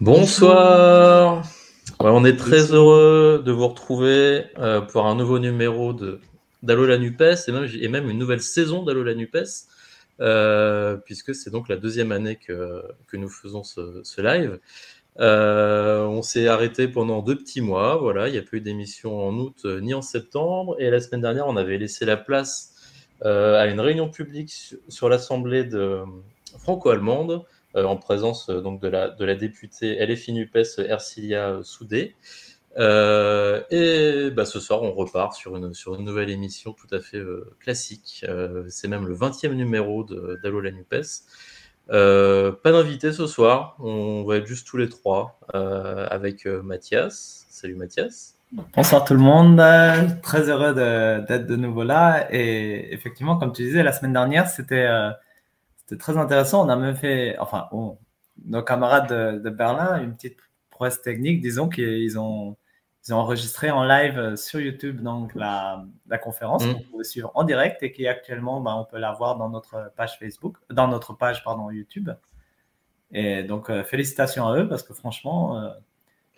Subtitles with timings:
[0.00, 1.44] Bonsoir.
[2.00, 6.20] on est très heureux de vous retrouver euh, pour un nouveau numéro de
[6.64, 9.36] d'Allo la Nupes et même, et même une nouvelle saison d'Allo la Nupes,
[10.20, 14.58] euh, puisque c'est donc la deuxième année que, que nous faisons ce, ce live.
[15.20, 19.16] Euh, on s'est arrêté pendant deux petits mois, voilà, il n'y a pas eu d'émission
[19.24, 22.74] en août ni en septembre, et la semaine dernière, on avait laissé la place
[23.22, 24.52] à une réunion publique
[24.88, 26.00] sur l'Assemblée de
[26.58, 27.44] franco-allemande
[27.82, 32.14] en présence euh, donc de la, députée LFI NUPES Ercilia Soudé.
[32.76, 37.00] Euh, et bah, ce soir, on repart sur une, sur une nouvelle émission tout à
[37.00, 37.22] fait
[37.60, 38.24] classique.
[38.68, 41.02] c'est même le 20e numéro d'Allo la NUPES.
[41.88, 47.46] pas d'invité ce soir, on va être juste tous les trois avec Mathias.
[47.48, 48.36] Salut Mathias.
[48.74, 49.62] Bonsoir tout le monde,
[50.22, 52.26] très heureux d'être de, nouveau là.
[52.32, 54.88] Et effectivement, comme tu disais, la semaine dernière, c'était
[55.86, 56.64] c'était très intéressant.
[56.64, 57.68] On a même fait, enfin,
[58.44, 60.38] nos camarades de, Berlin, une petite
[60.70, 62.56] prouesse technique, disons qu'ils ont,
[63.06, 66.72] ils ont enregistré en live sur YouTube donc la, la conférence mmh.
[66.72, 69.92] qu'on pouvait suivre en direct et qui actuellement, bah, on peut la voir dans notre
[69.96, 72.10] page Facebook, dans notre page pardon YouTube.
[73.12, 75.70] Et donc euh, félicitations à eux parce que franchement, euh,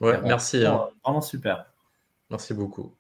[0.01, 0.89] ouais, merci, hein.
[1.05, 1.67] vraiment super.
[2.31, 2.93] Merci beaucoup.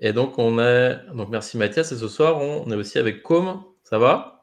[0.00, 1.92] Et donc on est, donc merci Mathias.
[1.92, 3.62] Et ce soir on est aussi avec Com.
[3.84, 4.35] Ça va?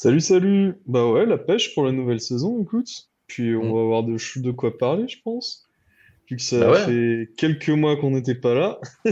[0.00, 0.74] Salut, salut.
[0.86, 3.08] Bah ouais, la pêche pour la nouvelle saison, écoute.
[3.26, 3.74] Puis on mm.
[3.74, 5.66] va avoir de, de quoi parler, je pense.
[6.30, 8.80] Vu que ça bah fait quelques mois qu'on n'était pas là.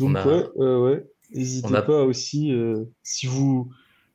[0.00, 1.06] Donc ouais, ouais.
[1.32, 3.70] N'hésitez pas aussi, euh, si vous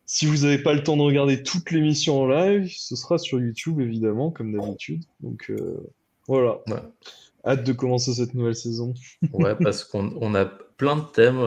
[0.05, 3.39] si vous n'avez pas le temps de regarder toute l'émission en live, ce sera sur
[3.39, 5.05] YouTube évidemment, comme d'habitude.
[5.21, 5.77] Donc euh,
[6.27, 6.59] voilà.
[7.45, 8.95] Hâte de commencer cette nouvelle saison.
[9.31, 10.43] ouais, parce qu'on a
[10.75, 11.39] plein de thèmes.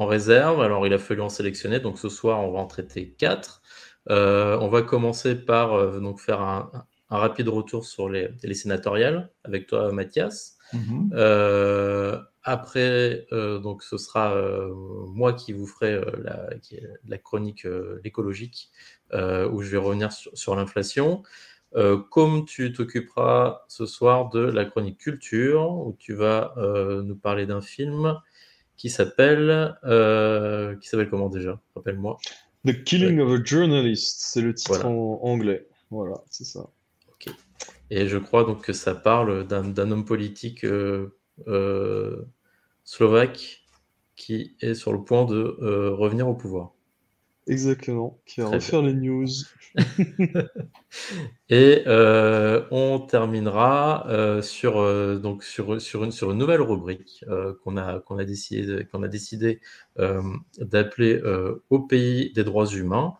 [0.00, 0.62] En réserve.
[0.62, 1.78] Alors, il a fallu en sélectionner.
[1.78, 3.60] Donc, ce soir, on va en traiter quatre.
[4.08, 6.70] Euh, on va commencer par euh, donc faire un,
[7.10, 10.56] rapide retour sur les, les sénatoriales avec toi, Mathias.
[10.72, 11.10] Mhm.
[11.12, 14.34] Euh, après, donc, ce sera
[15.08, 16.48] moi qui vous ferai la,
[17.06, 17.66] la, chronique
[18.02, 18.70] écologique
[19.12, 21.22] où je vais revenir sur, sur l'inflation.
[22.08, 27.60] comme tu t'occuperas ce soir de la chronique culture, où tu vas nous parler d'un
[27.60, 28.18] film
[28.80, 31.60] qui s'appelle euh, qui s'appelle comment déjà?
[31.76, 32.16] Rappelle-moi.
[32.64, 35.68] The Killing of a Journalist, c'est le titre en anglais.
[35.90, 36.60] Voilà, c'est ça.
[37.10, 37.30] Ok.
[37.90, 41.14] Et je crois donc que ça parle d'un homme politique euh,
[41.46, 42.24] euh,
[42.84, 43.66] slovaque
[44.16, 45.58] qui est sur le point de
[45.90, 46.72] revenir au pouvoir.
[47.50, 49.26] Exactement, qui va refaire les news.
[51.48, 57.24] Et euh, on terminera euh, sur, euh, donc sur, sur, une, sur une nouvelle rubrique
[57.64, 59.60] qu'on a, qu'on a décidé, qu'on a décidé
[60.58, 61.20] d'appeler
[61.70, 63.14] Au pays des droits humains,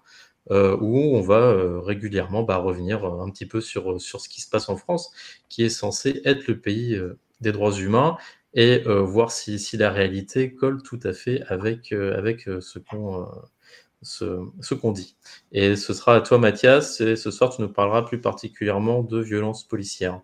[0.48, 4.68] où on va régulièrement bah, revenir un petit peu sur, sur ce qui se passe
[4.68, 5.10] en France,
[5.48, 6.96] qui est censé être le pays
[7.40, 8.16] des droits humains,
[8.54, 13.26] et voir si, si, la réalité colle tout à fait avec, avec ce qu'on
[14.02, 15.16] ce, qu'on dit.
[15.52, 19.20] Et ce sera à toi, Mathias, et ce soir, tu nous parleras plus particulièrement de
[19.20, 20.20] violences policières.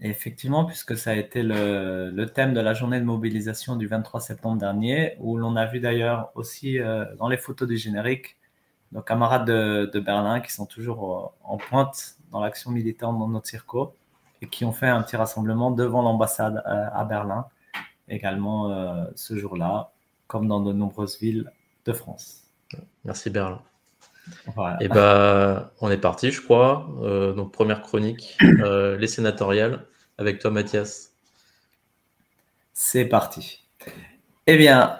[0.00, 4.58] Effectivement, puisque ça a été le, thème de la journée de mobilisation du 23 septembre
[4.58, 8.36] dernier, où l'on a vu d'ailleurs aussi euh, dans les photos du générique
[8.92, 13.92] nos camarades de, Berlin qui sont toujours en pointe dans l'action militaire dans notre circo
[14.40, 17.46] et qui ont fait un petit rassemblement devant l'ambassade euh, à Berlin
[18.08, 19.92] également euh, ce jour-là,
[20.26, 21.50] comme dans de nombreuses villes
[21.84, 22.43] de France.
[23.04, 23.60] Merci Berlin.
[24.80, 26.88] Et bah, on est parti, je crois.
[27.02, 29.86] Euh, donc, première chronique, euh, les sénatoriales,
[30.18, 31.12] avec toi, Mathias.
[32.72, 33.64] C'est parti.
[34.46, 34.98] Eh bien,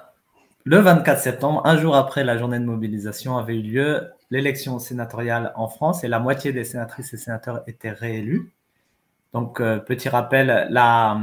[0.64, 5.52] le 24 septembre, un jour après la journée de mobilisation, avait eu lieu l'élection sénatoriale
[5.56, 8.52] en France et la moitié des sénatrices et sénateurs étaient réélus.
[9.32, 11.18] Donc, euh, petit rappel, la,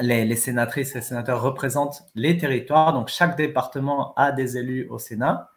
[0.00, 2.92] les, sénatrices et sénateurs représentent les territoires.
[2.92, 5.50] Donc, chaque département a des élus au Sénat.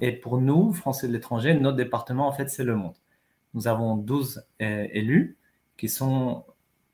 [0.00, 2.94] Et pour nous, Français de l'étranger, notre département, en fait, c'est le monde.
[3.52, 5.36] Nous avons 12 euh, élus
[5.76, 6.44] qui sont,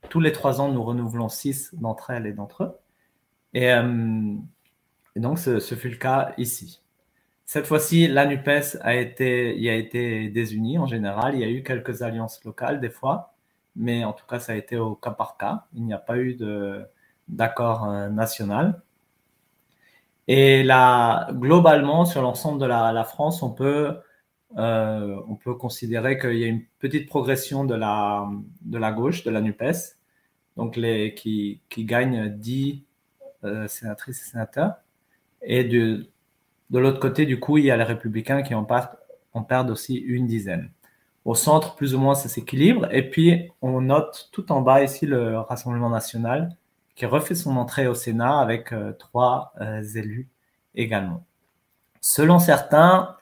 [0.09, 2.79] tous les trois ans, nous renouvelons 6 d'entre elles et d'entre eux.
[3.55, 4.35] Et, euh,
[5.17, 6.83] donc, ce, fut le cas ici.
[7.47, 11.35] Cette fois-ci, la NUPES a été, y a été désunie en général.
[11.35, 13.35] Il y a eu quelques alliances locales des fois,
[13.77, 15.65] mais en tout cas, ça a été au cas par cas.
[15.75, 16.37] Il n'y a pas eu
[17.29, 18.83] d'accord euh, national.
[20.29, 23.97] Et là, globalement, sur l'ensemble de la, France, on peut,
[24.59, 28.29] euh, on peut considérer qu'il y a une petite progression de la,
[28.63, 29.97] de la gauche, de la NUPES,
[30.57, 32.85] donc les, qui, qui gagnent 10
[33.45, 34.75] euh, sénatrices et sénateurs.
[35.43, 36.07] Et de,
[36.71, 38.67] de l'autre côté, du coup, il y a les républicains qui en,
[39.33, 40.71] en perdent aussi une dizaine.
[41.25, 42.89] Au centre, plus ou moins, ça s'équilibre.
[42.93, 46.57] Et puis, on note tout en bas ici le Rassemblement national
[46.95, 49.55] qui refait son entrée au Sénat avec trois
[49.95, 50.29] élus
[50.75, 51.25] également.
[52.01, 53.17] Selon certains,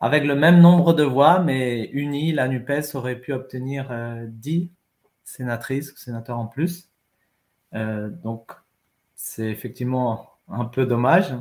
[0.00, 3.90] avec le même nombre de voix, mais unis, la NUPES aurait pu obtenir
[4.28, 4.66] 10 euh,
[5.24, 6.88] sénatrices ou sénateurs en plus.
[7.74, 8.50] Euh, donc,
[9.14, 11.34] c'est effectivement un peu dommage.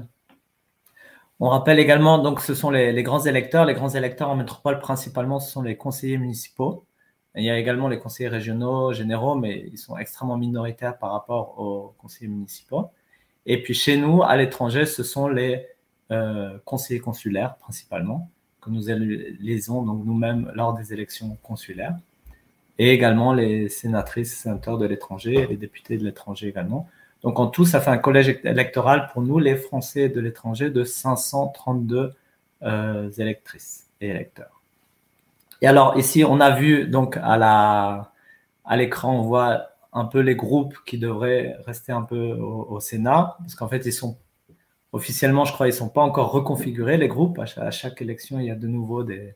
[1.39, 3.65] On rappelle également, donc, ce sont les, grands électeurs.
[3.65, 6.85] Les grands électeurs en métropole, principalement, ce sont les conseillers municipaux.
[7.35, 11.59] il y a également les conseillers régionaux, généraux, mais ils sont extrêmement minoritaires par rapport
[11.59, 12.89] aux conseillers municipaux.
[13.45, 15.65] Et puis chez nous, à l'étranger, ce sont les
[16.11, 18.29] euh, conseillers consulaires principalement
[18.61, 21.95] que nous élisons nous-mêmes lors des élections consulaires,
[22.77, 26.89] et également les sénatrices sénateurs de l'étranger les députés de l'étranger également.
[27.23, 30.83] Donc en tout, ça fait un collège électoral pour nous, les Français de l'étranger, de
[30.83, 32.13] 532
[32.63, 34.61] euh, électrices et électeurs.
[35.61, 38.11] Et alors ici, on a vu donc à
[38.65, 43.37] à l'écran, on voit un peu les groupes qui devraient rester un peu au, Sénat,
[43.39, 44.17] parce qu'en fait, ils sont
[44.91, 47.39] officiellement, je crois, ils sont pas encore reconfigurés, les groupes.
[47.39, 49.35] À chaque, élection, il y a de nouveau des.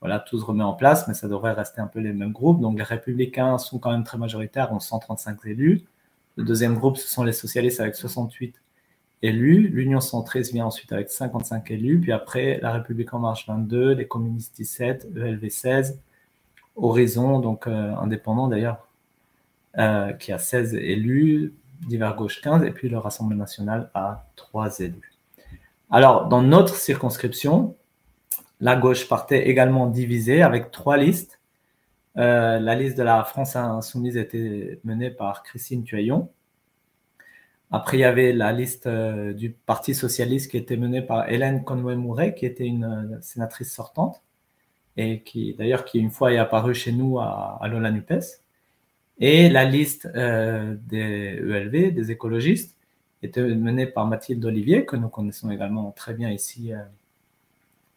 [0.00, 2.60] Voilà, tout se remet en place, mais ça devrait rester un peu les mêmes groupes.
[2.60, 5.84] Donc, les républicains sont quand même très majoritaires, ont 135 élus.
[6.36, 8.60] Le deuxième groupe, ce sont les socialistes avec 68
[9.22, 9.68] élus.
[9.68, 12.00] L'Union centriste vient ensuite avec 55 élus.
[12.00, 16.00] Puis après, la République en marche 22, les communistes 17, ELV 16,
[16.76, 18.88] Horizon, donc euh, indépendant d'ailleurs,
[19.78, 21.54] euh, qui a 16 élus,
[21.88, 25.14] divers gauche 15, et puis le Rassemblement national a 3 élus.
[25.90, 27.76] Alors, dans notre circonscription,
[28.60, 31.33] la gauche partait également divisée avec trois listes.
[32.16, 36.30] Euh, la liste de la France insoumise était menée par Christine Tuaillon.
[37.70, 41.64] Après, il y avait la liste euh, du Parti socialiste qui était menée par Hélène
[41.64, 44.22] Conway-Mouret, qui était une euh, sénatrice sortante,
[44.96, 48.22] et qui, d'ailleurs, qui une fois est apparue chez nous à, à Lola Nupes.
[49.18, 52.76] Et la liste des ELV, des écologistes,
[53.22, 56.72] était menée par Mathilde Olivier, que nous connaissons également très bien ici,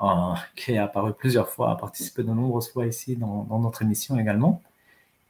[0.02, 4.20] euh, qui est apparu plusieurs fois, a participé de nombreuses fois ici dans, notre émission
[4.20, 4.62] également,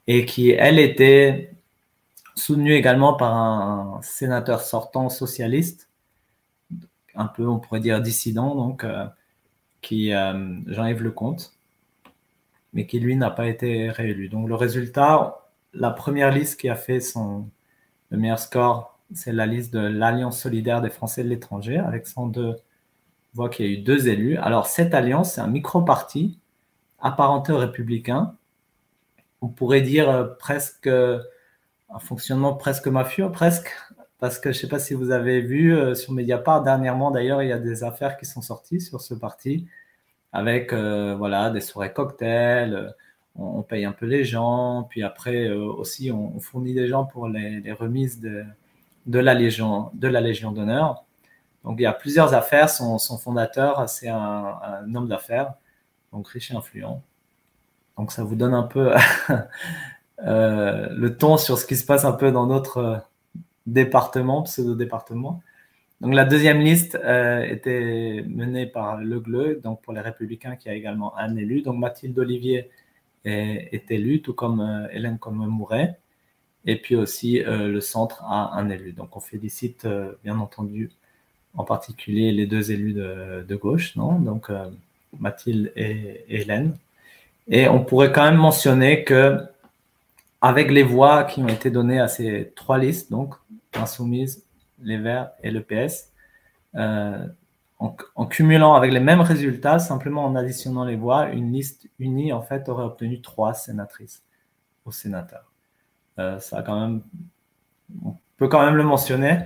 [0.07, 1.53] et qui, elle, était
[2.35, 5.89] soutenue également par un sénateur sortant socialiste,
[7.15, 9.07] un peu, on pourrait dire, dissident, donc, euh,
[9.81, 11.53] qui, Jean-Yves Lecomte,
[12.73, 14.29] mais qui, lui, n'a pas été réélu.
[14.29, 17.49] Donc, le résultat, la première liste qui a fait son,
[18.09, 22.57] le meilleur score, c'est la liste de l'Alliance solidaire des Français de l'étranger, avec 102
[23.33, 24.37] voit qu'il y a eu deux élus.
[24.37, 26.39] Alors, cette alliance, c'est un micro-parti
[26.99, 28.35] apparenté aux républicains.
[29.41, 33.71] On pourrait dire euh, presque un fonctionnement presque mafieux, presque,
[34.19, 37.43] parce que je ne sais pas si vous avez vu euh, sur Mediapart dernièrement, d'ailleurs,
[37.43, 39.67] il y a des affaires qui sont sorties sur ce parti,
[40.33, 42.93] avec euh, voilà, des soirées cocktails
[43.37, 47.27] on, paye un peu les gens, puis après euh, aussi on, fournit des gens pour
[47.27, 48.43] les, remises de,
[49.05, 51.03] de, la Légion de la Légion d'honneur.
[51.67, 52.69] Donc il y a plusieurs affaires.
[52.69, 55.53] Son, fondateur, c'est un, homme d'affaires,
[56.11, 57.03] donc riche et influent.
[57.97, 58.93] Donc ça vous donne un peu
[60.25, 63.01] euh, le ton sur ce qui se passe un peu dans notre
[63.65, 65.41] département, pseudo-département.
[65.99, 70.69] Donc la deuxième liste euh, était menée par Le Gleu, donc pour les Républicains, qui
[70.69, 71.61] a également un élu.
[71.61, 72.69] Donc Mathilde Olivier
[73.25, 75.99] est, élu, tout comme euh, Hélène comme Mouret.
[76.65, 78.93] Et puis aussi, euh, le centre a un élu.
[78.93, 80.91] Donc, on félicite euh, bien entendu
[81.57, 84.19] en particulier les deux élus de, gauche, non?
[84.19, 84.51] Donc,
[85.19, 86.77] Mathilde et, Hélène.
[87.47, 89.39] Et on pourrait quand même mentionner que,
[90.41, 93.35] avec les voix qui ont été données à ces trois listes, donc
[93.73, 94.43] Insoumise,
[94.81, 96.11] les Verts et le PS,
[97.79, 102.41] en, cumulant avec les mêmes résultats, simplement en additionnant les voix, une liste unie en
[102.41, 104.23] fait aurait obtenu trois sénatrices
[104.85, 105.51] au sénateur.
[106.19, 107.01] Euh, ça quand même,
[108.03, 109.39] on peut quand même le mentionner.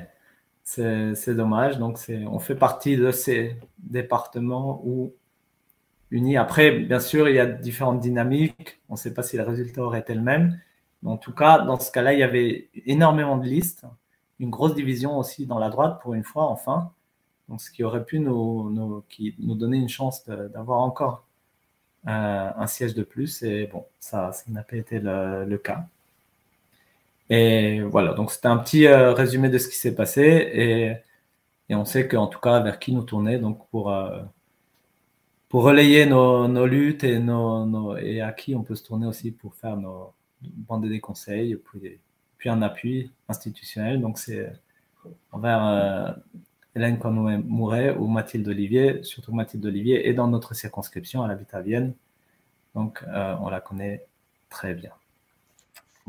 [0.73, 1.77] C'est dommage.
[1.79, 5.13] Donc on fait partie de ces départements où
[6.11, 6.37] unis.
[6.37, 8.81] Après, bien sûr, il y a différentes dynamiques.
[8.89, 10.59] On ne sait pas si le résultat aurait été le même.
[11.03, 13.85] Mais en tout cas, dans ce cas-là, il y avait énormément de listes,
[14.39, 16.91] une grosse division aussi dans la droite pour une fois, enfin
[17.57, 21.25] ce qui aurait pu nous, nous donner une chance d'avoir encore
[22.07, 23.43] euh, un siège de plus.
[23.43, 25.85] Et bon, ça n'a pas été le, cas.
[27.31, 30.21] Et voilà, donc c'était un petit euh, résumé de ce qui s'est passé.
[30.53, 30.95] Et,
[31.69, 34.21] et on sait qu'en tout cas, vers qui nous tourner donc pour, euh,
[35.47, 39.31] pour relayer nos, nos luttes et, nos, et à qui on peut se tourner aussi
[39.31, 42.01] pour faire nos, bander des conseils, puis,
[42.37, 44.01] puis un appui institutionnel.
[44.01, 44.51] Donc c'est
[45.31, 46.17] envers
[46.75, 51.61] Hélène Conway-Mouret ou Mathilde Olivier, surtout Mathilde Olivier, est dans notre circonscription, elle habite à
[51.61, 51.93] Vienne.
[52.75, 54.05] Donc, on la connaît
[54.49, 54.91] très bien.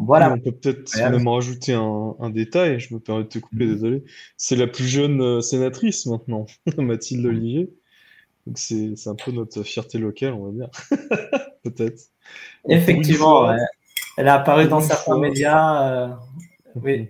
[0.04, 0.32] Voilà.
[0.32, 3.74] On peut peut-être même rajouter un, détail, je me permets de te couper, mhm.
[3.74, 4.04] désolé.
[4.36, 6.46] C'est la plus jeune sénatrice maintenant,
[6.78, 7.72] Mathilde Olivier.
[8.46, 10.70] Donc c'est un peu notre fierté locale, on va dire.
[11.62, 12.02] peut-être.
[12.68, 13.54] Effectivement,
[14.16, 16.08] elle a apparu dans certains médias.
[16.08, 16.08] Euh,
[16.76, 17.08] oui,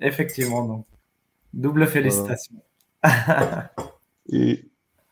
[0.00, 0.64] effectivement.
[0.64, 0.86] Donc.
[1.52, 2.56] Double félicitations.
[4.32, 4.64] Et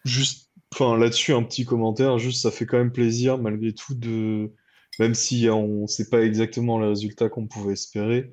[0.05, 2.19] juste, enfin là-dessus, un petit commentaire.
[2.19, 4.51] Juste, ça fait quand même plaisir malgré tout de,
[4.99, 8.33] même si on ne sait pas exactement le résultat qu'on pouvait espérer,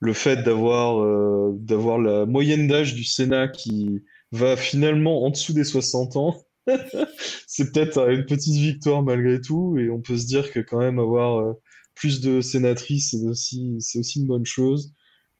[0.00, 5.52] le fait d'avoir euh, d'avoir la moyenne d'âge du Sénat qui va finalement en dessous
[5.52, 6.36] des 60 ans.
[7.46, 10.98] c'est peut-être une petite victoire malgré tout, et on peut se dire que quand même
[10.98, 11.52] avoir euh,
[11.94, 14.92] plus de sénatrices, c'est aussi, c'est aussi une bonne chose.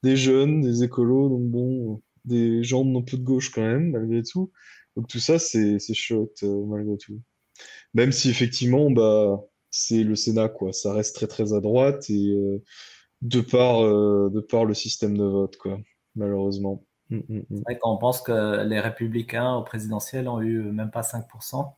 [0.03, 4.23] Des jeunes, des écolos, donc bon, des gens un peu de gauche quand même, malgré
[4.23, 4.53] tout.
[4.97, 7.21] Donc tout ça, c'est, chouette, euh, malgré tout.
[7.95, 9.43] Même si effectivement, bah,
[9.77, 10.73] c'est le Sénat, quoi.
[10.73, 12.63] Ça reste très très à droite et euh,
[13.23, 15.79] de par, de par le système de vote, quoi,
[16.15, 16.85] malheureusement.
[17.11, 17.45] Mm, mm, mm.
[17.51, 21.75] C'est vrai qu'on pense que les républicains au présidentiel ont eu même pas 5%,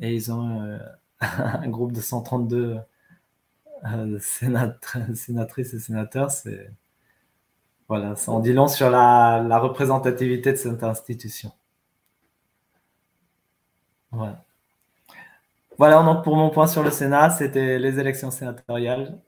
[0.00, 0.78] et ils ont euh,
[1.20, 2.78] un groupe de 132
[3.86, 6.30] euh, sénatrices et sénateurs.
[6.30, 6.70] C'est
[7.88, 11.52] voilà, ça en dit long sur la, représentativité de cette institution.
[14.10, 14.44] Voilà.
[15.78, 19.18] Voilà, donc pour mon point sur le Sénat, c'était les élections sénatoriales.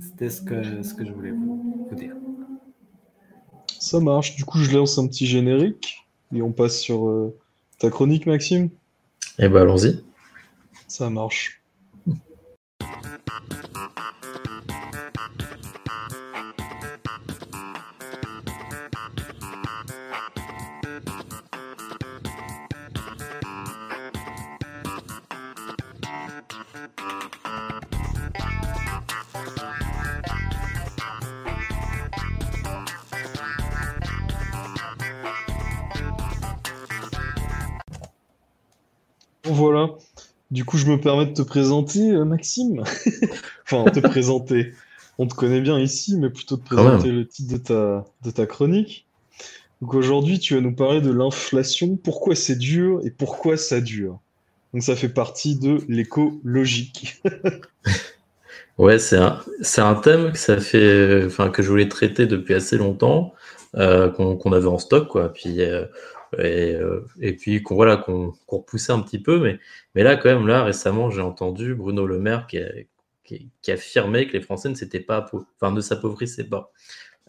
[0.00, 2.14] C'était ce que, ce que je voulais vous dire.
[3.78, 4.36] Ça marche.
[4.36, 7.36] Du coup, je lance un petit générique et on passe sur euh,
[7.78, 8.70] ta chronique, Maxime.
[9.38, 10.02] Eh ben, allons-y.
[10.86, 11.62] Ça marche.
[39.48, 39.90] Voilà.
[40.50, 42.82] Du coup, je me permets de te présenter, euh, Maxime.
[43.64, 44.72] enfin, te présenter.
[45.18, 48.46] On te connaît bien ici, mais plutôt de présenter le titre de ta, de ta
[48.46, 49.06] chronique.
[49.82, 54.20] Donc aujourd'hui, tu vas nous parler de l'inflation, pourquoi c'est dur et pourquoi ça dure.
[54.72, 57.22] Donc ça fait partie de l'écologique.
[58.78, 59.40] ouais, c'est un,
[59.78, 63.34] un, thème que, ça fait, enfin, que je voulais traiter depuis assez longtemps,
[63.76, 65.08] euh, qu'on avait en stock.
[65.08, 65.32] Quoi.
[65.32, 65.84] Puis euh,
[66.36, 69.40] et, euh, et puis qu'on voilà, qu'on repoussait un petit peu.
[69.40, 69.58] Mais,
[69.94, 72.70] mais là, quand même, là, récemment, j'ai entendu Bruno Le Maire qui, a,
[73.24, 76.72] qui, affirmait que les Français ne s'appauvrissaient pas.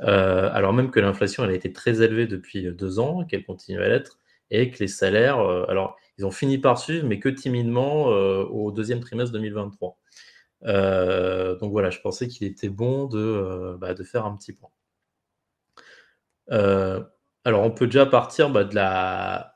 [0.02, 3.82] Euh, alors même que l'inflation, elle a été très élevée depuis deux ans, qu'elle continue
[3.82, 4.20] à l'être,
[4.52, 8.72] et que les salaires, euh, alors, ils ont fini par suivre, mais que timidement au
[8.72, 9.98] deuxième trimestre 2023.
[11.60, 14.70] donc voilà, je pensais qu'il était bon de, bah, de faire un petit point.
[17.46, 19.54] Alors, on peut déjà partir bah, de, la,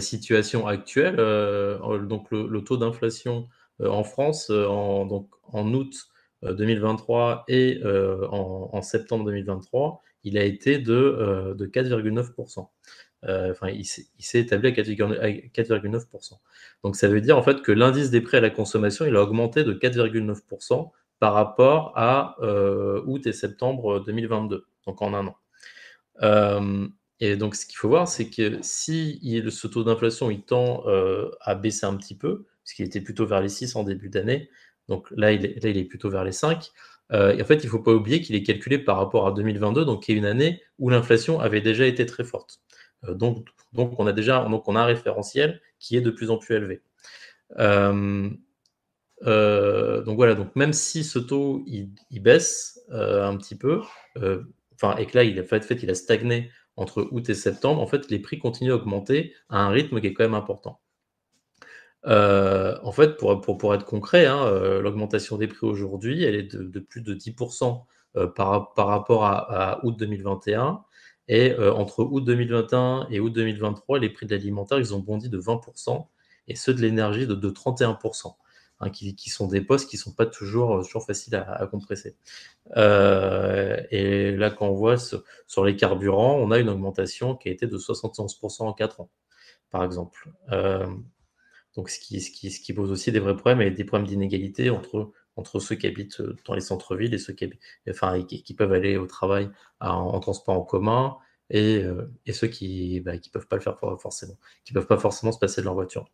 [0.00, 1.16] situation actuelle.
[1.18, 3.48] Euh, donc, le, taux d'inflation
[3.80, 6.08] euh, en France euh, en, donc, en août
[6.42, 12.66] 2023 et en, septembre 2023, il a été de, de 4,9%.
[13.22, 16.32] enfin, il s'est établi à 4,9%.
[16.82, 19.22] Donc, ça veut dire en fait que l'indice des prix à la consommation, il a
[19.22, 22.36] augmenté de 4,9% par rapport à
[23.06, 25.36] août et septembre 2022, donc en un an.
[26.22, 26.88] Euh,
[27.20, 31.30] et donc, ce qu'il faut voir, c'est que si ce taux d'inflation il tend euh,
[31.40, 34.50] à baisser un petit peu, puisqu'il était plutôt vers les 6 en début d'année,
[34.88, 36.70] donc là il, est, plutôt vers les 5.
[37.12, 39.32] Euh, et en fait, il ne faut pas oublier qu'il est calculé par rapport à
[39.32, 42.60] 2022, donc qui est une année où l'inflation avait déjà été très forte.
[43.08, 46.38] donc, donc, on a déjà donc on a un référentiel qui est de plus en
[46.38, 46.82] plus élevé.
[47.58, 48.38] donc
[50.16, 53.82] voilà, donc même si ce taux il baisse un petit peu,
[54.80, 57.80] enfin, et que là, il a, fait, fait, il a stagné entre août et septembre,
[57.80, 60.80] en fait, les prix continuent à augmenter à un rythme qui est quand même important.
[62.06, 66.80] Euh, en fait, pour, être concret, hein, euh, l'augmentation des prix aujourd'hui, elle est de,
[66.80, 67.84] plus de 10%
[68.16, 70.82] euh, par, rapport à, août 2021.
[71.28, 75.38] Et entre août 2021 et août 2023, les prix de l'alimentaire, ils ont bondi de
[75.38, 76.06] 20%
[76.48, 78.34] et ceux de l'énergie de 31%.
[78.82, 82.16] Hein, qui, sont des postes qui sont pas toujours, euh, toujours faciles à, compresser.
[82.78, 87.52] Euh, et là, quand on voit sur, les carburants, on a une augmentation qui a
[87.52, 89.10] été de 71% en 4 ans,
[89.70, 90.30] par exemple.
[90.50, 90.86] Euh,
[91.76, 94.08] donc, ce qui, ce, qui, ce qui, pose aussi des vrais problèmes et des problèmes
[94.08, 97.50] d'inégalité entre, entre ceux qui habitent dans les centres-villes et ceux qui,
[97.88, 101.18] enfin, qui, peuvent aller au travail en, transport en commun
[101.50, 101.84] et,
[102.26, 105.38] et ceux qui ne bah, peuvent pas le faire forcément, qui peuvent pas forcément se
[105.38, 106.10] passer de leur voiture.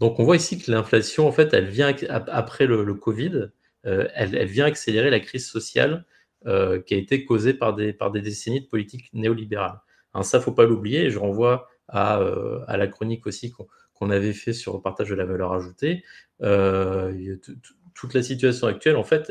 [0.00, 3.50] Donc on voit ici que l'inflation, en fait, elle vient après le, Covid,
[3.82, 6.04] elle, vient accélérer la crise sociale
[6.44, 9.80] qui a été causée par des, décennies de politique néolibérale.
[10.14, 11.10] Hein, ça, faut pas l'oublier.
[11.10, 12.20] Je renvoie à,
[12.68, 13.52] à, la chronique aussi
[13.94, 16.04] qu'on avait fait sur le partage de la valeur ajoutée.
[16.38, 19.28] toute la situation actuelle, en fait,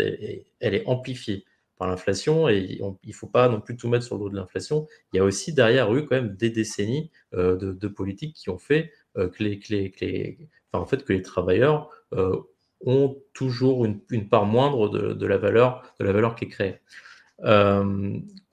[0.60, 1.46] elle est amplifiée
[1.78, 4.36] par l'inflation et il ne faut pas non plus tout mettre sur le dos de
[4.36, 4.88] l'inflation.
[5.14, 8.58] Il y a aussi derrière eu quand même des décennies euh, de, politiques qui ont
[8.58, 12.38] fait euh, que, les, en fait, que les travailleurs euh,
[12.86, 16.80] ont toujours une, part moindre de, la valeur, de la valeur qui est créée.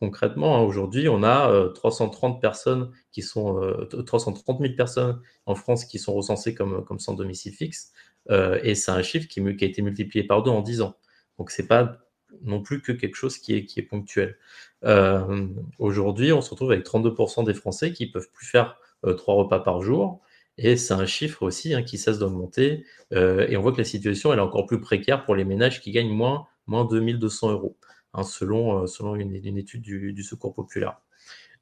[0.01, 3.61] concrètement, hein, aujourd'hui, on a 330 personnes qui sont
[4.07, 7.93] 330 000 personnes en France qui sont recensées comme, sans domicile fixe,
[8.31, 10.97] et c'est un chiffre qui, a été multiplié par deux en 10 ans.
[11.39, 11.99] Donc c'est pas
[12.43, 14.37] non plus que quelque chose qui est, qui est ponctuel.
[14.85, 19.35] Euh, aujourd'hui, on se retrouve avec 32% des Français qui peuvent plus faire euh, trois
[19.35, 20.21] repas par jour.
[20.57, 22.85] Et c'est un chiffre aussi hein, qui cesse d'augmenter.
[23.13, 25.81] Euh, et on voit que la situation elle est encore plus précaire pour les ménages
[25.81, 27.77] qui gagnent moins, moins 2200 euros,
[28.13, 31.01] hein, selon, selon une, étude du, Secours populaire.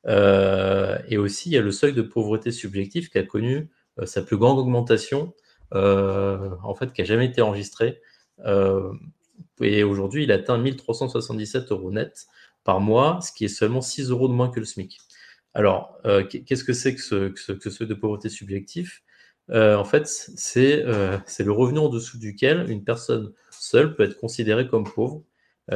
[0.07, 3.71] et aussi, il y a le seuil de pauvreté subjectif qui a connu
[4.05, 5.33] sa plus grande augmentation,
[5.73, 8.01] en fait, qui n'a jamais été enregistrée
[9.61, 12.27] et aujourd'hui, il atteint 1377 euros net
[12.65, 14.99] par mois, ce qui est seulement 6 euros de moins que le SMIC.
[15.55, 19.03] Alors, euh, qu'est-ce que c'est que ce, seuil de pauvreté subjectif?
[19.51, 24.17] Euh, En fait, euh, c'est le revenu en dessous duquel une personne seule peut être
[24.19, 25.25] considérée comme pauvre,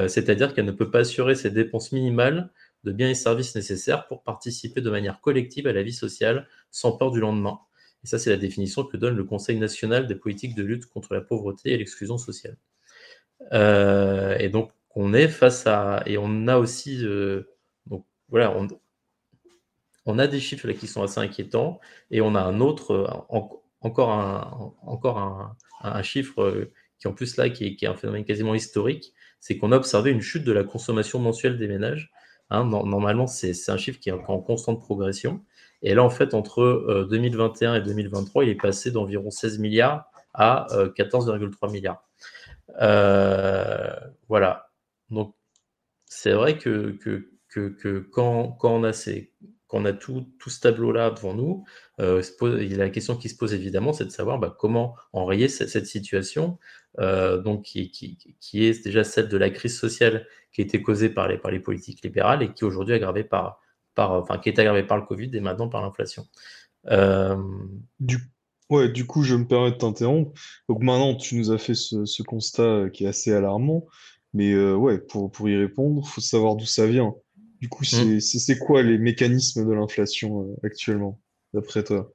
[0.08, 2.50] c'est-à-dire qu'elle ne peut pas assurer ses dépenses minimales
[2.84, 6.92] de biens et services nécessaires pour participer de manière collective à la vie sociale sans
[6.92, 7.60] peur du lendemain.
[8.04, 11.14] Et ça, c'est la définition que donne le Conseil national des politiques de lutte contre
[11.14, 12.56] la pauvreté et l'exclusion sociale.
[13.52, 16.02] Et donc, on est face à.
[16.06, 17.02] Et on a aussi.
[17.86, 18.54] Donc, voilà,
[20.06, 21.80] on, a des chiffres là, qui sont assez inquiétants.
[22.10, 22.92] Et on a un autre.
[22.92, 23.46] Euh,
[23.82, 24.10] encore
[25.82, 29.12] un, chiffre qui, en plus, là, qui est, un phénomène quasiment historique.
[29.40, 32.10] C'est qu'on a observé une chute de la consommation mensuelle des ménages.
[32.50, 35.44] Hein, normalement, c'est un chiffre qui est en constante progression.
[35.82, 40.66] Et là, en fait, entre 2021 et 2023, il est passé d'environ 16 milliards à
[40.96, 42.06] 14,3 milliards.
[42.80, 43.94] Euh,
[44.28, 44.70] voilà.
[45.10, 45.34] Donc,
[46.06, 46.98] c'est vrai que,
[48.12, 49.32] quand, on a ces,
[49.68, 51.64] quand on a tout, tout ce tableau-là devant nous,
[52.00, 56.58] euh, la question qui se pose évidemment, c'est de savoir bah, comment enrayer cette, situation,
[56.98, 61.08] euh, donc qui, qui, est déjà celle de la crise sociale qui a été causée
[61.08, 63.60] par les, par les politiques libérales et qui aujourd'hui est aggravée par,
[63.94, 66.26] par, enfin, qui est aggravée par le Covid et maintenant par l'inflation.
[68.00, 68.18] du
[68.68, 70.32] Ouais, du coup, je me permets de t'interrompre.
[70.68, 73.86] Donc maintenant, tu nous as fait ce, constat euh, qui est assez alarmant,
[74.32, 77.14] mais euh, ouais, pour, pour y répondre, il faut savoir d'où ça vient.
[77.66, 78.20] Du coup, mmh.
[78.20, 81.20] c'est quoi les mécanismes de l'inflation euh, actuellement,
[81.52, 82.12] d'après toi?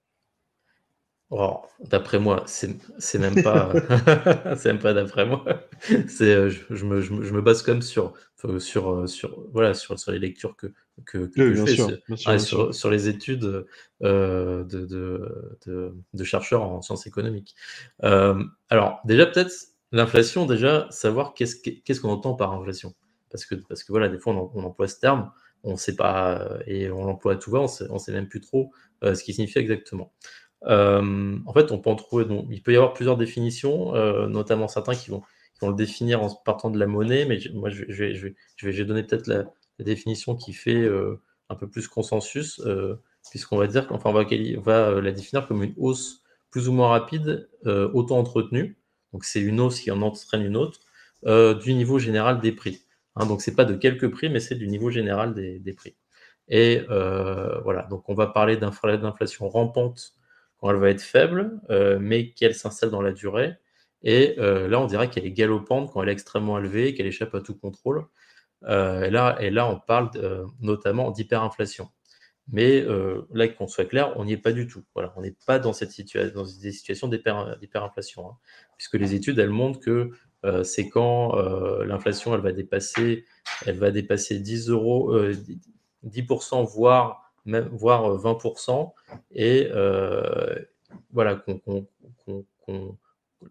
[1.29, 1.59] Oh,
[1.89, 3.73] d'après moi, c'est même pas,
[4.55, 5.43] c'est même pas d'après moi.
[6.07, 8.13] C'est, euh, je, me, je, me, base quand même sur,
[8.59, 10.67] sur, euh, sur, voilà, sur, sur les lectures que,
[11.05, 13.65] que, je fais, sur, sur, les études
[14.03, 17.55] euh, de, de, de, chercheurs en sciences économiques.
[18.01, 19.51] alors, déjà, peut-être
[19.91, 22.93] l'inflation, déjà, savoir qu'est-ce qu'est-ce qu'on entend par inflation?
[23.31, 25.31] Parce que, parce que voilà, des fois, on, emploie ce terme,
[25.63, 28.71] on sait pas, et on l'emploie à tout va, on on sait même plus trop
[29.03, 30.11] ce qu'il signifie exactement.
[30.67, 32.25] Euh, en fait, on peut en trouver.
[32.49, 35.23] Il peut y avoir plusieurs définitions, euh, notamment certains qui vont,
[35.61, 39.45] le définir en partant de la monnaie, mais moi, je, vais, donner peut-être la,
[39.79, 42.61] définition qui fait euh, un peu plus consensus,
[43.29, 44.23] puisqu'on va dire qu'enfin, on va,
[44.61, 48.77] va la définir comme une hausse plus ou moins rapide, auto-entretenue.
[49.13, 50.79] Donc, c'est une hausse qui en entraîne une autre,
[51.59, 52.81] du niveau général des prix.
[53.21, 55.95] Hein, donc, c'est pas de quelques prix, mais c'est du niveau général des, des prix.
[56.47, 56.81] Et
[57.63, 60.15] voilà, donc on va parler d'inflation rampante
[60.61, 63.55] quand elle va être faible, euh, mais qu'elle s'installe dans la durée.
[64.03, 67.33] Et euh, là, on dirait qu'elle est galopante quand elle est extrêmement élevée, qu'elle échappe
[67.35, 68.05] à tout contrôle.
[68.63, 70.11] Euh, et, là, et là, on parle
[70.59, 71.89] notamment d'hyperinflation.
[72.51, 72.85] Mais
[73.31, 74.83] là, qu'on soit clair, on n'y est pas du tout.
[74.93, 75.91] Voilà, on n'est pas dans, cette
[76.33, 78.37] dans des situations d'hyperinflation, hein.
[78.77, 80.11] puisque les études, elles montrent que
[80.63, 81.35] c'est quand
[81.83, 83.25] l'inflation, elle va dépasser,
[83.65, 85.15] elle va dépasser 10 euros,
[86.03, 90.55] 10%, voire même, voire 20%, euh, et euh,
[91.11, 91.43] voilà,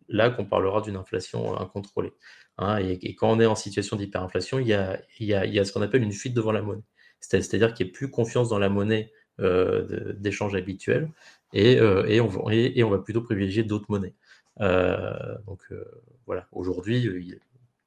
[0.09, 2.13] là qu'on parlera d'une inflation incontrôlée.
[2.59, 5.55] Hein, et, quand on est en situation d'hyperinflation, il y a, il y a, il
[5.55, 6.83] y a ce qu'on appelle une fuite devant la monnaie.
[7.21, 11.11] C'est-à-dire qu'il n'y a plus confiance dans la monnaie euh, d'échange habituel
[11.53, 14.15] et, on et, on va plutôt privilégier d'autres monnaies.
[14.59, 15.61] donc
[16.31, 17.35] voilà, aujourd'hui,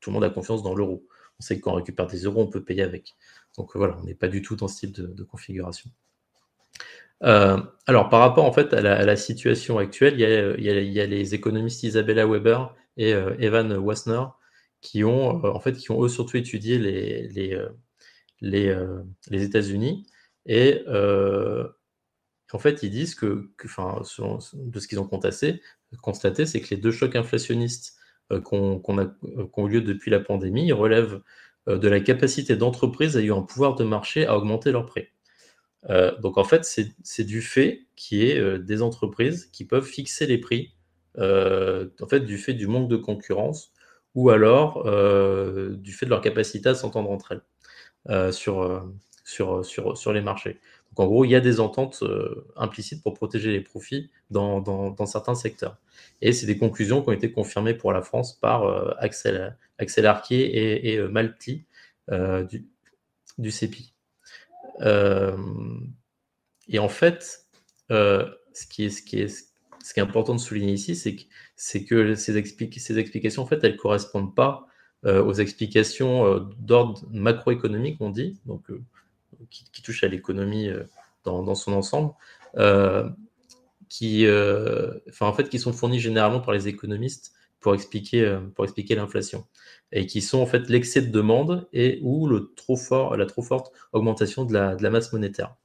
[0.01, 1.07] tout le monde a confiance dans l'euro.
[1.39, 3.15] On sait que quand on récupère des euros, on peut payer avec.
[3.57, 5.89] Donc voilà, on n'est pas du tout dans ce type de, configuration.
[7.21, 12.27] alors, par rapport en fait à la, situation actuelle, il y, a, les économistes Isabella
[12.27, 14.25] Weber et Evan Wassner
[14.81, 18.75] qui ont, en fait, qui ont eux surtout étudié les, les,
[19.31, 20.05] les, États-Unis
[20.45, 20.83] et
[22.51, 24.01] en fait, ils disent que, enfin,
[24.53, 27.97] de ce qu'ils ont constaté c'est que les deux chocs inflationnistes
[28.31, 31.21] euh, qu'on a, euh, lieu depuis la pandémie relèvent
[31.67, 35.07] euh, de la capacité d'entreprises ayant un pouvoir de marché à augmenter leurs prix.
[36.21, 40.73] donc en fait, c'est du fait qui est des entreprises qui peuvent fixer les prix,
[41.17, 43.73] en fait, du fait du manque de concurrence
[44.15, 44.83] ou alors
[45.77, 50.59] du fait de leur capacité à s'entendre entre elles sur les marchés.
[50.95, 54.95] Donc en gros, il y a des ententes euh, implicites pour protéger les profits dans,
[55.07, 55.77] certains secteurs.
[56.21, 59.55] Et c'est des conclusions qui ont été confirmées pour la France par euh, Axel,
[60.05, 61.65] Arquier et, et euh, Malti
[62.09, 62.67] du,
[63.37, 63.93] du CEPI.
[66.67, 67.47] et en fait,
[67.89, 73.77] ce, qui est, important de souligner ici, c'est que, ces, explications, en fait, elles ne
[73.77, 74.67] correspondent pas
[75.05, 78.69] aux explications d'ordre macroéconomique, on dit, donc
[79.49, 80.83] qui, touche à l'économie euh,
[81.23, 82.13] dans, son ensemble,
[82.57, 83.09] euh,
[83.89, 88.65] qui, euh, enfin, en fait, qui sont fournis généralement par les économistes pour expliquer, pour
[88.65, 89.45] expliquer l'inflation,
[89.93, 93.41] et qui sont en fait l'excès de demande et ou le trop fort, la trop
[93.41, 95.55] forte augmentation de la, de la masse monétaire.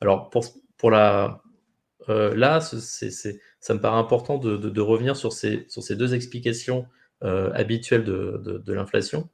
[0.00, 0.44] Alors, pour,
[0.76, 1.42] pour la,
[2.08, 6.86] là, ça me paraît important de, de, revenir sur ces, sur ces deux explications
[7.20, 9.28] habituelles de, de l'inflation.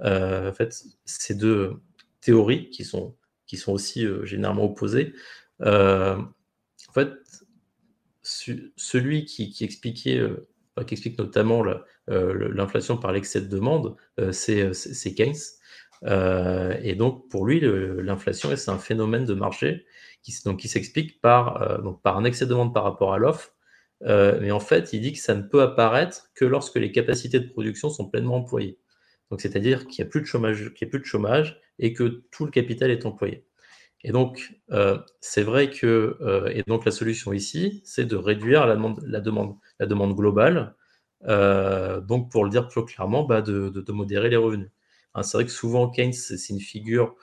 [0.00, 1.74] en fait, ces deux
[2.26, 3.14] théories qui sont
[3.46, 5.14] qui sont aussi euh, généralement opposés.
[5.62, 7.12] Euh, en fait,
[8.22, 10.46] celui qui, expliquait, euh,
[10.86, 11.62] qui explique notamment
[12.08, 13.96] l'inflation par l'excès de demande,
[14.32, 15.34] c'est Keynes.
[16.82, 19.86] et donc, pour lui, l'inflation, c'est un phénomène de marché
[20.22, 21.62] qui, s'explique par
[22.04, 23.54] un excès de demande par rapport à l'offre.
[24.00, 27.48] mais en fait, il dit que ça ne peut apparaître que lorsque les capacités de
[27.48, 28.78] production sont pleinement employées.
[29.30, 31.92] Donc, c'est-à-dire qu'il n'y a plus de chômage, qu'il y a plus de chômage et
[31.92, 33.46] que tout le capital est employé.
[34.06, 38.66] Et donc, euh, c'est vrai que, euh, et donc la solution ici, c'est de réduire
[38.66, 38.76] la
[39.20, 40.76] demande, globale.
[41.24, 44.70] Euh, donc, pour le dire plus clairement, bah, de, modérer les revenus.
[45.14, 47.16] Hein, c'est vrai que souvent, Keynes, c'est une figure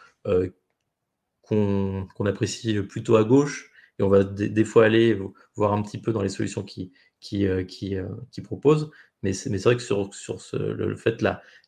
[1.43, 5.17] qu'on apprécie plutôt à gauche, et on va des, fois aller
[5.55, 8.91] voir un petit peu dans les solutions qu'il qui, qui, propose.
[9.21, 10.09] Mais c'est vrai que sur,
[10.53, 11.21] le, fait,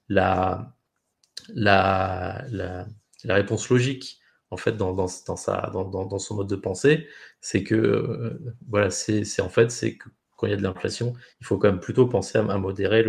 [0.10, 0.74] la,
[3.26, 4.20] réponse logique
[4.52, 7.08] en fait dans, son mode de pensée,
[7.42, 11.14] c'est que euh, voilà, c'est en fait c'est que quand il y a de l'inflation,
[11.42, 13.04] il faut quand même plutôt penser à, modérer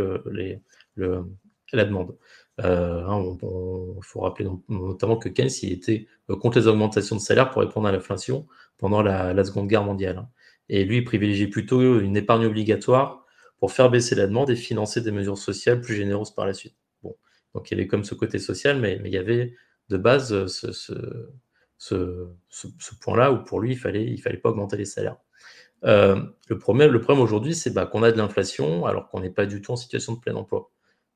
[0.96, 2.16] la demande.
[2.64, 7.20] Euh, hein, il faut rappeler notamment que Keynes il était euh, contre les augmentations de
[7.20, 8.46] salaire pour répondre à l'inflation
[8.78, 10.18] pendant la, Seconde Guerre mondiale.
[10.18, 10.28] Hein.
[10.68, 13.24] Et lui, il privilégiait plutôt une épargne obligatoire
[13.58, 16.76] pour faire baisser la demande et financer des mesures sociales plus généreuses par la suite.
[17.54, 19.54] Donc il y avait comme ce côté social, mais, mais il y avait
[19.88, 20.72] de base euh, ce,
[21.78, 25.16] ce, ce, point-là où pour lui, il fallait, il fallait pas augmenter les salaires.
[25.84, 29.30] Euh, le problème, le problème aujourd'hui, c'est bah, qu'on a de l'inflation alors qu'on n'est
[29.30, 30.70] pas du tout en situation de plein emploi.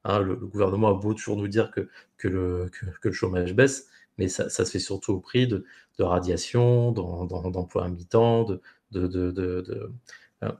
[0.04, 3.88] Hein, le, gouvernement a beau toujours nous dire que, que, le, que, le chômage baisse,
[4.18, 5.64] mais ça, ça, se fait surtout au prix de,
[5.98, 8.60] de radiation, d'emploi à mi-temps, de,
[8.92, 9.92] de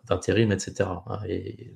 [0.09, 0.89] d'intérim, etc.
[1.29, 1.73] Et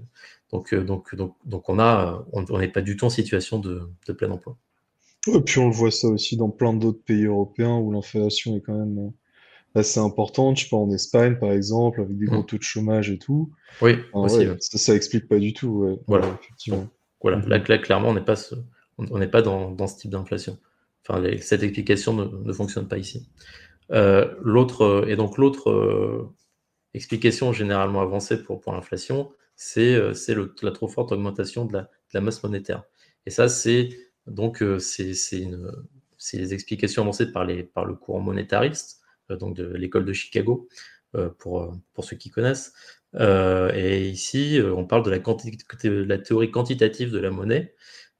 [0.52, 4.56] donc, donc, donc, donc on n'est pas du tout en situation de, de plein emploi.
[5.32, 8.60] Et puis on le voit ça aussi dans plein d'autres pays européens où l'inflation est
[8.60, 10.58] quand même euh, assez importante.
[10.58, 12.46] Je sais pas, en Espagne par exemple, avec des gros mmh.
[12.46, 13.50] taux de chômage et tout.
[13.80, 15.98] Oui, aussi, Ça, ça explique pas du tout.
[16.06, 16.86] Voilà, effectivement.
[17.22, 17.48] Voilà, mmh.
[17.48, 18.36] là, clairement, on n'est pas,
[18.98, 20.58] on n'est pas dans, dans, ce type d'inflation.
[21.08, 23.26] Enfin, cette explication ne, ne, fonctionne pas ici.
[23.90, 26.30] Euh, l'autre, euh, et donc l'autre
[26.94, 29.98] explication généralement avancée pour, l'inflation, c'est
[30.62, 32.84] la trop forte augmentation de la, masse monétaire.
[33.26, 33.90] Et ça, c'est
[34.26, 35.08] donc, euh, c'est
[36.32, 40.68] les explications avancées par, les, par le courant monétariste, euh, donc de l'école de Chicago,
[41.14, 42.72] euh, pour, ceux qui connaissent.
[43.18, 47.74] et ici, on parle de la, théorie quantitative de la monnaie.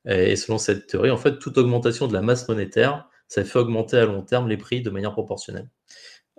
[0.07, 3.97] Et selon cette théorie, en fait, toute augmentation de la masse monétaire, ça fait augmenter
[3.97, 5.71] à long terme les prix de manière proportionnelle.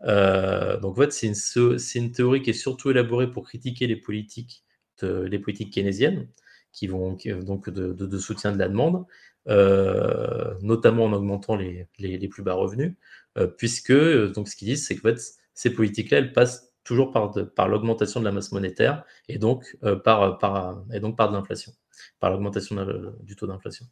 [0.06, 4.63] Donc, en fait, c'est une, théorie qui est surtout élaborée pour critiquer les politiques,
[5.02, 6.28] les politiques keynésiennes,
[6.76, 9.06] qui vont donc de, de, soutien de la demande,
[9.48, 11.88] euh, notamment en augmentant les,
[12.30, 12.96] plus bas revenus,
[13.38, 15.22] euh, puisque euh, donc ce qu'ils disent, c'est que fait,
[15.54, 21.00] ces politiques-là, elles passent toujours par, l'augmentation de la masse monétaire et donc, par, et
[21.00, 21.72] donc par de l'inflation,
[22.19, 22.75] par l'augmentation
[23.21, 23.86] du taux d'inflation.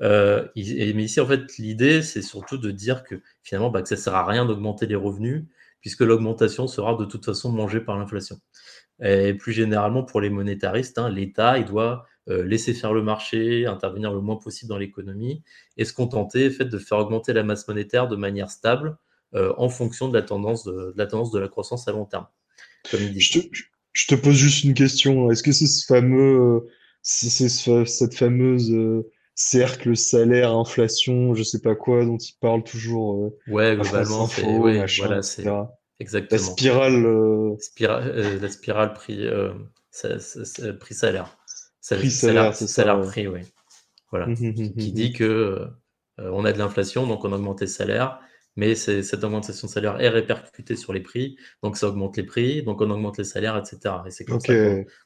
[0.00, 4.00] mais ici, en fait, l'idée, c'est surtout de dire que finalement, bah, que ça ne
[4.00, 5.44] sert à rien d'augmenter les revenus,
[5.80, 8.38] puisque l'augmentation sera de toute façon mangée par l'inflation.
[9.02, 13.66] Et plus généralement, pour les monétaristes, hein, l'État, il doit euh, laisser faire le marché,
[13.66, 15.42] intervenir le moins possible dans l'économie,
[15.76, 18.96] et se contenter fait, de faire augmenter la masse monétaire de manière stable
[19.34, 22.26] euh, en fonction de la, tendance de, la tendance de la croissance à long terme.
[22.90, 25.30] Je, te, pose juste une question.
[25.30, 26.66] Est-ce que c'est ce fameux,
[27.04, 28.72] c'est cette fameuse
[29.34, 33.24] cercle salaire, inflation, je sais pas quoi, dont il parle toujours.
[33.24, 35.44] Euh, ouais, globalement, c'est voilà, c'est
[36.00, 36.40] exactement.
[36.40, 37.06] La spirale.
[37.06, 39.26] Euh, euh, la spirale prix,
[40.80, 41.36] prix salaire.
[41.90, 43.40] Prix salaire, salaire, prix, oui.
[44.10, 44.26] Voilà.
[44.26, 45.66] Mmh, mmh, mmh, qui, dit que
[46.18, 48.20] on a de l'inflation, donc on augmente les salaires
[48.56, 52.62] mais cette augmentation de salaire est répercutée sur les prix, donc ça augmente les prix,
[52.62, 53.96] donc on augmente les salaires, etc.
[54.06, 54.54] Et c'est comme ça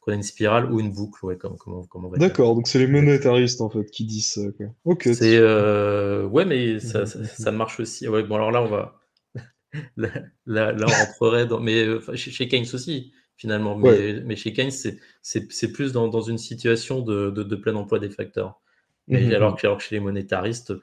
[0.01, 2.87] qu'on a une spirale ou une boucle, ouais, comme, on va D'accord, donc c'est les
[2.87, 4.43] monétaristes en fait qui disent ça.
[4.85, 5.09] Ok.
[5.15, 6.27] C'est euh...
[6.27, 8.07] ouais, mais ça, ça, marche aussi.
[8.07, 9.01] Ouais, bon alors là on va
[9.97, 14.71] là, là, on rentrerait dans, mais euh, chez, Keynes aussi finalement, mais, mais chez Keynes
[15.23, 18.61] c'est plus dans, dans, une situation de, de, plein emploi des facteurs.
[19.07, 20.75] Mais mmh alors, que, alors que chez les monétaristes,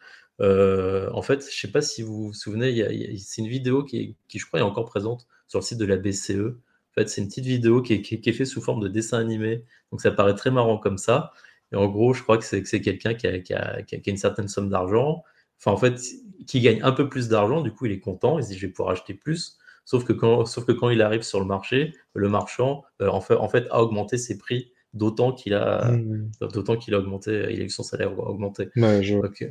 [0.41, 4.17] euh, en fait, je ne sais pas si vous vous souvenez, c'est une vidéo qui,
[4.33, 6.31] je crois, est encore présente sur le site de la BCE.
[6.31, 9.63] En fait, c'est une petite vidéo qui est, faite sous forme de dessin animé.
[9.91, 11.31] Donc, ça paraît très marrant comme ça.
[11.71, 15.23] Et en gros, je crois que c'est quelqu'un qui a, une certaine somme d'argent.
[15.59, 15.99] Enfin, en fait,
[16.47, 17.61] qui gagne un peu plus d'argent.
[17.61, 18.39] Du coup, il est content.
[18.39, 19.57] Il se dit, je vais pouvoir acheter plus.
[19.85, 23.21] Sauf que quand, sauf que quand il arrive sur le marché, le marchand, euh, en,
[23.21, 26.31] fait, en fait, a augmenté ses prix d'autant qu'il a, mmh.
[26.53, 28.69] d'autant qu'il a augmenté, il a eu son salaire augmenté.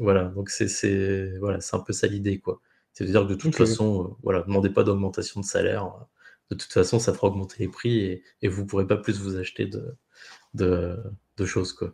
[0.01, 2.61] voilà, donc c'est, voilà, c'est un peu ça l'idée, quoi.
[2.95, 5.93] C'est-à-dire que de toute façon, euh, voilà, demandez pas d'augmentation de salaire.
[6.51, 9.37] De toute façon, ça fera augmenter les prix et, et vous pourrez pas plus vous
[9.37, 9.97] acheter de,
[10.55, 11.93] de, choses, quoi.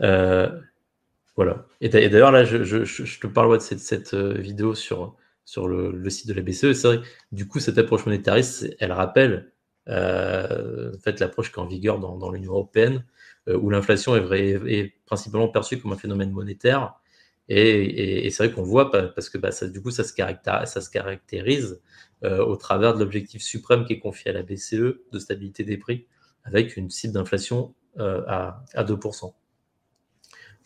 [0.00, 0.60] Euh,
[1.36, 1.66] voilà.
[1.80, 5.92] Et d'ailleurs, là, je, je, te parle de cette, cette euh, vidéo sur, sur le,
[5.92, 6.72] le, site de la BCE.
[6.72, 9.52] C'est vrai, du coup, cette approche monétariste, elle rappelle
[9.88, 13.04] en fait, l'approche qui est en vigueur dans, l'Union européenne,
[13.48, 16.94] euh, où l'inflation est, principalement perçue comme un phénomène monétaire.
[17.48, 21.80] Et, c'est vrai qu'on voit, parce que bah, du coup, ça se caractérise,
[22.24, 25.78] euh, au travers de l'objectif suprême qui est confié à la BCE de stabilité des
[25.78, 26.06] prix,
[26.44, 29.32] avec une cible d'inflation à, 2%.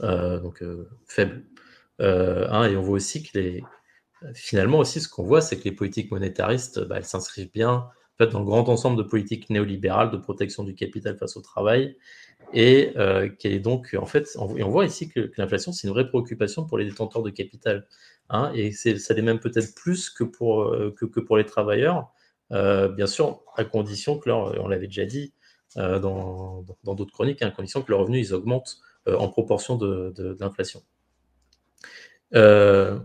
[0.00, 0.64] donc
[1.06, 1.44] faible.
[2.00, 2.04] Et
[2.76, 3.64] on voit aussi que les,
[4.34, 8.38] finalement aussi, ce qu'on voit, c'est que les politiques monétaristes, bah, elles s'inscrivent bien dans
[8.38, 11.96] le grand ensemble de politiques néolibérales de protection du capital face au travail,
[12.52, 16.08] et euh, est donc, en fait, on, on voit ici que, l'inflation, c'est une vraie
[16.08, 17.86] préoccupation pour les détenteurs de capital,
[18.28, 22.12] hein, et ça l'est même peut-être plus que pour, euh, que, pour les travailleurs,
[22.52, 25.32] euh, bien sûr, à condition que leur, on l'avait déjà dit
[25.74, 30.82] dans d'autres chroniques, hein, à condition que leurs revenus, ils augmentent en proportion de, l'inflation.
[32.32, 33.00] Le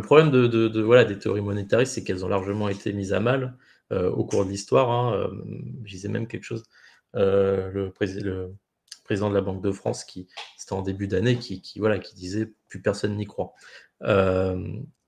[0.00, 3.58] problème de, de, voilà, des théories monétaristes, c'est qu'elles ont largement été mises à mal
[3.90, 4.90] au cours de l'histoire.
[4.90, 5.28] Hein, euh,
[5.84, 6.64] je disais même quelque chose,
[7.14, 7.90] euh, le,
[9.04, 12.52] président de la Banque de France, qui c'était en début d'année, qui, voilà, qui disait
[12.68, 13.54] plus personne n'y croit.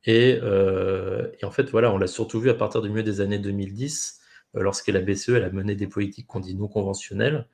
[0.04, 4.20] Et, en fait, voilà, on l'a surtout vu à partir du milieu des années 2010,
[4.54, 7.48] lorsque la BCE a mené des politiques qu'on dit non conventionnelles,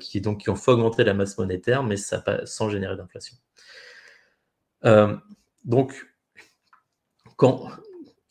[0.00, 3.36] qui, donc, qui ont fait augmenter la masse monétaire, mais ça, sans générer d'inflation.
[5.64, 6.06] donc,
[7.36, 7.68] quand,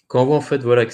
[0.08, 0.94] quand on voit en fait voilà, que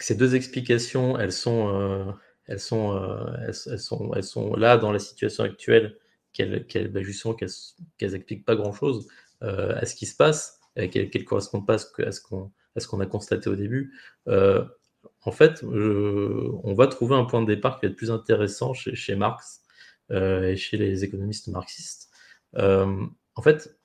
[0.00, 2.04] ces deux explications, elles sont, euh,
[2.46, 5.98] elles, sont, euh, elles, sont, elles sont là dans la situation actuelle,
[6.32, 9.08] qu'elles, qu'elles, bah, justement qu'elles n'expliquent pas grand-chose
[9.42, 12.88] euh, à ce qui se passe, qu'elles ne correspondent pas à ce, qu'on, à ce
[12.88, 13.94] qu'on a constaté au début.
[14.26, 18.94] en fait, on va trouver un point de départ qui va être plus intéressant chez,
[18.94, 19.62] chez Marx
[20.10, 22.10] et chez les économistes marxistes.
[22.54, 23.78] en fait,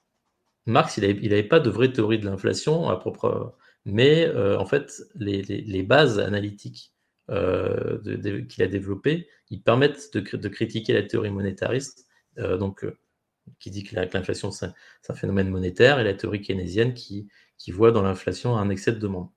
[0.65, 5.03] Marx, il n'avait pas de vraie théorie de l'inflation à propre mais euh, en fait,
[5.15, 6.93] les, bases analytiques
[7.29, 7.99] euh,
[8.47, 12.85] qu'il a développées, ils permettent de, critiquer la théorie monétariste, euh, donc,
[13.59, 14.67] qui dit que l'inflation, c'est
[15.09, 17.27] un phénomène monétaire, et la théorie keynésienne qui,
[17.69, 19.29] voit dans l'inflation un excès de demande.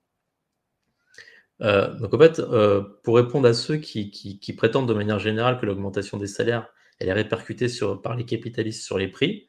[1.59, 2.41] donc en fait,
[3.03, 6.67] pour répondre à ceux qui, prétendent de manière générale que l'augmentation des salaires
[6.99, 7.67] est répercutée
[8.03, 9.47] par les capitalistes sur les prix,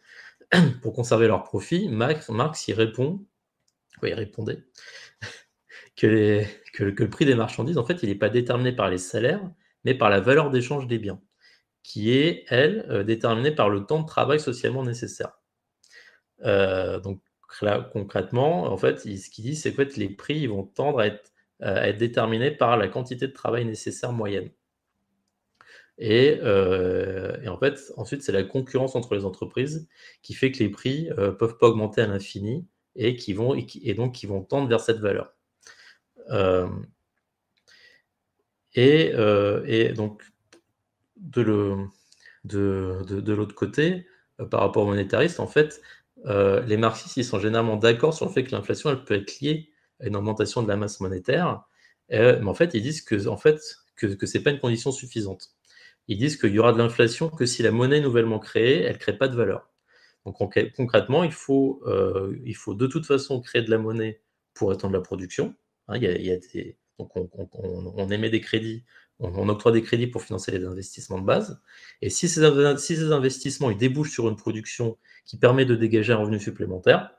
[0.83, 3.25] pour conserver leurs profits, Marx y répond
[4.03, 4.65] il répondait
[5.97, 9.43] que, que, le prix des marchandises, en fait, il n'est pas déterminé par les salaires,
[9.85, 11.21] mais par la valeur d'échange des biens,
[11.83, 15.39] qui est, elle, euh, déterminée par le temps de travail socialement nécessaire.
[16.45, 17.21] Euh, donc
[17.63, 21.33] là, concrètement, en fait, ce qu'il dit, c'est que les prix vont tendre à être,
[21.99, 24.51] déterminés par la quantité de travail nécessaire moyenne.
[25.99, 29.89] Et, euh, et en fait, ensuite, c'est la concurrence entre les entreprises
[30.23, 33.95] qui fait que les prix ne peuvent pas augmenter à l'infini et qui vont et,
[33.95, 35.35] donc qui vont tendre vers cette valeur.
[38.75, 40.23] et, donc,
[41.17, 41.89] de
[43.33, 44.07] l'autre côté,
[44.51, 45.81] par rapport aux monétaristes, en fait,
[46.25, 49.71] les marxistes ils sont généralement d'accord sur le fait que l'inflation elle peut être liée
[50.01, 51.65] à une augmentation de la masse monétaire,
[52.11, 53.61] mais en fait ils disent que en fait
[54.45, 55.53] pas une condition suffisante.
[56.09, 59.17] Ils disent qu'il y aura de l'inflation que si la monnaie nouvellement créée elle crée
[59.17, 59.71] pas de valeur.
[60.27, 61.83] Donc concrètement il faut
[62.45, 64.21] il faut de toute façon créer de la monnaie
[64.55, 65.55] pour étendre la production.
[65.89, 65.95] On,
[68.11, 68.85] émet des crédits
[69.19, 71.61] on, octroie des crédits pour financer les investissements de base.
[72.03, 76.39] Et si ces, investissements ils débouchent sur une production qui permet de dégager un revenu
[76.39, 77.13] supplémentaire,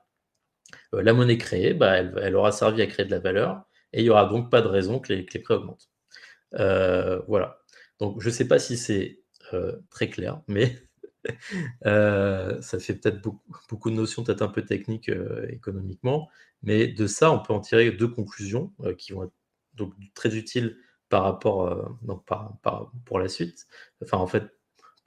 [0.93, 4.03] euh, la monnaie créée, bah, elle, aura servi à créer de la valeur et il
[4.03, 5.89] n'y aura donc pas de raison que les, prix augmentent.
[6.55, 7.59] Euh, voilà.
[7.99, 9.21] Donc je ne sais pas si c'est
[9.53, 10.77] euh, très clair, mais
[11.83, 13.21] ça fait peut-être
[13.69, 15.11] beaucoup, de notions, peut-être un peu techniques
[15.49, 16.29] économiquement,
[16.63, 19.33] mais de ça, on peut en tirer deux conclusions qui vont être
[19.75, 20.77] donc très utiles
[21.09, 23.67] par rapport donc par, pour la suite.
[24.01, 24.51] Enfin, en fait,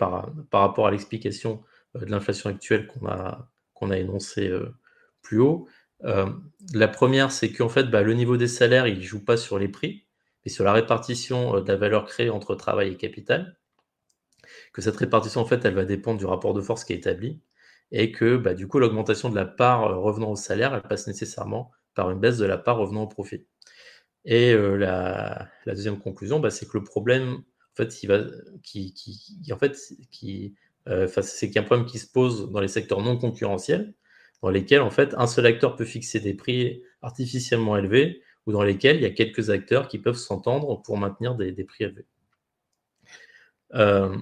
[0.01, 1.63] par, par rapport à l'explication
[1.97, 4.75] euh, de l'inflation actuelle qu'on a, qu'on a énoncé euh,
[5.23, 5.69] plus haut.
[6.05, 6.27] Euh,
[6.73, 9.59] la première, c'est qu'en fait, bah, le niveau des salaires, il ne joue pas sur
[9.59, 10.07] les prix,
[10.45, 13.59] mais sur la répartition de la valeur créée entre travail et capital.
[14.73, 17.41] Que cette répartition, en fait, elle va dépendre du rapport de force qui est établi,
[17.93, 21.71] et que bah, du coup, l'augmentation de la part revenant au salaire, elle passe nécessairement
[21.95, 23.47] par une baisse de la part revenant au profit.
[24.25, 27.89] Et la, deuxième conclusion, bah, c'est que le problème, en fait,
[30.89, 33.95] euh, c'est qu'il y a un problème qui se pose dans les secteurs non concurrentiels,
[34.43, 38.63] dans lesquels en fait un seul acteur peut fixer des prix artificiellement élevés, ou dans
[38.63, 42.07] lesquels il y a quelques acteurs qui peuvent s'entendre pour maintenir des, prix élevés.
[43.75, 44.17] Euh,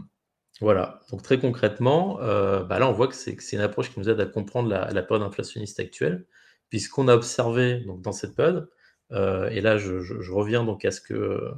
[0.61, 4.09] voilà, donc très concrètement, euh, bah là on voit que c'est une approche qui nous
[4.09, 6.27] aide à comprendre la, période inflationniste actuelle,
[6.69, 8.69] puisqu'on a observé dans cette période,
[9.13, 11.53] et là je, reviens donc à ce que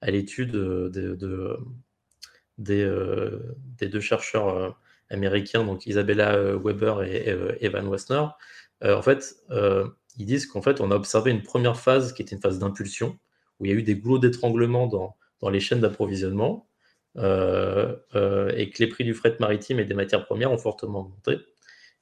[0.00, 0.90] à l'étude de,
[2.70, 3.38] euh,
[3.78, 4.70] des, deux chercheurs euh,
[5.10, 7.28] américains, donc Isabella euh, Weber et,
[7.60, 8.24] Evan Wessner,
[8.82, 9.36] en fait,
[10.18, 13.18] ils disent qu'en fait, on a observé une première phase qui était une phase d'impulsion,
[13.58, 15.16] où il y a eu des goulots d'étranglement dans,
[15.50, 16.67] les chaînes d'approvisionnement,
[17.18, 21.38] et que les prix du fret maritime et des matières premières ont fortement augmenté,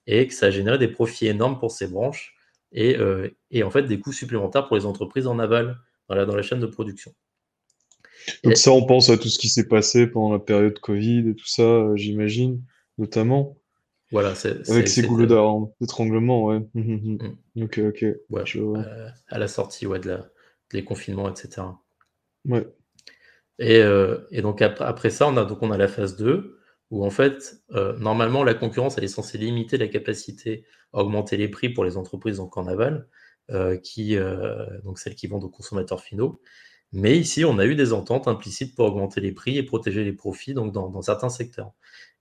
[0.06, 2.34] et que ça a généré des profits énormes pour ces branches,
[2.72, 2.96] et,
[3.50, 6.42] et en fait des coûts supplémentaires pour les entreprises en aval dans la, dans la
[6.42, 7.12] chaîne de production.
[8.44, 11.34] Donc ça, on pense à tout ce qui s'est passé pendant la période Covid et
[11.34, 12.62] tout ça, euh, j'imagine,
[12.98, 13.56] notamment.
[14.12, 15.26] Voilà, c'est, Avec ces goulets
[15.80, 16.56] d'étranglement, ouais.
[16.56, 17.36] Hum, hum, hum.
[17.54, 17.62] Mm.
[17.64, 18.04] Ok, ok.
[18.04, 20.28] Euh, à la sortie ouais, de la,
[20.72, 21.62] des confinements, etc.
[22.44, 22.66] Ouais.
[23.58, 26.58] Et, euh, et donc après, ça, on a, donc on a la phase 2,
[26.90, 27.62] où en fait,
[27.98, 31.96] normalement, la concurrence, elle est censée limiter la capacité à augmenter les prix pour les
[31.96, 33.08] entreprises en aval,
[33.82, 34.16] qui,
[34.84, 36.40] donc celles qui vendent aux consommateurs finaux.
[36.92, 40.12] Mais ici, on a eu des ententes implicites pour augmenter les prix et protéger les
[40.12, 41.72] profits donc dans, certains secteurs.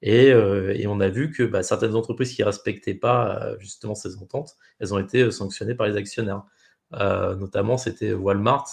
[0.06, 3.96] Euh, et, on a vu que bah, certaines entreprises qui ne respectaient pas euh, justement
[3.96, 6.44] ces ententes, elles ont été euh, sanctionnées par les actionnaires.
[6.92, 8.66] notamment, c'était Walmart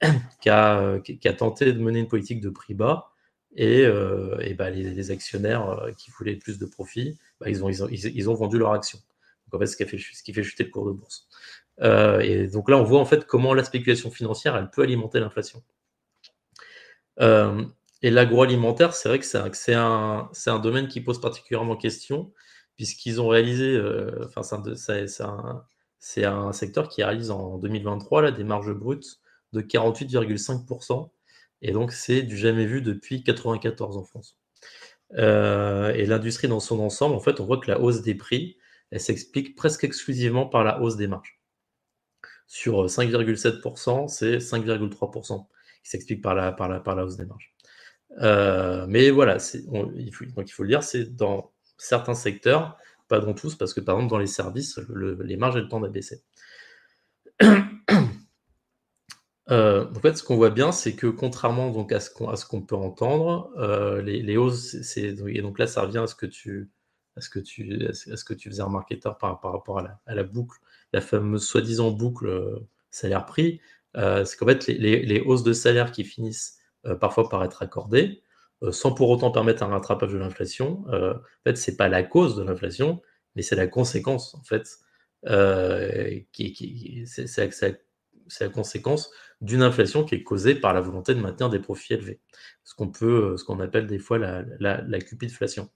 [0.40, 1.00] qui a,
[1.36, 3.10] tenté de mener une politique de prix bas.
[3.56, 3.86] Et,
[4.58, 8.98] bah, les, actionnaires qui voulaient plus de profits, bah, ils, ont, vendu leur action.
[9.46, 9.76] Donc en fait, ce
[10.22, 11.28] qui, fait, chuter le cours de bourse.
[11.82, 15.20] Euh, et donc là, on voit en fait comment la spéculation financière, elle peut alimenter
[15.20, 15.62] l'inflation.
[17.20, 17.64] Euh,
[18.02, 22.32] et l'agroalimentaire, c'est vrai que c'est un, un, domaine qui pose particulièrement question,
[22.76, 24.42] puisqu'ils ont réalisé, euh, enfin,
[25.98, 29.20] c'est un, secteur qui réalise en 2023 là, des marges brutes
[29.52, 31.10] de 48,5%,
[31.62, 34.38] et donc c'est du jamais vu depuis 1994 en France.
[35.12, 38.58] et l'industrie dans son ensemble, en fait, on voit que la hausse des prix,
[38.90, 41.36] elle s'explique presque exclusivement par la hausse des marges
[42.46, 45.46] sur 5,7%, euh, c'est 5,3%
[45.82, 47.54] qui s'explique par la, par, la, hausse des marges.
[48.22, 49.38] Euh, mais voilà,
[49.94, 52.78] il faut, le dire, c'est dans certains secteurs,
[53.08, 55.80] pas dans tous, parce que par exemple dans les services, les marges ont le temps
[55.80, 56.22] d'abaisser.
[59.50, 63.50] Euh, en fait, ce qu'on voit bien, c'est que contrairement à ce qu'on peut entendre,
[64.02, 66.70] les, hausses, et donc là, ça revient à ce que tu,
[68.50, 70.58] faisais remarquer par, rapport à la, boucle,
[70.92, 73.60] la fameuse soi-disant boucle euh, salaire-prix,
[73.96, 78.22] euh, c'est qu'en fait, les, hausses de salaire qui finissent euh, parfois par être accordées,
[78.70, 82.42] sans pour autant permettre un rattrapage de l'inflation, en fait, c'est pas la cause de
[82.42, 83.02] l'inflation,
[83.34, 84.78] mais c'est la conséquence, en fait,
[86.32, 87.04] qui, qui
[88.40, 89.10] la conséquence
[89.40, 92.20] d'une inflation qui est causée par la volonté de maintenir des profits élevés.
[92.64, 95.70] Ce qu'on appelle des fois la, la, la cupidflation.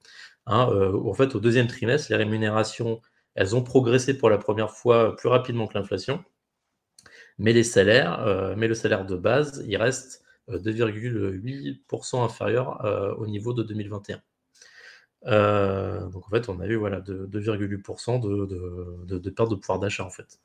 [0.47, 3.01] Hein, euh, en fait, au deuxième trimestre, les rémunérations,
[3.35, 6.25] elles ont progressé pour la première fois plus rapidement que l'inflation.
[7.39, 13.63] mais les salaires, mais le salaire de base, il reste 2,8% inférieur au niveau de
[13.63, 14.21] 2021.
[16.11, 20.11] donc en fait, on a eu voilà, 2,8% de, de, perte de pouvoir d'achat, en
[20.11, 20.41] fait,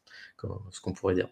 [0.72, 1.30] ce qu'on pourrait dire.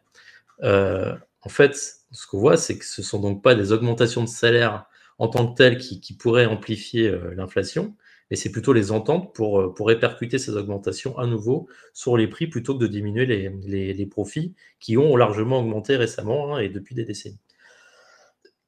[0.64, 1.76] En fait,
[2.12, 4.86] ce qu'on voit, c'est que ce ne sont donc pas des augmentations de salaire
[5.20, 7.96] en tant que telles qui, pourraient amplifier l'inflation,
[8.30, 12.48] mais c'est plutôt les ententes pour, pour répercuter ces augmentations à nouveau sur les prix
[12.48, 17.06] plutôt que de diminuer les, profits qui ont largement augmenté récemment hein, et depuis des
[17.06, 17.40] décennies.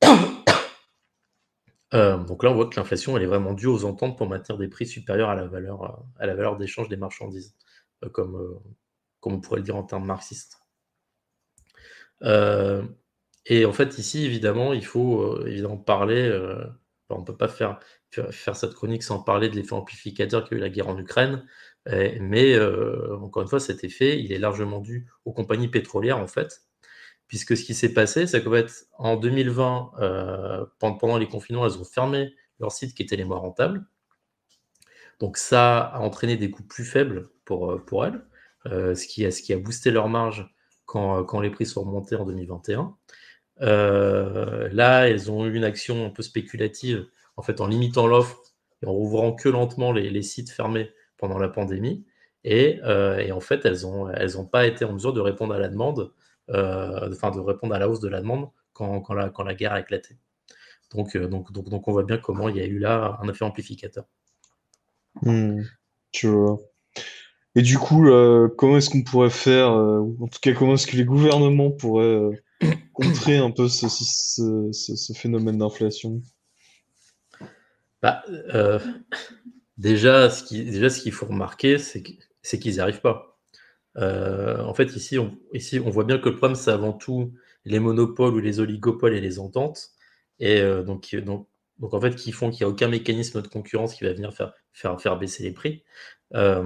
[1.93, 4.57] Euh, donc là, on voit que l'inflation, elle est vraiment due aux ententes pour maintenir
[4.57, 7.55] des prix supérieurs à la valeur, euh, à la valeur d'échange des marchandises,
[8.03, 8.59] euh, comme
[9.23, 10.64] on pourrait le dire en termes marxistes.
[12.25, 16.31] Et en fait, ici, évidemment, il faut évidemment parler.
[17.09, 17.79] on ne peut pas faire,
[18.31, 21.45] faire cette chronique sans parler de l'effet amplificateur qu'a eu la guerre en Ukraine.
[22.19, 26.65] mais encore une fois, cet effet, il est largement dû aux compagnies pétrolières, en fait,
[27.27, 31.77] puisque ce qui s'est passé, c'est qu'en fait, en 2020, euh, pendant les confinements, elles
[31.77, 33.85] ont fermé leur site qui était les moins rentables.
[35.19, 38.21] Donc ça a entraîné des coûts plus faibles pour, euh, pour elles,
[38.67, 40.53] euh, ce, qui a, ce qui a boosté leur marge
[40.95, 42.95] quand, quand les prix sont remontés en 2021.
[43.59, 47.05] là, elles ont eu une action un peu spéculative,
[47.37, 48.37] en fait, en limitant l'offre
[48.81, 52.05] et en rouvrant que lentement les, sites fermés pendant la pandémie.
[52.43, 52.79] Et,
[53.19, 55.67] et en fait, elles n'ont elles ont pas été en mesure de répondre à la
[55.67, 56.11] demande
[56.49, 59.55] euh, enfin, de répondre à la hausse de la demande quand, quand, la, quand la
[59.55, 60.17] guerre a éclaté.
[60.93, 63.27] Donc, euh, donc, donc, donc, on voit bien comment il y a eu là un
[63.27, 64.05] effet amplificateur.
[65.21, 65.61] Hmm,
[66.11, 66.59] tu vois.
[67.55, 68.05] Et du coup,
[68.57, 72.43] comment est-ce qu'on pourrait faire, en tout cas, comment est-ce que les gouvernements pourraient
[72.93, 76.21] contrer un peu ce, ce, ce, phénomène d'inflation?
[78.01, 78.23] Bah,
[79.77, 80.43] déjà, ce
[81.01, 82.03] qu'il faut remarquer, c'est
[82.59, 83.35] qu'ils n'y arrivent pas.
[83.97, 87.33] Euh, en fait, ici on, ici, on voit bien que le problème, c'est avant tout
[87.63, 89.91] les monopoles ou les oligopoles et les ententes.
[90.39, 91.47] Et euh, donc, donc,
[91.79, 94.33] donc, en fait, qui font qu'il n'y a aucun mécanisme de concurrence qui va venir
[94.33, 95.83] faire, faire, faire baisser les prix.
[96.33, 96.63] Euh,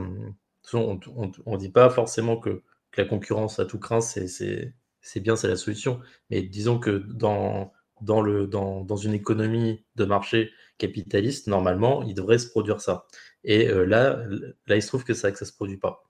[0.74, 1.00] on
[1.46, 2.62] ne dit pas forcément que,
[2.98, 4.74] la concurrence à tout craint, c'est
[5.18, 6.02] bien, c'est la solution.
[6.30, 13.06] Mais disons que dans, une économie de marché capitaliste, normalement, il devrait se produire ça.
[13.44, 14.22] Et là,
[14.68, 16.04] là, il se trouve que ça ne se produit pas.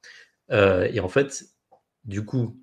[0.51, 1.45] Euh, et en fait,
[2.05, 2.59] du coup,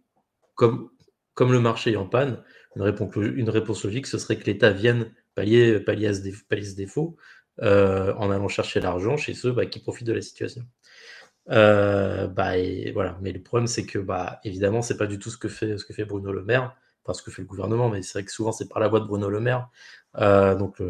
[0.54, 0.90] comme,
[1.38, 2.42] le marché est en panne,
[2.74, 7.16] une réponse, logique, ce serait que l'État vienne pallier, ce, défaut,
[7.62, 10.62] euh, en allant chercher l'argent chez ceux bah, qui profitent de la situation.
[11.50, 13.18] Euh, bah, et voilà.
[13.22, 15.84] Mais le problème, c'est que, bah, évidemment, c'est pas du tout ce que fait, ce
[15.84, 18.32] que fait Bruno Le Maire, pas ce que fait le gouvernement, mais c'est vrai que
[18.32, 19.68] souvent, c'est par la voix de Bruno Le Maire,
[20.18, 20.80] donc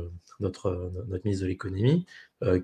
[0.41, 2.07] notre, notre ministre de l'économie,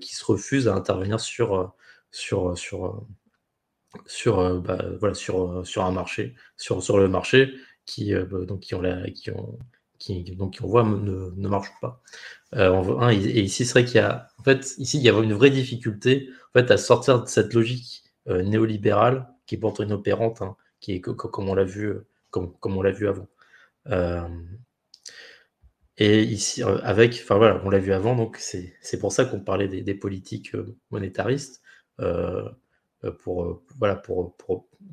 [0.01, 1.73] qui se refuse à intervenir sur,
[2.11, 3.05] sur, sur,
[4.05, 7.53] sur, euh, bah, voilà, sur, euh, sur un marché, sur, sur le marché
[7.85, 8.81] qui, euh, bah, donc, qui, ont
[9.15, 9.57] qui, ont,
[10.05, 12.01] qui, donc, voit ne, ne marche pas.
[12.55, 15.33] Euh, et ici, c'est vrai qu'il y a, en fait, ici, il y a une
[15.33, 20.55] vraie difficulté en fait, à sortir de cette logique néolibérale qui est pourtant inopérante, hein,
[20.79, 21.93] qui est comme on l'a vu,
[22.29, 23.27] comme, comme on l'a vu avant.
[25.97, 29.67] et ici, avec, enfin voilà, on l'a vu avant, donc c'est pour ça qu'on parlait
[29.67, 30.55] des, politiques
[30.91, 31.61] monétaristes.
[31.99, 32.49] Euh,
[33.03, 34.35] euh, pour, euh, voilà, pour,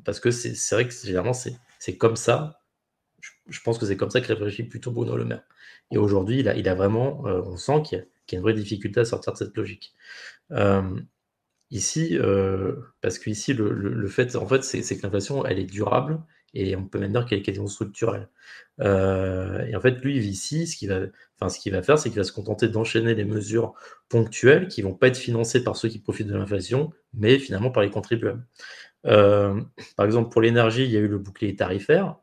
[0.03, 2.60] parce que c'est vrai que généralement c'est comme ça.
[3.47, 5.43] Je, pense que c'est comme ça que réfléchit plutôt Bruno Le Maire.
[5.91, 9.05] Et aujourd'hui, il a, vraiment, euh, on sent qu'il y, a une vraie difficulté à
[9.05, 9.93] sortir de cette logique.
[11.69, 12.17] ici,
[13.01, 16.21] parce qu'ici, le, le, fait, en fait, c'est que l'inflation, elle est durable
[16.53, 18.29] et on peut même dire qu'elle est quasiment structurelle.
[18.81, 20.99] Euh, et en fait, lui, ici, ce qu'il va,
[21.39, 23.73] va faire, c'est qu'il va se contenter d'enchaîner les mesures
[24.09, 27.83] ponctuelles qui vont pas être financées par ceux qui profitent de l'inflation, mais finalement par
[27.83, 28.45] les contribuables.
[29.05, 29.61] Euh,
[29.95, 32.17] par exemple, pour l'énergie, il y a eu le bouclier tarifaire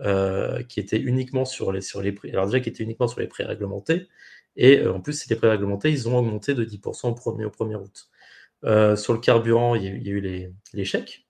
[0.00, 3.20] euh, qui était uniquement sur les, sur les prix, alors déjà qui était uniquement sur
[3.20, 4.08] les prix réglementés,
[4.56, 7.76] et en plus, ces prix réglementés, ils ont augmenté de 10% au 1er, au 1er
[7.76, 8.96] août.
[8.98, 11.26] sur le carburant, il y a, eu les, les chèques,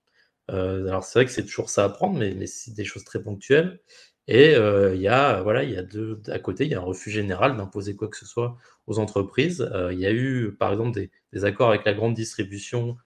[0.50, 3.22] euh, alors c'est vrai que c'est toujours ça à prendre, mais, c'est des choses très
[3.22, 3.80] ponctuelles.
[4.28, 6.78] Et euh, il y a, voilà, il y a deux, à côté, il y a
[6.78, 8.56] un refus général d'imposer quoi que ce soit
[8.86, 9.68] aux entreprises.
[9.74, 10.92] Euh, il y a eu, par exemple,
[11.32, 12.96] des, accords avec la grande distribution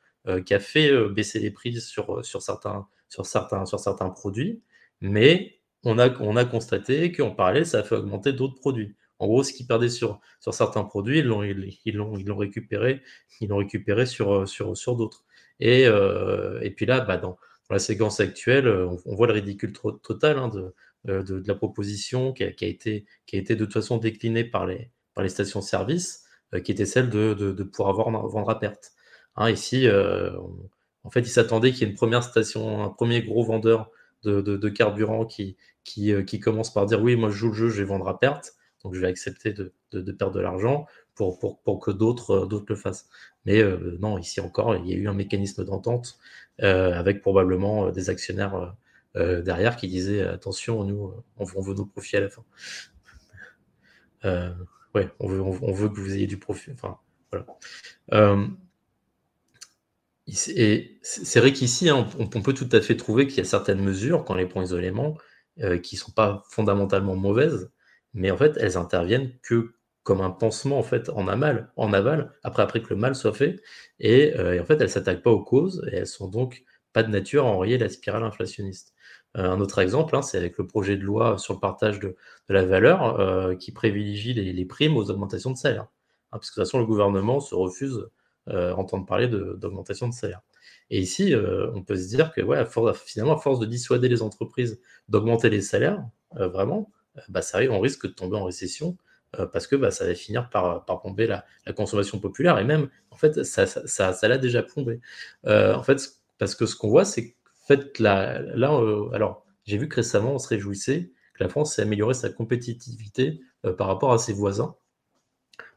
[0.47, 4.63] qui a fait baisser les prix sur, sur, certains, sur, certains, sur certains produits,
[5.05, 8.97] mais on a, on a constaté qu'en parallèle, ça a fait augmenter d'autres produits.
[9.19, 13.03] En gros, ce qu'ils perdaient sur, sur certains produits, ils l'ont ils, ils récupéré,
[13.41, 15.25] ils l'ont récupéré sur, sur, sur d'autres.
[15.61, 17.37] Et, euh, et puis là, bah, dans,
[17.71, 20.51] la séquence actuelle, euh, on, voit le ridicule total hein,
[21.09, 24.45] euh, de, de, la proposition qui a, été, qui a été de toute façon déclinée
[24.45, 26.25] par les, par les stations-service,
[26.65, 28.93] qui était celle de, de, pouvoir avoir, vendre à perte.
[29.37, 29.89] Hein, ici,
[31.03, 33.91] en fait, ils s'attendaient qu'il y ait une première station, un premier gros vendeur
[34.25, 37.79] de, carburant qui, qui, qui commence par dire oui, moi je joue le jeu, je
[37.79, 39.73] vais vendre à perte, donc je vais accepter de,
[40.13, 43.09] perdre de l'argent pour, pour, que d'autres le fassent.
[43.47, 43.63] Mais
[44.01, 46.19] non, ici encore, il y a eu un mécanisme d'entente
[46.59, 48.75] avec probablement des actionnaires
[49.15, 52.45] derrière qui disaient attention, nous, on, veut nos profits à la fin.
[54.95, 56.73] ouais, on veut, on, veut que vous ayez du profit.
[56.73, 56.99] Enfin,
[57.31, 57.47] voilà.
[60.27, 63.83] Et c'est vrai qu'ici, hein, on, peut tout à fait trouver qu'il y a certaines
[63.83, 65.19] mesures, quand les points isolément,
[65.61, 67.71] euh, qui ne sont pas fondamentalement mauvaises,
[68.15, 71.73] mais en fait, elles interviennent que comme un pansement en fait en aval,
[72.43, 73.61] après, après que le mal soit fait,
[74.01, 77.03] et, euh, en fait, elles ne s'attaquent pas aux causes, et elles sont donc pas
[77.03, 78.95] de nature à enrayer la spirale inflationniste.
[79.37, 82.17] Euh, un autre exemple, hein, c'est avec le projet de loi sur le partage de,
[82.49, 85.85] la valeur qui privilégie les, primes aux augmentations de salaire.
[86.33, 88.07] Hein, parce que de toute façon, le gouvernement se refuse
[88.49, 90.43] entendre parler d'augmentation de, salaire.
[90.91, 92.43] Et ici, euh, on peut se dire que
[93.05, 96.05] finalement, à force de dissuader les entreprises d'augmenter les salaires,
[96.37, 96.91] euh, vraiment,
[97.29, 98.97] bah, ça arrive, on risque de tomber en récession
[99.53, 102.57] parce que bah, ça va finir par, par plomber la, consommation populaire.
[102.61, 105.01] Et même, en fait, ça l'a ça, ça, déjà plombé.
[105.45, 106.01] en fait,
[106.39, 107.35] parce que ce qu'on voit, c'est que
[107.67, 108.41] fait, là,
[109.13, 113.41] alors, j'ai vu que récemment, on se réjouissait que la France ait amélioré sa compétitivité
[113.77, 114.77] par rapport à ses voisins,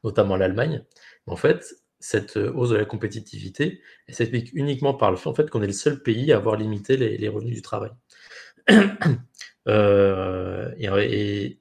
[0.03, 0.86] notamment l'Allemagne.
[1.26, 1.65] En fait,
[2.00, 5.62] cette euh, hausse de la compétitivité, elle s'explique uniquement par le fait en fait, qu'on
[5.62, 7.91] est le seul pays à avoir limité les, revenus du travail.
[9.70, 11.60] Euh, et,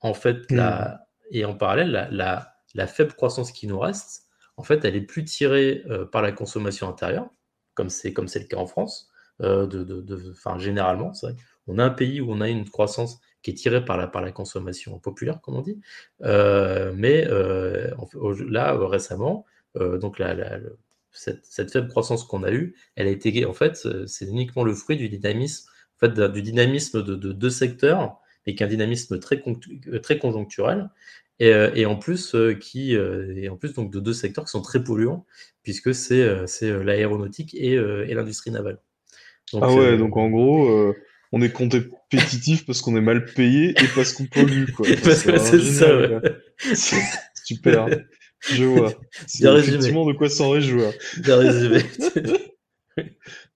[0.00, 0.98] en fait, hmm.
[1.30, 4.24] et en parallèle, la, faible croissance qui nous reste,
[4.56, 7.30] en fait, elle est plus tirée euh, par la consommation intérieure,
[7.74, 9.08] comme c'est comme c'est le cas en France.
[9.38, 11.12] de, de, généralement,
[11.68, 14.22] on a un pays où on a une croissance qui est tirée par la, par
[14.22, 15.80] la consommation populaire, comme on dit.
[16.20, 17.24] mais
[18.48, 19.46] là, récemment,
[19.76, 20.22] euh, donc
[21.12, 24.74] cette, faible croissance qu'on a eue, elle a été, en fait, euh, c'est uniquement le
[24.74, 29.42] fruit du dynamisme, en fait, du dynamisme de, deux secteurs, mais qu'un dynamisme très,
[29.88, 30.90] euh, très conjoncturel,
[31.40, 35.26] et, en plus qui et en plus donc de deux secteurs qui sont très polluants
[35.64, 36.22] puisque c'est
[36.84, 37.76] l'aéronautique et,
[38.14, 38.78] l'industrie navale.
[39.60, 40.94] ah ouais, donc en gros,
[41.32, 44.86] on est compétitif parce qu'on est mal payé et parce qu'on pollue quoi.
[45.02, 46.20] c'est ça.
[47.44, 47.88] Super.
[48.50, 48.92] Je vois.
[49.26, 50.92] C'est effectivement de quoi s'en réjouir.
[51.18, 51.82] Bien résumé.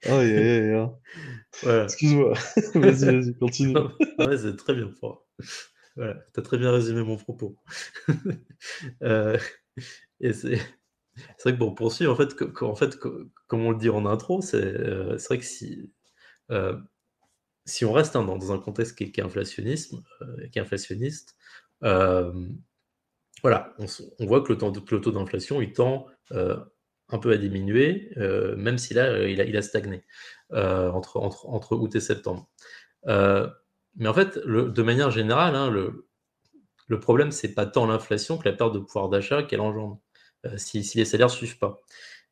[0.07, 0.91] ah, yeah,
[1.63, 1.85] Voilà.
[1.85, 2.35] Excuse-moi.
[2.75, 3.77] vas-y, vas-y, continue.
[4.19, 4.93] ouais, c'est très bien.
[5.97, 7.57] Voilà, tu as très bien résumé mon propos.
[9.03, 9.39] euh,
[10.21, 10.59] et c'est.
[11.37, 14.41] C'est vrai que bon, poursuivre, en fait, en fait, comme on le dit en intro,
[14.41, 15.93] c'est euh, vrai que si,
[16.51, 16.79] euh,
[17.65, 21.37] si on reste hein, dans, un contexte qui est, inflationniste, euh, qui est inflationniste
[23.43, 26.57] voilà, on, voit que le, taux d'inflation, il tend euh,
[27.11, 30.03] un peu à diminuer, euh, même si euh, il a, stagné
[30.51, 32.49] entre, août et septembre.
[33.05, 36.09] mais en fait, de manière générale, hein, le,
[36.89, 40.01] le, problème, c'est pas tant l'inflation que la perte de pouvoir d'achat qu'elle engendre,
[40.57, 41.81] si, les salaires ne suivent pas.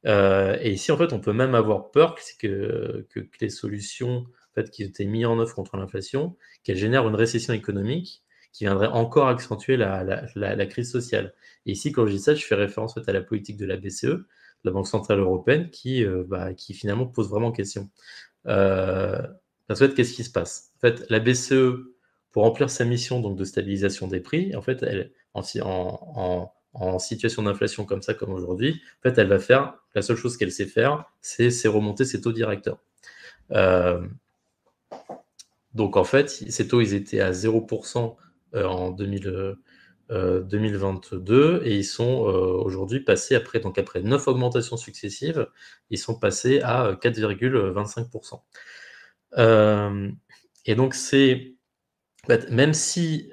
[0.04, 3.06] et ici, en fait, on peut même avoir peur que,
[3.40, 4.26] les solutions
[4.58, 8.24] en qui ont été mises en œuvre contre l'inflation, qu'elles génèrent une récession économique
[8.56, 11.34] qui viendrait encore accentuer la, crise sociale.
[11.66, 14.24] Et ici, quand je dis ça, je fais référence à la politique de la BCE,
[14.64, 17.90] la Banque Centrale Européenne, qui, euh, bah, qui finalement pose vraiment question.
[18.46, 19.20] Euh,
[19.66, 20.70] parce que qu'est-ce qui se passe?
[20.78, 21.92] En fait, la BCE,
[22.32, 27.42] pour remplir sa mission donc, de stabilisation des prix, en fait, elle, en, en, situation
[27.42, 30.64] d'inflation comme ça, comme aujourd'hui, en fait, elle va faire, la seule chose qu'elle sait
[30.64, 32.78] faire, c'est remonter ses taux directeurs.
[33.52, 34.00] Euh,
[35.74, 38.16] donc en fait, ces taux, ils étaient à 0%
[38.54, 44.76] euh, en 2022 euh, et ils sont euh, aujourd'hui passés après donc après neuf augmentations
[44.76, 45.48] successives,
[45.90, 48.40] ils sont passés à 4,25%.
[50.64, 51.54] et donc c'est
[52.50, 53.30] même si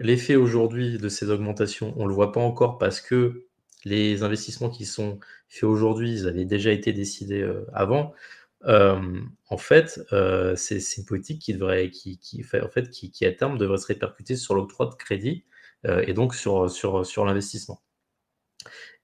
[0.00, 3.46] l'effet aujourd'hui de ces augmentations, on ne le voit pas encore parce que
[3.84, 8.12] les investissements qui sont faits aujourd'hui, ils avaient déjà été décidés avant,
[8.64, 10.00] en fait,
[10.56, 12.18] c'est une politique qui devrait, qui,
[12.62, 15.44] en fait, qui, à terme devrait se répercuter sur l'octroi de crédit
[15.84, 17.82] et donc sur, sur, sur l'investissement.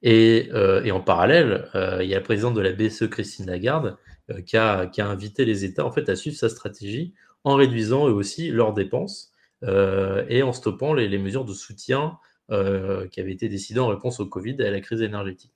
[0.03, 0.51] Et,
[0.93, 1.69] en parallèle,
[2.01, 3.99] il y a la présidente de la BCE, Christine Lagarde,
[4.47, 8.09] qui a, qui, a, invité les États en fait à suivre sa stratégie en réduisant
[8.09, 9.33] eux aussi leurs dépenses
[9.63, 14.57] et en stoppant les mesures de soutien qui avaient été décidées en réponse au Covid
[14.61, 15.53] et à la crise énergétique.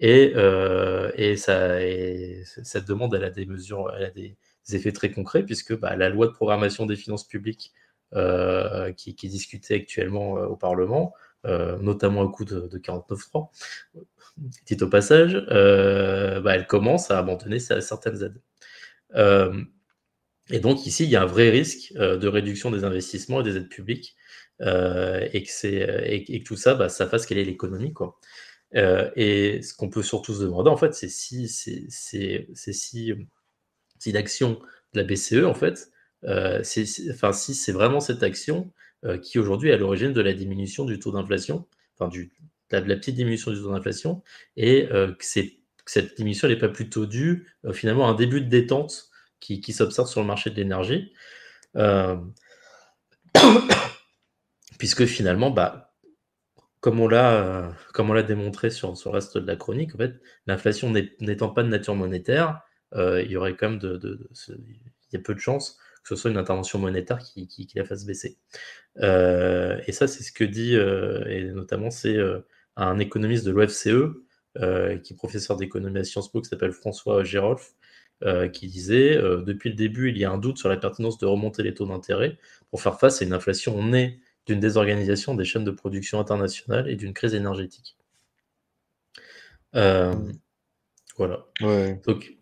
[0.00, 1.78] Et, euh, et, ça,
[2.44, 4.36] cette demande, elle a des mesures, elle a des,
[4.72, 7.72] effets très concrets, puisque bah, la loi de programmation des finances publiques
[8.14, 11.12] euh, qui, est discutée actuellement euh, au Parlement,
[11.44, 13.48] notamment au coup de, de 49.3,
[14.64, 18.40] petit au passage, bah, elle commence à abandonner certaines aides.
[20.50, 23.56] Et donc ici, il y a un vrai risque de réduction des investissements et des
[23.56, 24.14] aides publiques
[24.60, 27.92] et, que tout ça, bah, ça fasse quelle est l'économie.
[28.74, 33.14] Et ce qu'on peut surtout se demander, en fait, c'est si, si, si
[34.12, 34.60] l'action
[34.94, 35.90] de la BCE, en fait,
[36.62, 38.72] c'est, enfin, si c'est vraiment cette action
[39.22, 41.66] qui aujourd'hui est à l'origine de la diminution du taux d'inflation,
[41.96, 42.32] enfin du,
[42.70, 44.22] la, petite diminution du taux d'inflation,
[44.56, 45.24] et euh, que,
[45.86, 49.10] cette diminution n'est pas plutôt due euh, finalement à un début de détente
[49.40, 51.12] qui, s'observe sur le marché de l'énergie.
[51.76, 52.16] Euh,
[54.78, 55.89] puisque finalement, bah,
[56.80, 60.08] comme on l'a démontré sur, sur, le reste de la chronique, en
[60.46, 62.62] l'inflation n'étant pas de nature monétaire,
[62.94, 66.38] il y aurait quand de, il y a peu de chances que ce soit une
[66.38, 68.38] intervention monétaire qui, la fasse baisser.
[68.96, 72.16] et ça, c'est ce que dit, et notamment, c'est
[72.76, 73.88] un économiste de l'OFCE,
[74.58, 77.74] euh, qui est professeur d'économie à Sciences Po, qui s'appelle François Gérolf,
[78.24, 81.18] euh, qui disait euh, Depuis le début, il y a un doute sur la pertinence
[81.18, 82.36] de remonter les taux d'intérêt
[82.68, 84.20] pour faire face à une inflation née
[84.50, 87.96] d'une désorganisation des chaînes de production internationales et d'une crise énergétique.
[89.72, 91.46] voilà.
[92.04, 92.36] Donc,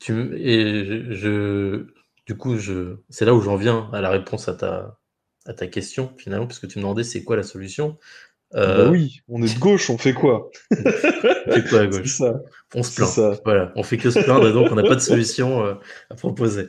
[0.00, 1.86] tu, et je,
[2.26, 4.98] du coup, je, c'est là où j'en viens à la réponse à ta,
[5.46, 7.98] à ta question, finalement, parce que tu me demandais c'est quoi la solution?
[8.54, 10.50] Euh, bah oui, on est de gauche, on fait quoi?
[11.48, 12.22] On fait quoi à gauche
[12.74, 13.40] On se plaint.
[13.44, 15.74] Voilà, on fait que se plaindre et donc on n'a pas de solution euh,
[16.10, 16.68] à proposer.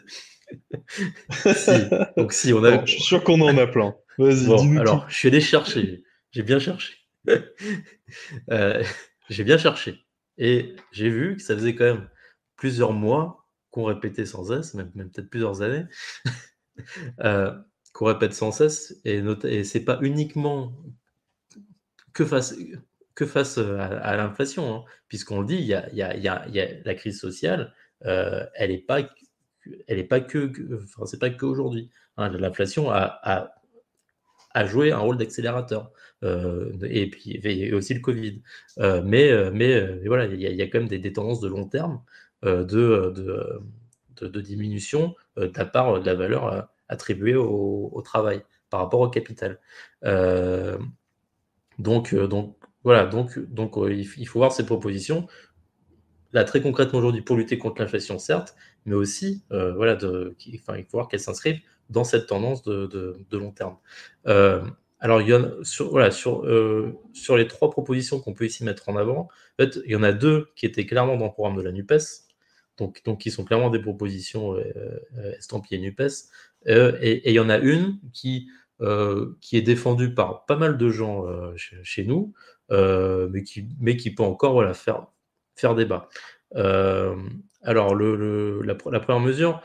[2.18, 2.86] Donc si, on a.
[2.86, 3.95] je suis sûr qu'on en a plein.
[4.18, 6.03] Vas-y, bon, alors, je suis allé chercher.
[6.32, 6.95] J'ai bien cherché.
[8.51, 8.82] Euh,
[9.30, 10.05] j'ai bien cherché.
[10.38, 12.09] Et j'ai vu que ça faisait quand même
[12.55, 15.84] plusieurs mois qu'on répétait sans cesse, même, peut-être plusieurs années,
[17.93, 18.95] qu'on répète sans cesse.
[19.03, 20.74] Et, et c'est pas uniquement
[22.13, 22.55] que face,
[23.13, 24.84] que face euh, à, l'inflation, hein.
[25.07, 27.74] puisqu'on le dit, il y a, y, a, y a, la crise sociale,
[28.05, 29.01] euh, elle n'est pas,
[29.88, 31.89] elle est pas que, enfin, c'est pas qu'aujourd'hui.
[32.18, 32.30] Hein.
[32.30, 33.55] L'inflation a, a,
[34.58, 35.91] a, joué un rôle d'accélérateur,
[36.24, 38.41] euh, et puis aussi le Covid.
[38.78, 42.01] mais, mais, voilà, il y, a quand même des, tendances de long terme
[42.43, 43.14] de,
[44.22, 49.60] de, diminution de la part de la valeur attribuée au, travail par rapport au capital.
[51.80, 55.28] Donc, euh, donc voilà, donc, donc euh, il faut voir ces propositions.
[56.34, 58.55] Là, très concrètement aujourd'hui, pour lutter contre l'inflation, certes,
[58.86, 63.18] mais aussi, euh, voilà, de, enfin, il faut voir qu'elles s'inscrivent dans cette tendance de,
[63.32, 63.78] long terme.
[65.00, 69.30] alors, il y sur, voilà, sur, les trois propositions qu'on peut ici mettre en avant,
[69.60, 72.26] il y en a deux qui étaient clairement dans le programme de la NUPES,
[72.78, 74.56] donc, qui sont clairement des propositions
[75.38, 76.30] estampillées NUPES,
[76.66, 78.50] et, il y en a une qui
[78.82, 82.34] euh, est défendu par pas mal de gens euh, chez, nous,
[82.72, 83.44] euh, mais,
[83.98, 86.10] qui, peut encore faire, débat.
[87.64, 89.62] alors, la, première mesure,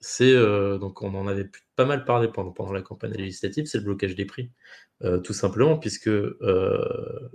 [0.00, 0.34] c'est,
[0.78, 4.24] donc on en avait pas mal parlé pendant, la campagne législative, c'est le blocage des
[4.24, 4.50] prix,
[5.24, 6.10] tout simplement, puisque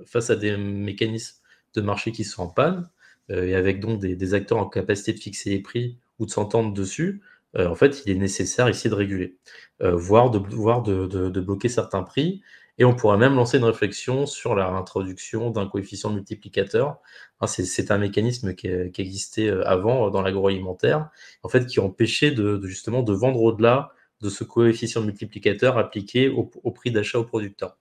[0.05, 1.41] face à des mécanismes
[1.76, 2.89] de marché qui sont en panne,
[3.30, 7.22] et avec donc des, acteurs en capacité de fixer les prix ou de s'entendre dessus,
[7.55, 9.38] euh, en fait, il est nécessaire ici de réguler,
[9.82, 12.41] euh, voire, de, bloquer certains prix.
[12.78, 16.98] Et on pourrait même lancer une réflexion sur la réintroduction d'un coefficient multiplicateur.
[17.46, 21.10] C'est un mécanisme qui, existait euh, avant dans l'agroalimentaire,
[21.44, 26.46] en fait, qui empêchait de, justement de vendre au-delà de ce coefficient multiplicateur appliqué au,
[26.72, 27.78] prix d'achat au producteur.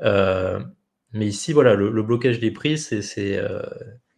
[0.00, 2.74] mais ici, voilà, le, blocage des prix,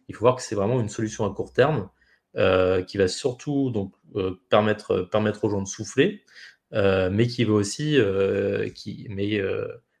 [0.09, 1.89] il faut voir que c'est vraiment une solution à court terme
[2.35, 5.09] euh, qui va surtout euh, permettre,
[5.43, 6.23] aux gens de souffler,
[6.73, 7.97] euh, mais qui va aussi,
[8.75, 9.07] qui,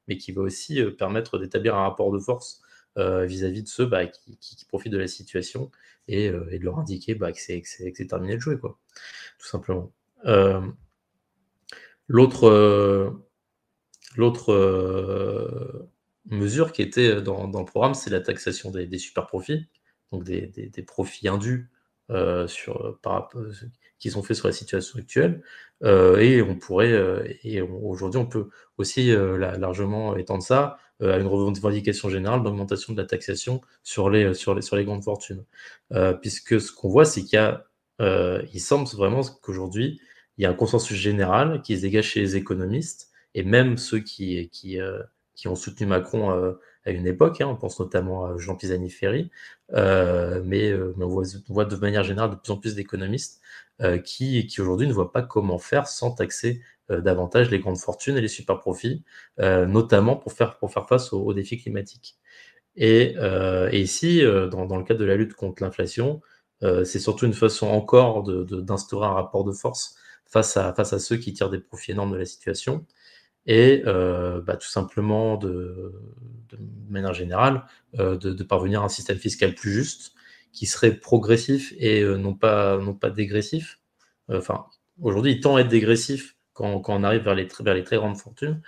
[0.09, 2.61] mais qui va aussi permettre d'établir un rapport de force
[2.97, 5.71] vis-à-vis de ceux bah, qui, profitent de la situation
[6.09, 8.77] et, et de leur indiquer bah, que c'est terminé de jouer, quoi,
[9.37, 9.93] tout simplement.
[12.09, 12.49] L'autre
[16.25, 19.69] mesure qui était dans, le programme, c'est la taxation des, super profits,
[20.11, 21.69] donc des profits indus
[22.11, 23.29] euh, sur, par,
[23.99, 25.43] qui sont faits sur la situation actuelle.
[25.83, 31.27] Euh, et on pourrait, euh, et aujourd'hui, on peut aussi largement étendre ça à une
[31.27, 35.43] revendication générale d'augmentation de la taxation sur les, sur les, sur les grandes fortunes.
[36.21, 37.65] puisque ce qu'on voit, c'est qu'il y a,
[38.53, 40.01] il semble vraiment qu'aujourd'hui,
[40.37, 43.99] il y a un consensus général qui se dégage chez les économistes, et même ceux
[43.99, 44.77] qui, qui,
[45.35, 46.55] qui ont soutenu Macron
[46.85, 49.29] à une époque, hein, on pense notamment à Jean Pisani-Ferry,
[49.73, 53.41] euh, mais, euh, on, voit, de manière générale de plus en plus d'économistes
[53.81, 58.17] euh, qui, qui aujourd'hui ne voient pas comment faire sans taxer davantage les grandes fortunes
[58.17, 59.03] et les super profits,
[59.37, 62.17] notamment pour faire, pour faire face aux, défis climatiques.
[62.75, 63.13] Et,
[63.73, 66.19] ici, dans, le cadre de la lutte contre l'inflation,
[66.63, 71.17] c'est surtout une façon encore d'instaurer un rapport de force face à, face à ceux
[71.17, 72.87] qui tirent des profits énormes de la situation
[73.51, 75.93] et bah, tout simplement de,
[76.89, 80.13] manière générale de, parvenir à un système fiscal plus juste
[80.53, 83.79] qui serait progressif et non pas non pas dégressif.
[84.31, 84.65] Enfin,
[85.01, 88.17] aujourd'hui, il tend à être dégressif quand, on arrive vers les, vers les très grandes
[88.17, 88.61] fortunes.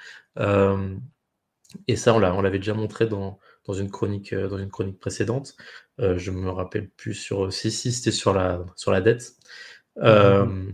[1.88, 5.56] et ça, on l'avait déjà montré dans, dans une chronique, dans une chronique précédente.
[6.00, 9.34] Euh, je me rappelle plus sur si, si c'était sur la, sur la dette.
[9.98, 10.74] Mm-hmm.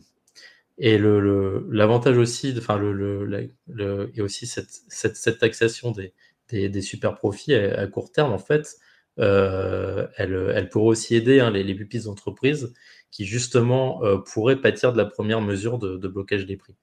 [0.78, 6.14] Et l'avantage le, aussi, enfin le, le, et aussi cette, cette, cette taxation des,
[6.50, 8.78] des, des, super profits à, court terme, en fait,
[9.20, 12.74] euh, elle, elle pourrait aussi aider hein, les, les plus petites entreprises
[13.10, 16.76] qui justement euh, pourraient pâtir de la première mesure de, de blocage des prix.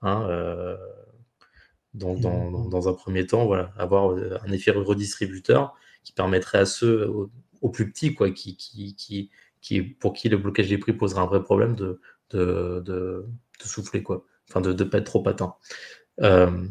[0.00, 0.76] Hein, euh,
[1.92, 5.74] donc dans, dans, dans, un premier temps, voilà, avoir un effet redistributeur
[6.04, 7.06] qui permettrait à ceux
[7.60, 9.30] aux, plus petits, quoi, qui, qui, qui,
[9.60, 12.00] qui, pour qui le blocage des prix poserait un vrai problème de,
[12.34, 13.26] de,
[13.64, 14.24] souffler, quoi.
[14.48, 15.54] Enfin, de ne pas être trop atteint.
[16.20, 16.66] Euh,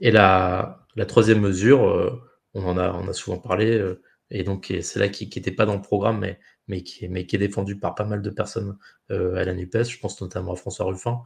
[0.00, 2.20] et la, troisième mesure, euh,
[2.54, 5.82] on en a, souvent parlé, euh, et donc c'est là qui n'était pas dans le
[5.82, 6.20] programme,
[6.68, 8.78] mais, qui, est défendu par pas mal de personnes
[9.10, 11.22] à la NUPES, je pense notamment à François Ruffin,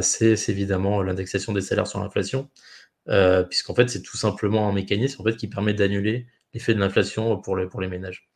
[0.00, 2.50] c'est évidemment l'indexation des salaires sur l'inflation,
[3.50, 7.38] puisqu'en fait c'est tout simplement un mécanisme en fait, qui permet d'annuler l'effet de l'inflation
[7.38, 8.30] pour les, ménages,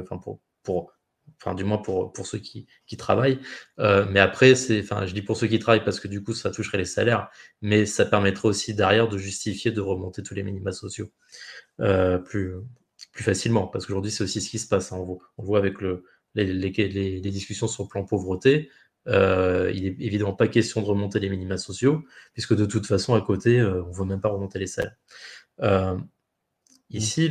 [0.00, 0.18] enfin
[0.62, 0.92] pour
[1.40, 3.38] enfin du moins pour, pour ceux qui, qui travaillent.
[3.78, 6.34] Euh, mais après, c'est, enfin, je dis pour ceux qui travaillent parce que du coup,
[6.34, 7.30] ça toucherait les salaires,
[7.62, 11.10] mais ça permettrait aussi derrière de justifier de remonter tous les minima sociaux
[11.80, 12.54] euh, plus,
[13.12, 14.92] plus facilement, parce qu'aujourd'hui, c'est aussi ce qui se passe.
[14.92, 14.98] Hein.
[14.98, 16.04] On, voit, voit, avec le,
[16.34, 18.70] les, les, discussions sur le plan pauvreté,
[19.08, 22.02] euh, il n'est évidemment pas question de remonter les minima sociaux,
[22.34, 24.96] puisque de toute façon, à côté, on ne veut même pas remonter les salaires.
[26.94, 27.28] Euh, ici,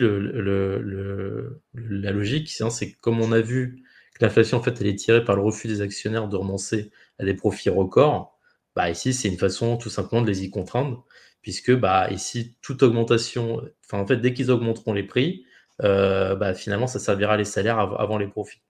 [1.73, 3.83] la logique, c'est comme on a vu
[4.21, 7.33] L'inflation, en fait, elle est tirée par le refus des actionnaires de renoncer à des
[7.33, 8.37] profits records.
[8.75, 11.05] Bah, ici, c'est une façon tout simplement de les y contraindre,
[11.41, 15.45] puisque bah, ici, toute augmentation, enfin, en fait, dès qu'ils augmenteront les prix,
[15.83, 18.61] euh, bah, finalement, ça servira les salaires avant les profits.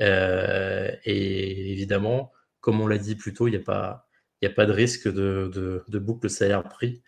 [0.00, 4.08] Euh, et évidemment, comme on l'a dit plus tôt, il n'y a, pas,
[4.44, 7.02] a pas de risque de boucle salaire-prix,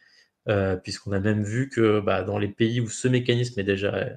[0.48, 4.08] euh, puisqu'on a même vu que bah, dans les pays où ce mécanisme est déjà,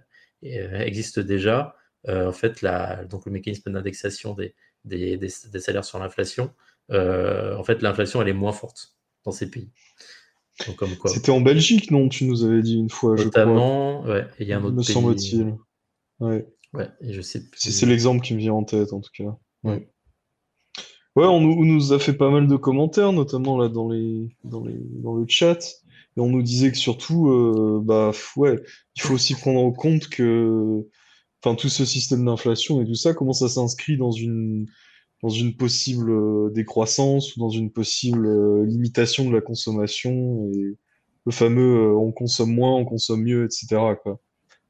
[0.42, 1.76] existe déjà,
[2.08, 4.56] euh, en fait, la, donc le mécanisme d'indexation des,
[4.86, 6.52] des, des, salaires sur l'inflation,
[6.92, 9.70] euh, en fait, l'inflation, elle est moins forte dans ces pays.
[11.06, 14.16] C'était en Belgique, non Tu nous avais dit une fois, Notamment, je crois.
[14.16, 15.56] ouais, il y a un autre me semble-t-il.
[16.20, 16.48] Ouais.
[16.74, 19.38] Ouais, et je sais C'est l'exemple qui me vient en tête, en tout cas.
[19.64, 19.90] Ouais.
[21.16, 24.30] Ouais, on nous, on nous, a fait pas mal de commentaires, notamment là dans les,
[24.46, 25.60] dans les, dans le chat.
[26.18, 28.60] Et on nous disait que surtout, euh, bah, ouais,
[28.96, 30.86] il faut aussi prendre en compte que
[31.44, 34.68] enfin tout ce système d'inflation et tout ça, comment ça s'inscrit dans une
[35.24, 40.78] dans une possible euh, décroissance ou dans une possible euh, limitation de la consommation et
[41.26, 43.68] le fameux euh, on consomme moins, on consomme mieux, etc.
[44.02, 44.20] Quoi.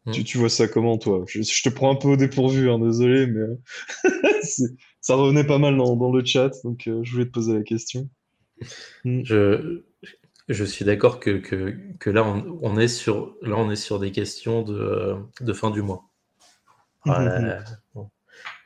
[0.05, 0.11] Mmh.
[0.11, 1.23] Tu, tu, vois ça comment toi?
[1.27, 3.45] Je, je, te prends un peu au dépourvu, hein, désolé, mais
[5.01, 8.09] ça revenait pas mal dans, dans le chat, donc je voulais te poser la question.
[9.05, 9.21] Mmh.
[9.23, 9.83] Je,
[10.51, 13.99] je suis d'accord que, que, que, là, on, on, est sur, là on est sur
[13.99, 16.05] des questions de, de fin du mois.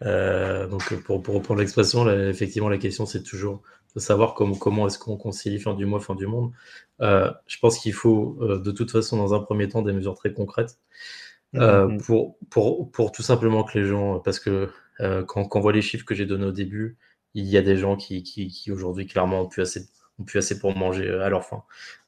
[0.01, 3.61] Euh, donc pour, pour reprendre l'expression, effectivement la question c'est toujours
[3.95, 6.51] de savoir comment, comment est-ce qu'on concilie fin du mois, fin du monde.
[7.01, 10.15] Euh, je pense qu'il faut euh, de toute façon dans un premier temps des mesures
[10.15, 10.79] très concrètes
[12.05, 14.69] pour, pour, pour, tout simplement que les gens, parce que
[14.99, 16.97] quand, quand, on voit les chiffres que j'ai donnés au début,
[17.33, 19.85] il y a des gens qui, qui, qui aujourd'hui clairement ont plus assez
[20.19, 21.63] ont plus assez pour manger à leur faim.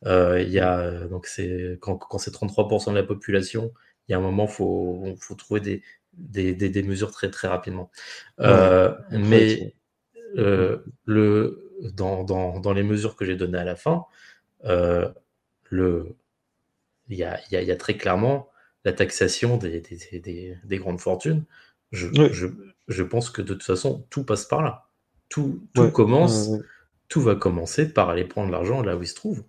[0.06, 3.74] il y a donc c'est quand, quand c'est 33% de la population,
[4.08, 5.82] il y a un moment faut faut trouver des,
[6.18, 7.92] des, des, mesures très très rapidement.
[8.40, 9.74] Euh, mais
[10.38, 14.06] euh, le, dans, dans, dans, les mesures que j'ai données à la fin,
[14.66, 15.10] euh,
[15.70, 16.16] le,
[17.08, 18.50] il y a, y, a, y a, très clairement
[18.84, 21.46] la taxation des, des, des grandes fortunes.
[21.92, 22.48] Je, je,
[22.88, 24.88] je, pense que de toute façon, tout passe par là.
[25.30, 26.50] Tout, tout commence,
[27.08, 29.44] tout va commencer par aller prendre l'argent là où il se trouve.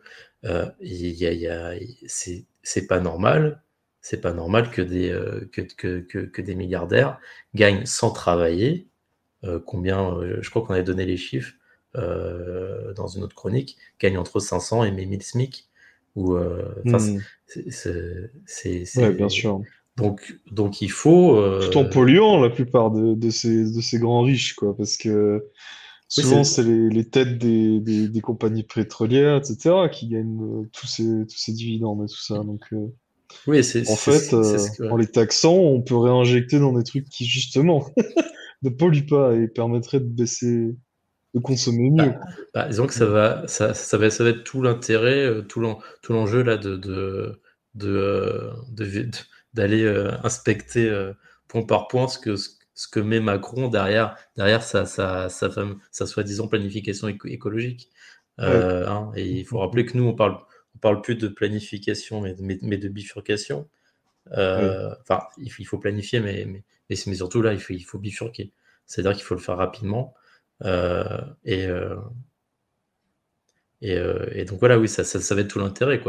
[0.45, 1.75] Euh, y a, y a,
[2.07, 3.63] c'est pas normal
[4.01, 7.19] c'est pas normal que des, euh, que, que, que, des milliardaires
[7.55, 8.89] gagnent sans travailler.
[9.45, 11.53] Euh, combien, euh, je crois qu'on avait donné les chiffres
[11.95, 15.69] dans une autre chronique, gagnent entre 500 et 1000 SMIC.
[16.15, 17.19] Ou, mmh.
[17.67, 19.63] c'est, bien sûr.
[19.97, 21.61] Donc, donc il faut.
[21.61, 25.49] Tout en polluant la plupart de, de, ces, de ces grands riches, quoi, parce que
[26.09, 31.05] souvent c'est les, les, têtes des, des, des, compagnies pétrolières, etc., qui gagnent tous, ces,
[31.05, 32.39] tous ces dividendes et tout ça.
[32.39, 32.73] Donc,
[33.47, 37.27] oui, c'est en fait, euh, en les taxant, on peut réinjecter dans des trucs qui
[37.27, 37.87] justement
[38.63, 40.75] ne pollue pas et permettrait de baisser,
[41.35, 42.11] de consommer mieux.
[42.11, 42.21] Bah,
[42.55, 45.61] bah, disons que ça va, ça, ça va, ça va être tout l'intérêt, euh, tout
[46.09, 47.41] l'enjeu là de, de,
[47.75, 48.51] de,
[49.53, 49.87] d'aller
[50.25, 50.91] inspecter
[51.49, 52.49] point par point ce que, ce
[52.87, 55.51] que met Macron derrière, derrière sa, sa, sa,
[55.91, 57.91] sa soi-disant planification écologique.
[58.39, 60.39] Hein, et il faut rappeler que nous, on parle,
[60.77, 63.69] on parle plus de planification, mais, mais, de bifurcation.
[64.31, 68.53] Enfin, il, faut planifier, mais, mais, mais, surtout là, il faut, il faut bifurquer.
[68.87, 70.15] C'est-à-dire qu'il faut le faire rapidement.
[70.65, 71.69] et,
[73.81, 74.01] et,
[74.33, 76.01] et, donc voilà, oui, ça, ça, ça va être tout l'intérêt.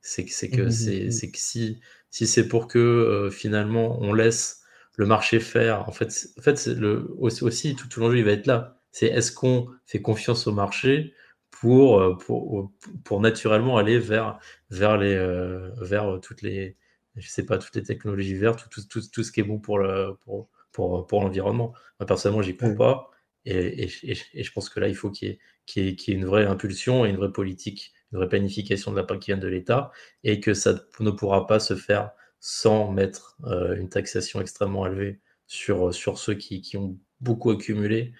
[0.00, 4.62] C'est que, mmh, mmh, que si, si c'est pour que finalement on laisse
[4.96, 8.46] le marché faire, en fait, en fait le, aussi, tout, tout l'enjeu il va être
[8.46, 8.80] là.
[8.92, 11.14] C'est est-ce qu'on fait confiance au marché
[11.50, 12.72] pour, euh, pour,
[13.04, 14.38] pour naturellement aller vers,
[14.70, 16.76] vers, les, euh, vers toutes les,
[17.16, 19.78] je sais pas, toutes les technologies vertes, tout, tout, tout, ce qui est bon pour,
[19.78, 21.72] le, pour, pour, pour l'environnement.
[22.00, 23.10] Moi, personnellement, j'y crois pas.
[23.44, 26.20] Et, et, et, je pense que là, il faut qu'il y, ait, qu'il y ait
[26.20, 29.38] une vraie impulsion et une vraie politique, une vraie planification de la part qui vient
[29.38, 29.92] de l'État,
[30.24, 32.10] et que ça ne pourra pas se faire
[32.48, 38.12] sans mettre euh, une taxation extrêmement élevée sur, sur ceux qui, qui ont beaucoup accumulé,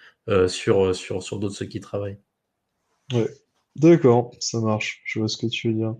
[0.47, 2.19] sur, sur, sur d'autres ceux qui travaillent.
[3.13, 3.29] Ouais,
[3.77, 5.01] d'accord, ça marche.
[5.05, 5.95] Je vois ce que tu veux dire.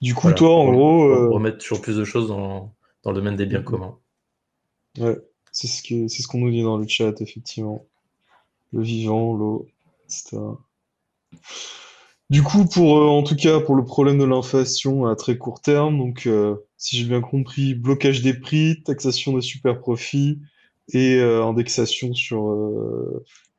[0.00, 1.04] Du coup, toi, en gros.
[1.04, 2.74] Euh, remettre toujours plus de choses dans,
[3.04, 3.98] dans le domaine des biens communs.
[4.98, 5.16] Ouais,
[5.52, 7.86] c'est ce c'est ce qu'on nous dit dans le chat, effectivement.
[8.72, 9.68] Le vivant, l'eau,
[10.06, 10.38] etc.
[12.30, 15.60] Du coup, pour euh, en tout cas pour le problème de l'inflation à très court
[15.60, 20.40] terme, donc euh, si j'ai bien compris, blocage des prix, taxation des super profits
[20.92, 22.50] et indexation sur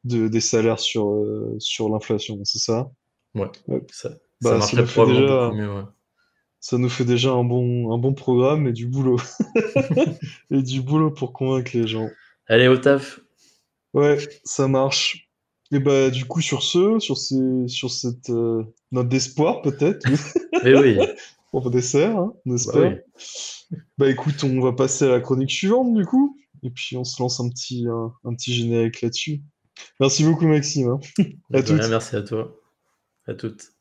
[0.05, 2.91] des salaires sur, euh, sur l'inflation, c'est ça?
[3.33, 3.49] Ouais,
[3.91, 4.09] ça,
[4.41, 5.83] bah, ça marcherait déjà, mieux.
[6.59, 9.19] Ça nous fait déjà un bon, un bon programme et du boulot.
[10.51, 12.07] et du boulot pour convaincre les gens.
[12.47, 13.19] Allez, au taf
[13.93, 15.24] Ouais, ça marche.
[15.71, 20.07] Et bah du coup sur ce, sur ces, sur cette euh, note d'espoir peut-être.
[20.63, 20.97] Mais oui.
[21.51, 25.93] Pour dessert, hein, n'est-ce bah, pas Bah écoute, on va passer à la chronique suivante
[25.93, 29.41] du coup, et puis on se lance un petit, un petit générique là-dessus.
[29.99, 30.89] Merci beaucoup, Maxime.
[30.89, 30.99] Hein.
[31.53, 31.87] à toutes.
[31.89, 32.55] merci à toi.
[33.27, 33.71] À toutes.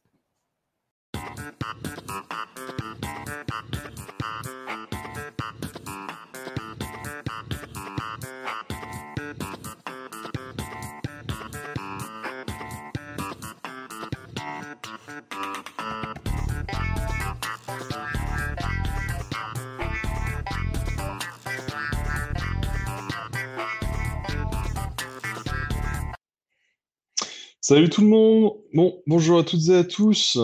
[27.66, 28.52] Salut tout le monde.
[28.74, 30.36] Bon, bonjour à toutes et à tous.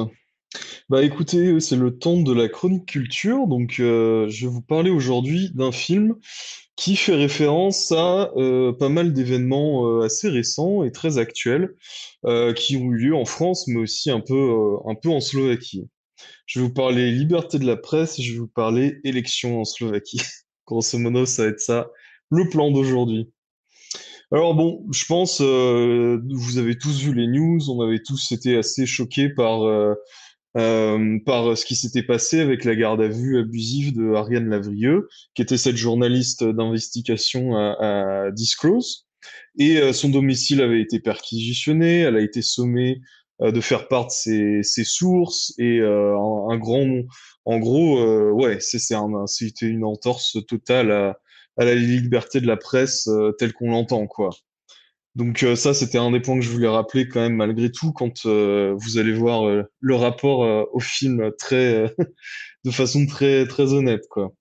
[0.89, 3.47] Bah écoutez, c'est le temps de la chronique culture.
[3.47, 6.17] Donc, euh, je vais vous parler aujourd'hui d'un film
[6.77, 11.77] qui fait référence à euh, pas mal d'événements euh, assez récents et très actuels
[12.57, 15.91] qui ont eu lieu en France, mais aussi un peu, un peu en Slovaquie.
[16.47, 19.67] Je vais vous parler liberté de la presse et je vais vous parler élection en
[19.67, 20.23] Slovaquie.
[20.67, 21.91] Grosso modo, ça va être ça,
[22.31, 23.31] le plan d'aujourd'hui.
[24.33, 28.57] Alors bon, je pense, euh, vous avez tous vu les news, on avait tous été
[28.57, 29.95] assez choqués par, euh,
[30.57, 35.09] euh, par ce qui s'était passé avec la garde à vue abusive de Ariane Lavrieux,
[35.35, 39.09] qui était cette journaliste d'investigation à, à, Disclose.
[39.59, 43.01] Et son domicile avait été perquisitionné, elle a été sommée
[43.41, 47.03] de faire part de ses, ses sources et un, grand,
[47.45, 51.19] en gros, ouais, c'est un, c'était une entorse totale à
[51.61, 54.31] à la liberté de la presse euh, telle qu'on l'entend, quoi.
[55.15, 57.93] Donc euh, ça, c'était un des points que je voulais rappeler quand même malgré tout
[57.93, 59.43] quand euh, vous allez voir
[59.81, 61.95] le rapport au film très,
[62.65, 64.33] de façon très très honnête, quoi.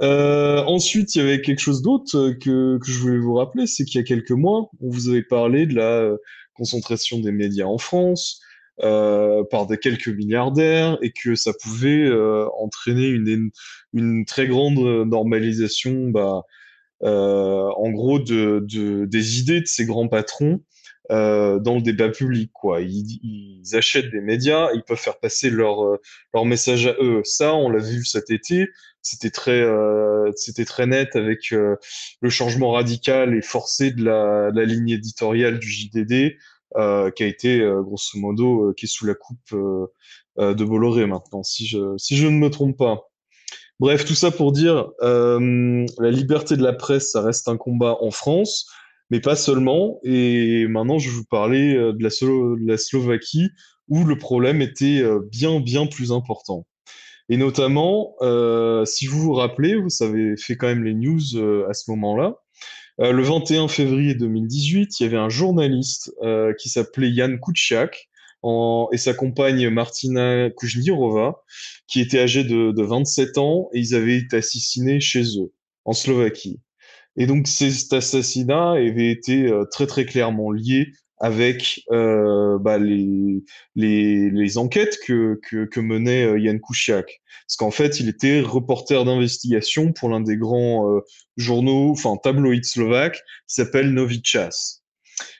[0.00, 4.00] ensuite, il y avait quelque chose d'autre que, que je voulais vous rappeler, c'est qu'il
[4.00, 6.12] y a quelques mois, on vous avait parlé de la
[6.54, 8.40] concentration des médias en France,
[8.82, 13.50] euh, par des quelques milliardaires et que ça pouvait euh, entraîner une,
[13.92, 16.42] une très grande normalisation, bah,
[17.02, 20.60] euh, en gros, de, de, des idées de ces grands patrons
[21.10, 22.50] euh, dans le débat public.
[22.52, 22.80] Quoi.
[22.82, 25.98] Ils, ils, achètent des médias, ils peuvent faire passer leur,
[26.34, 27.22] leur message à eux.
[27.24, 28.68] Ça, on l'a vu cet été.
[29.02, 34.60] C'était très, euh, c'était très net avec le changement radical et forcé de la, de
[34.60, 36.36] la ligne éditoriale du JDD,
[36.76, 41.06] euh, qui a été euh, grosso modo euh, qui est sous la coupe de Bolloré
[41.06, 43.10] maintenant, si je si je ne me trompe pas.
[43.78, 48.10] Bref, tout ça pour dire, la liberté de la presse, ça reste un combat en
[48.10, 48.70] France,
[49.10, 50.00] mais pas seulement.
[50.04, 53.48] Et maintenant, je vais vous parler de la, de la Slovaquie,
[53.88, 56.66] où le problème était bien, bien plus important.
[57.30, 61.20] Et notamment, euh, si vous vous rappelez, vous avez fait quand même les news
[61.68, 62.34] à ce moment-là,
[63.00, 66.12] le 21 février 2018, il y avait un journaliste
[66.58, 68.10] qui s'appelait Jan Kuciak
[68.92, 71.42] et sa compagne Martina Kujnirova,
[71.86, 75.52] qui était âgée de, de 27 ans, et ils avaient été assassinés chez eux,
[75.84, 76.60] en Slovaquie.
[77.16, 83.44] Et donc cet assassinat avait été euh, très très clairement lié avec euh, bah, les,
[83.76, 87.20] les, les, enquêtes que, que, que menait euh, Yann Kouchiak.
[87.46, 91.00] Parce qu'en fait, il était reporter d'investigation pour l'un des grands euh,
[91.36, 94.80] journaux, enfin tabloïds slovaques, qui s'appelle Novichas.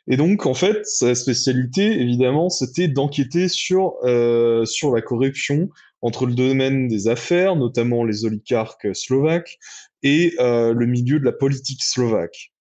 [0.07, 5.71] Et donc, en fait, sa spécialité, évidemment, c'était d'enquêter sur, euh, sur la corruption
[6.03, 9.59] entre le domaine des affaires, notamment les oligarques slovaques,
[10.03, 12.53] et euh, le milieu de la politique slovaque.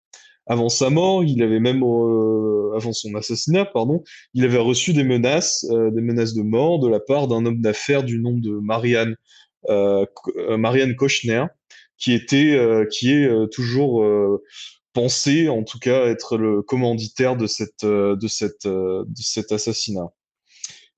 [0.50, 5.04] Avant sa mort, il avait même, euh, avant son assassinat, pardon, il avait reçu des
[5.04, 8.52] menaces, euh, des menaces de mort de la part d'un homme d'affaires du nom de
[8.52, 9.16] Marianne,
[9.70, 10.06] euh,
[10.58, 11.46] Marianne Kochner,
[11.98, 12.58] qui était,
[12.92, 14.04] qui est toujours
[14.94, 19.52] pensé en tout cas être le commanditaire de, cette, euh, de, cette, euh, de cet
[19.52, 20.12] assassinat.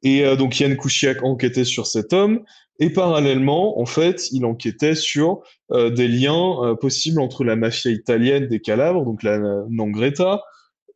[0.03, 2.41] Et euh, donc Yann Kouchiak enquêtait sur cet homme,
[2.79, 8.59] et parallèlement, en fait, il enquêtait sur des liens possibles entre la mafia italienne des
[8.59, 9.37] Calabres, donc la
[9.69, 10.41] Nangreta,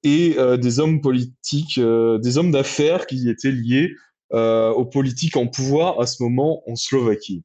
[0.02, 3.92] et des hommes politiques, des hommes d'affaires qui étaient liés
[4.32, 7.44] aux politiques en pouvoir à ce moment en Slovaquie.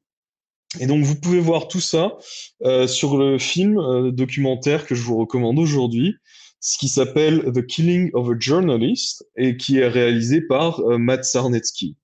[0.79, 2.17] Et donc vous pouvez voir tout ça
[2.63, 6.15] euh, sur le film euh, documentaire que je vous recommande aujourd'hui,
[6.61, 11.25] ce qui s'appelle The Killing of a Journalist et qui est réalisé par euh, Matt
[11.25, 11.97] Sarnetsky.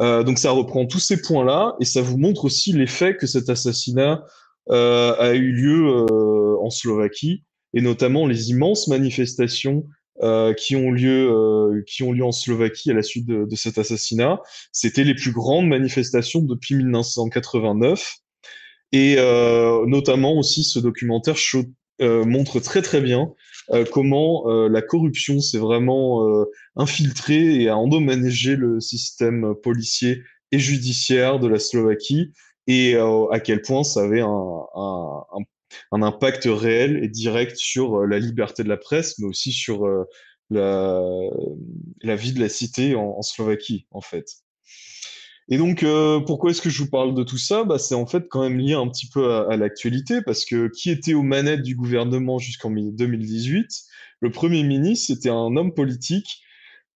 [0.00, 3.50] Euh, donc ça reprend tous ces points-là et ça vous montre aussi l'effet que cet
[3.50, 4.24] assassinat
[4.70, 6.06] euh, a eu lieu
[6.60, 9.84] en Slovaquie et notamment les immenses manifestations
[10.22, 13.56] euh, qui ont lieu euh, qui ont lieu en Slovaquie à la suite de, de
[13.56, 14.40] cet assassinat.
[14.70, 18.16] C'était les plus grandes manifestations depuis 1989
[18.92, 21.36] et euh, notamment aussi ce documentaire
[22.02, 23.32] euh, montre très très bien
[23.92, 26.44] comment la corruption s'est vraiment
[26.76, 32.32] infiltrée et a endommagé le système policier et judiciaire de la Slovaquie
[32.66, 35.24] et à quel point ça avait un, un,
[35.92, 39.86] un impact réel et direct sur euh, la liberté de la presse, mais aussi sur
[39.86, 40.04] euh,
[40.50, 41.00] la,
[42.02, 44.26] la vie de la cité en, Slovaquie, en fait.
[45.50, 47.64] Et donc, euh, pourquoi est-ce que je vous parle de tout ça?
[47.64, 50.90] Bah, C'est en fait quand même lié un petit peu à, l'actualité, parce que qui
[50.90, 53.68] était aux manettes du gouvernement jusqu'en 2018
[54.20, 56.40] Le Premier ministre, c'était un homme politique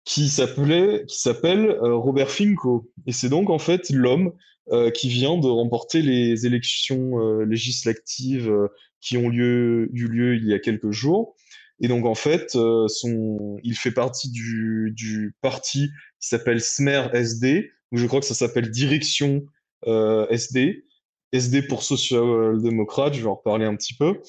[0.04, 2.90] qui s'appelait, qui s'appelle Robert Finko.
[3.06, 4.32] Et c'est donc en fait l'homme
[4.72, 8.68] euh, qui vient de remporter les élections euh, législatives euh,
[9.02, 11.36] qui ont lieu, eu lieu il y a quelques jours.
[11.80, 17.72] Et donc en fait, son, il fait partie du, du parti qui s'appelle Smer SD,
[17.96, 19.42] je crois que ça s'appelle Direction
[19.86, 20.84] SD,
[21.32, 24.20] SD pour social-démocrate, je vais en reparler un petit peu.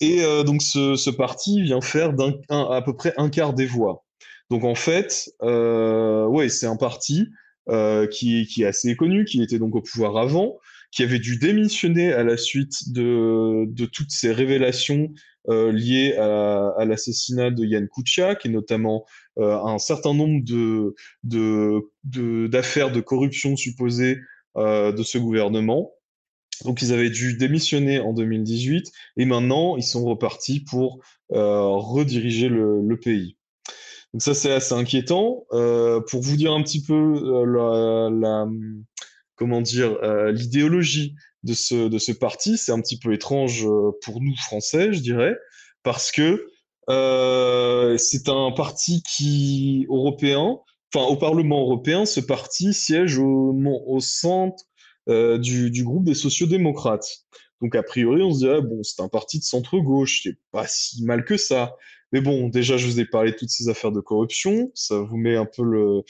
[0.00, 2.14] Et donc ce, parti vient faire
[2.48, 4.04] à peu près un quart des voix.
[4.50, 7.28] Donc en fait, euh, ouais, c'est un parti
[7.68, 10.58] euh, qui, est assez connu, qui était donc au pouvoir avant,
[10.90, 17.50] qui avait dû démissionner à la suite de, toutes ces révélations euh, liées à, l'assassinat
[17.50, 19.06] de Yann Kuciak et notamment
[19.38, 20.42] euh, un certain nombre
[21.22, 24.18] d'affaires de, corruption supposées
[24.56, 25.92] euh, de ce gouvernement.
[26.64, 30.98] Donc ils avaient dû démissionner en 2018 et maintenant ils sont repartis pour
[31.32, 33.36] euh, rediriger le, pays.
[34.12, 35.44] Donc ça, c'est assez inquiétant.
[35.52, 38.46] Euh, pour vous dire un petit peu euh, la,
[39.36, 41.14] comment dire, euh, l'idéologie
[41.44, 45.00] de ce, de ce parti, c'est un petit peu étrange euh, pour nous Français, je
[45.00, 45.36] dirais,
[45.82, 46.48] parce que
[46.90, 50.58] euh, c'est un parti qui européen,
[50.92, 53.54] enfin au Parlement européen, ce parti siège au,
[53.86, 54.64] au centre
[55.08, 57.26] euh, du, du, groupe des sociodémocrates.
[57.60, 60.66] Donc a priori, on se dirait bon, c'est un parti de centre gauche, c'est pas
[60.66, 61.76] si mal que ça.
[62.12, 64.70] Mais bon, déjà, je vous ai parlé de toutes ces affaires de corruption.
[64.74, 66.02] Ça vous met un peu le,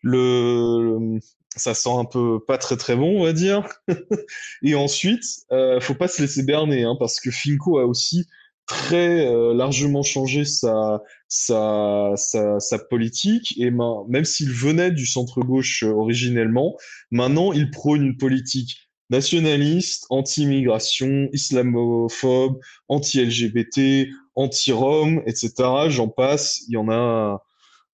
[0.00, 1.18] le,
[1.56, 3.66] ça sent un peu pas très très bon, on va dire.
[4.62, 8.26] et ensuite, euh, faut pas se laisser berner, hein, parce que Finco a aussi
[8.66, 13.54] très euh, largement changé sa, sa, sa, sa politique.
[13.58, 16.76] Et même s'il venait du centre gauche euh, originellement,
[17.10, 25.52] maintenant il prône une politique nationaliste, anti-immigration, islamophobe, anti-LGBT, anti-Rome, etc.
[25.88, 27.44] J'en passe, il y en a,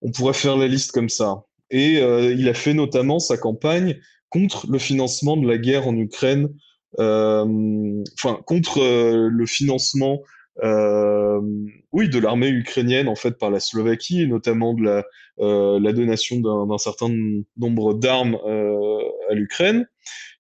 [0.03, 1.45] on pourrait faire la liste comme ça.
[1.71, 3.99] Et euh, il a fait notamment sa campagne
[4.29, 6.49] contre le financement de la guerre en Ukraine,
[6.99, 10.21] euh, enfin contre euh, le financement
[11.93, 15.05] oui, de l'armée ukrainienne en fait par la Slovaquie, et notamment de la,
[15.39, 17.09] la donation d'un certain
[17.57, 18.37] nombre d'armes
[19.31, 19.87] à l'Ukraine.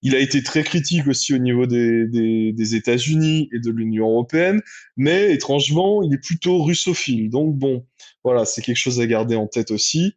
[0.03, 4.11] Il a été très critique aussi au niveau des, des, des États-Unis et de l'Union
[4.11, 4.61] européenne,
[4.99, 7.31] mais étrangement, il est plutôt russophile.
[7.31, 7.87] Donc bon,
[8.23, 10.17] voilà, c'est quelque chose à garder en tête aussi.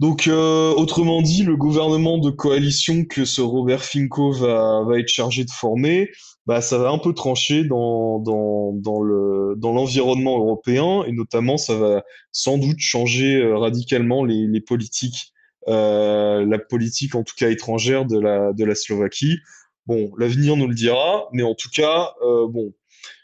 [0.00, 5.08] Donc, euh, autrement dit, le gouvernement de coalition que ce Robert Finko va, va être
[5.08, 6.10] chargé de former,
[6.46, 11.56] bah, ça va un peu trancher dans, dans, dans le, dans l'environnement européen et notamment,
[11.56, 15.32] ça va sans doute changer euh, radicalement les, les politiques,
[15.68, 19.38] euh, la politique en tout cas étrangère de la, de la Slovaquie.
[19.86, 22.72] Bon, l'avenir nous le dira, mais en tout cas, euh, bon,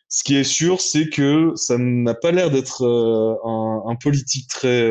[0.09, 4.49] ce qui est sûr, c'est que ça n'a pas l'air d'être euh, un, un, politique
[4.49, 4.91] très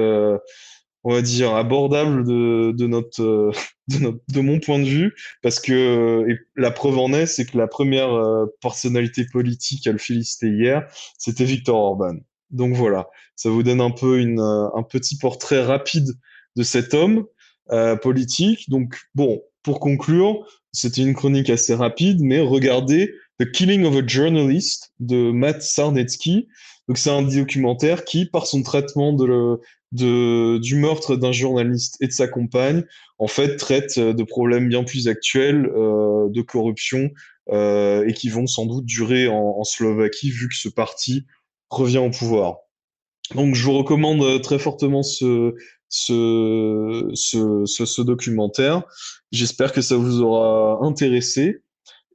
[1.04, 3.52] on va dire, abordable de, de, notre, euh,
[3.88, 7.46] de, notre, de mon point de vue, parce que et la preuve en est, c'est
[7.46, 10.88] que la première euh, personnalité politique à le féliciter hier,
[11.18, 12.18] c'était Victor Orban.
[12.52, 16.10] Donc voilà, ça vous donne un peu une, euh, un petit portrait rapide
[16.56, 17.26] de cet homme
[17.72, 18.70] euh, politique.
[18.70, 24.06] Donc bon, pour conclure, c'était une chronique assez rapide, mais regardez The Killing of a
[24.06, 26.48] Journalist de Matt Sarnetsky.
[26.88, 29.60] Donc c'est un documentaire qui, par son traitement de,
[29.92, 32.84] de, du meurtre d'un journaliste et de sa compagne,
[33.18, 37.12] en fait, traite euh, de problèmes bien plus actuels euh, de corruption
[37.52, 41.26] euh, et qui vont sans doute durer en, en, Slovaquie vu que ce parti
[41.70, 42.58] revient au pouvoir.
[43.36, 45.56] Donc, je vous recommande euh, très fortement ce,
[45.88, 48.84] ce, ce, ce documentaire.
[49.32, 51.62] J'espère que ça vous aura intéressé.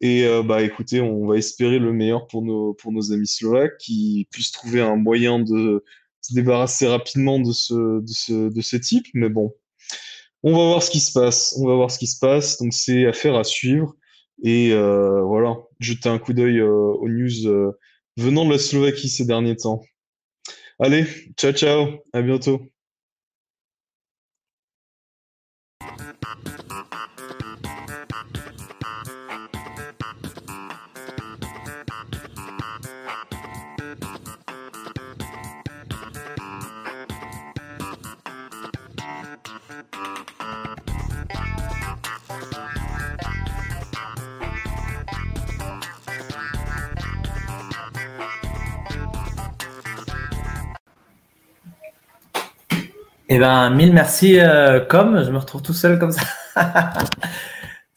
[0.01, 3.79] Et euh, bah écoutez, on va espérer le meilleur pour nos pour nos amis slovaques
[3.79, 5.85] qui puissent trouver un moyen de
[6.25, 9.07] se débarrasser rapidement de ce, de ce, de ce type.
[9.15, 9.55] Mais bon,
[10.43, 11.55] on va voir ce qui se passe.
[11.59, 12.59] On va voir ce qui se passe.
[12.59, 13.95] Donc, c'est affaire à suivre.
[14.43, 17.73] Et euh, voilà, jeter un coup d'œil euh, aux news euh,
[18.17, 19.83] venant de la Slovaquie ces derniers temps.
[20.79, 22.03] Allez, ciao, ciao.
[22.13, 22.74] À bientôt.
[53.35, 56.23] Eh ben, mille merci, euh, comme je me retrouve tout seul comme ça.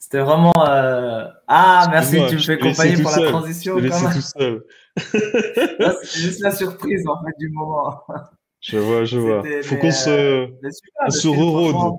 [0.00, 0.52] C'était vraiment.
[0.66, 1.28] Euh...
[1.46, 3.78] Ah, merci, tu me fais compagnie pour la transition.
[3.78, 4.64] Je tout seul.
[6.02, 8.02] C'est juste la surprise en fait du moment.
[8.60, 9.44] Je vois, je vois.
[9.62, 10.48] Faut qu'on se,
[11.06, 11.96] on se re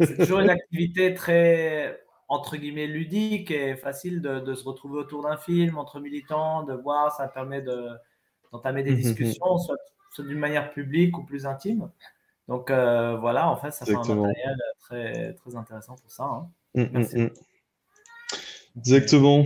[0.00, 5.22] C'est toujours une activité très entre guillemets ludique et facile de, de se retrouver autour
[5.22, 9.02] d'un film entre militants, de voir, ça permet d'entamer de, des mmh, mmh, mmh.
[9.02, 9.76] discussions, soit,
[10.10, 11.90] soit d'une manière publique ou plus intime.
[12.48, 16.24] Donc euh, voilà, en fait, ça fait un matériel très, très intéressant pour ça.
[16.24, 16.48] Hein.
[16.74, 17.16] Mmh, mmh, Merci.
[17.16, 17.30] Mmh.
[18.76, 19.44] Exactement.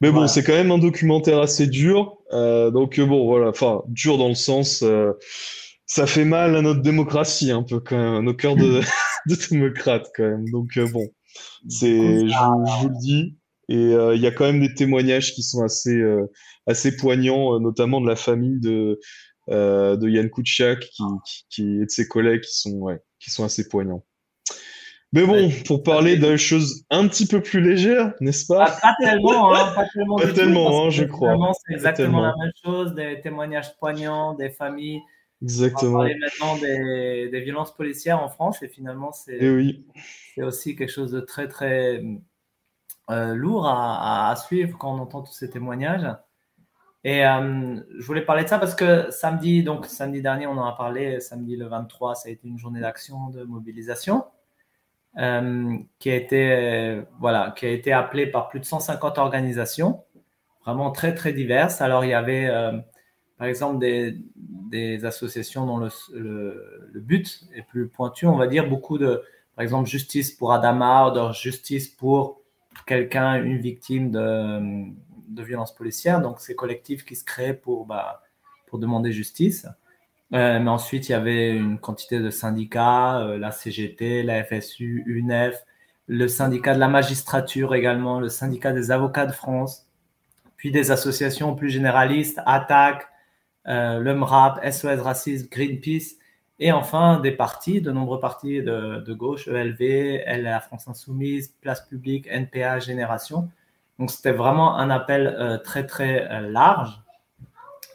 [0.00, 2.18] Mais bon, c'est quand même un documentaire assez dur.
[2.32, 5.12] Euh, donc euh, bon, voilà, enfin, dur dans le sens, euh,
[5.86, 8.80] ça fait mal à notre démocratie un peu quand même, à nos cœurs de,
[9.26, 10.48] de démocrates quand même.
[10.50, 11.06] Donc euh, bon,
[11.68, 13.36] c'est, je, je, vous le dis.
[13.68, 16.02] Et euh, il y a quand même des témoignages qui sont assez,
[16.66, 18.98] assez poignants, notamment de la famille de,
[19.50, 23.30] euh, de Yann Kouchak qui, qui, qui, et de ses collègues qui sont, ouais, qui
[23.30, 24.04] sont assez poignants.
[25.12, 28.66] Mais bon, pour parler de choses un petit peu plus légères, n'est-ce pas?
[28.68, 31.36] Ah, Pas tellement, hein, pas tellement, pas tellement hein, je crois.
[31.66, 35.00] C'est exactement la même chose, des témoignages poignants, des familles.
[35.42, 35.90] Exactement.
[35.90, 39.86] On va parler maintenant des, des, violences policières en France et finalement c'est eh oui.
[40.36, 42.04] aussi quelque chose de très très
[43.10, 46.06] euh, lourd à, à, suivre quand on entend tous ces témoignages.
[47.02, 50.66] Et euh, je voulais parler de ça parce que samedi, donc samedi dernier, on en
[50.66, 54.24] a parlé, samedi le 23, ça a été une journée d'action, de mobilisation,
[55.18, 60.04] euh, qui, a été, voilà, qui a été appelée par plus de 150 organisations,
[60.64, 61.80] vraiment très, très diverses.
[61.80, 62.78] Alors, il y avait, euh,
[63.38, 65.90] par exemple, des, associations dont le,
[66.96, 69.22] but est plus pointu, on va dire, beaucoup de,
[69.56, 72.42] par exemple, justice pour Adama, ou justice pour
[72.86, 74.92] quelqu'un, une victime de
[75.30, 78.22] de violences policières, donc ces collectifs qui se créent pour, bah,
[78.78, 79.66] demander justice.
[80.32, 85.02] Euh, mais ensuite, il y avait une quantité de syndicats, euh, la CGT, la FSU,
[85.06, 85.64] UNEF,
[86.06, 89.88] le syndicat de la magistrature également, le syndicat des avocats de France,
[90.56, 93.06] puis des associations plus généralistes, ATTAC,
[93.66, 96.16] euh, le MRAP, SOS Racisme, Greenpeace,
[96.60, 101.86] et enfin des partis, de nombreux partis de, de gauche, ELV, LA France Insoumise, Place
[101.88, 103.48] Publique, NPA, Génération,
[104.00, 107.02] donc c'était vraiment un appel euh, très très euh, large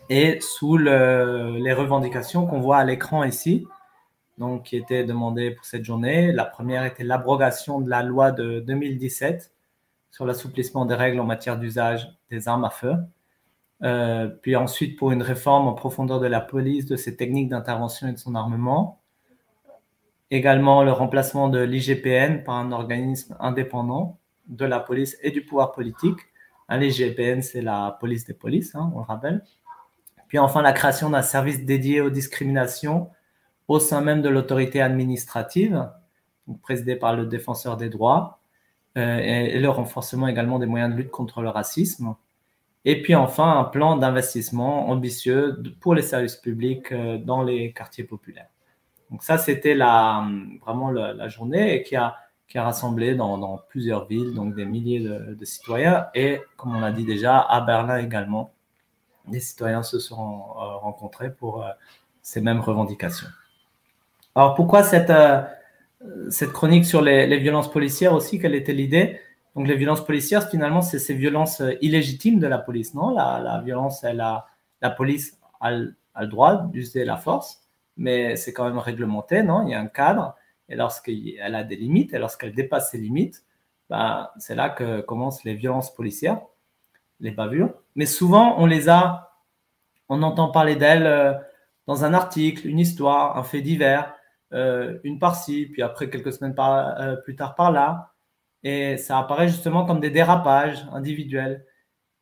[0.08, 3.66] et sous les revendications qu'on voit à l'écran ici,
[4.38, 6.32] donc qui étaient demandées pour cette journée.
[6.32, 9.52] La première était l'abrogation de la loi de 2017
[10.12, 12.94] sur l'assouplissement des règles en matière d'usage des armes à feu.
[13.82, 18.08] Euh, puis ensuite pour une réforme en profondeur de la police, de ses techniques d'intervention
[18.08, 19.02] et de son armement.
[20.30, 25.72] Également le remplacement de l'IGPN par un organisme indépendant de la police et du pouvoir
[25.72, 26.20] politique.
[26.70, 29.44] L'IGPN, c'est la police des polices, hein, on le rappelle.
[30.28, 33.10] Puis enfin la création d'un service dédié aux discriminations
[33.68, 35.90] au sein même de l'autorité administrative,
[36.62, 38.40] présidée par le défenseur des droits,
[38.98, 42.16] euh, et, le renforcement également des moyens de lutte contre le racisme.
[42.86, 48.04] Et puis enfin, un plan d'investissement ambitieux pour les services publics euh, dans les quartiers
[48.04, 48.50] populaires.
[49.12, 50.28] Donc ça, c'était la,
[50.62, 52.16] vraiment la, journée et qui a,
[52.48, 56.08] qui a rassemblé dans, plusieurs villes, donc des milliers de, citoyens.
[56.14, 58.52] Et comme on l'a dit déjà, à Berlin également,
[59.28, 61.66] des citoyens se sont euh, rencontrés pour
[62.22, 63.28] ces mêmes revendications.
[64.36, 65.42] Alors pourquoi cette, euh,
[66.30, 68.40] cette chronique sur les, violences policières aussi?
[68.40, 69.20] Quelle était l'idée?
[69.56, 73.12] Donc les violences policières, finalement, c'est ces violences euh, illégitimes de la police, non?
[73.12, 74.48] La, violence, elle a,
[74.82, 77.62] la police a, le droit d'user la force,
[77.96, 79.66] mais c'est quand même réglementé, non?
[79.66, 80.36] Il y a un cadre,
[80.70, 83.44] et lorsqu'elle a des limites, et lorsqu'elle dépasse ces limites,
[83.90, 86.42] bah, c'est là que commencent les violences policières,
[87.20, 87.74] les bavures.
[87.96, 89.40] Mais souvent, on les a,
[90.10, 91.34] on entend parler d'elles euh,
[91.88, 94.14] dans un article, une histoire, un fait divers,
[94.54, 98.14] euh, une par-ci, puis après quelques semaines euh, plus tard par là.
[98.64, 101.66] Et ça apparaît justement comme des dérapages individuels.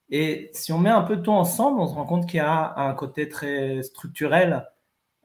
[0.09, 2.73] Et si on met un peu tout ensemble, on se rend compte qu'il y a
[2.77, 4.69] un côté très structurel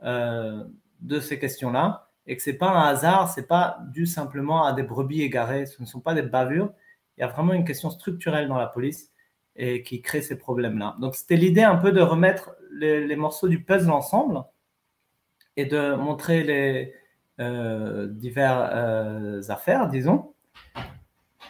[0.00, 4.84] de ces questions-là et que c'est pas un hasard, c'est pas dû simplement à des
[4.84, 6.72] brebis égarées, ce ne sont pas des bavures.
[7.16, 9.10] Il y a vraiment une question structurelle dans la police
[9.56, 10.94] et qui crée ces problèmes-là.
[11.00, 14.44] Donc c'était l'idée un peu de remettre les morceaux du puzzle ensemble
[15.56, 16.94] et de montrer les
[17.40, 20.34] euh, diverses euh, affaires, disons.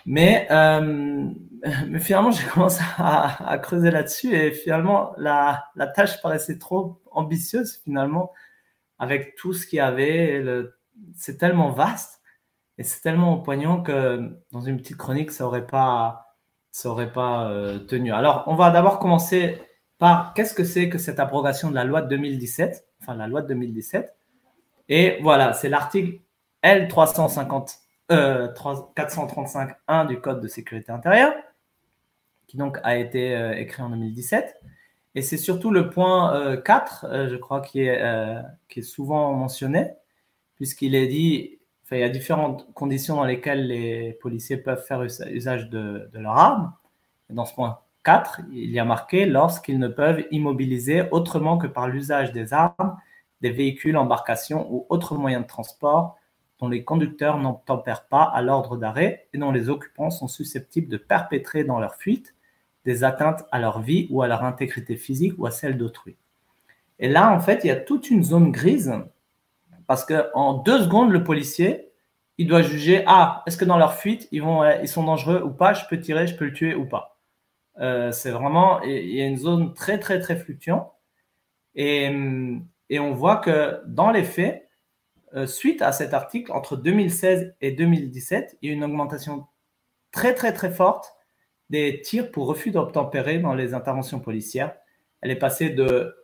[0.07, 0.81] Mais, euh,
[1.89, 7.81] mais finalement, j'ai commencé à, creuser là-dessus et finalement, la, la, tâche paraissait trop ambitieuse
[7.85, 8.33] finalement
[8.99, 10.45] avec tout ce qu'il y avait.
[11.15, 12.21] C'est tellement vaste
[12.79, 16.37] et c'est tellement poignant que dans une petite chronique, ça n'aurait pas,
[16.71, 17.51] ça aurait pas
[17.89, 18.13] tenu.
[18.13, 19.61] Alors, on va d'abord commencer
[19.99, 23.43] par qu'est-ce que c'est que cette abrogation de la loi de 2017 enfin la loi
[23.43, 24.15] de 2017.
[24.89, 26.21] Et voilà, c'est l'article
[26.65, 27.79] L350,
[28.11, 31.35] euh, 435.1 du Code de sécurité intérieure,
[32.47, 34.57] qui donc a été euh, écrit en 2017.
[35.19, 38.01] Et c'est surtout le point 4, euh, euh, je crois, qui est,
[38.69, 39.91] qui est souvent mentionné,
[40.55, 45.03] puisqu'il est dit, enfin, il y a différentes conditions dans lesquelles les policiers peuvent faire
[45.03, 46.73] usage de, de leur arme.
[47.31, 51.89] Dans ce point 4, il y a marqué lorsqu'ils ne peuvent immobiliser autrement que par
[51.89, 52.97] l'usage des armes,
[53.41, 56.17] des véhicules, embarcations ou autres moyens de transport
[56.61, 60.97] dont les conducteurs n'obtempèrent pas à l'ordre d'arrêt et dont les occupants sont susceptibles de
[60.97, 62.37] perpétrer dans leur fuite
[62.85, 66.17] des atteintes à leur vie ou à leur intégrité physique ou à celle d'autrui.
[66.99, 68.93] Et là, en fait, il y a toute une zone grise
[69.87, 71.91] parce qu'en deux secondes, le policier,
[72.39, 74.43] il doit juger, ah, est-ce que dans leur fuite, ils,
[74.83, 77.19] ils sont dangereux ou pas, je peux tirer, je peux le tuer ou pas?
[77.81, 80.91] Euh, c'est vraiment, il y a une zone très, très, très fluctuante.
[81.75, 82.11] Et,
[82.91, 84.69] et on voit que dans les faits,
[85.35, 89.47] euh, suite à cet article, entre 2016 et 2017, il y a une augmentation
[90.11, 91.15] très, très, très forte
[91.71, 94.75] des tirs pour refus d'obtempérer dans les interventions policières.
[95.21, 96.15] Elle est passée de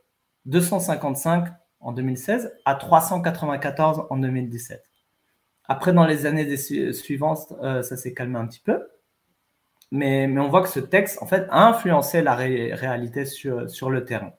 [0.47, 1.49] 255
[1.81, 4.83] en 2016 à 394 en 2017.
[5.66, 8.81] Après, dans les années suivantes, euh, ça s'est calmé un petit peu
[9.95, 14.05] mais, on voit que ce texte, en fait, a influencé la réalité sur, sur le
[14.05, 14.33] terrain.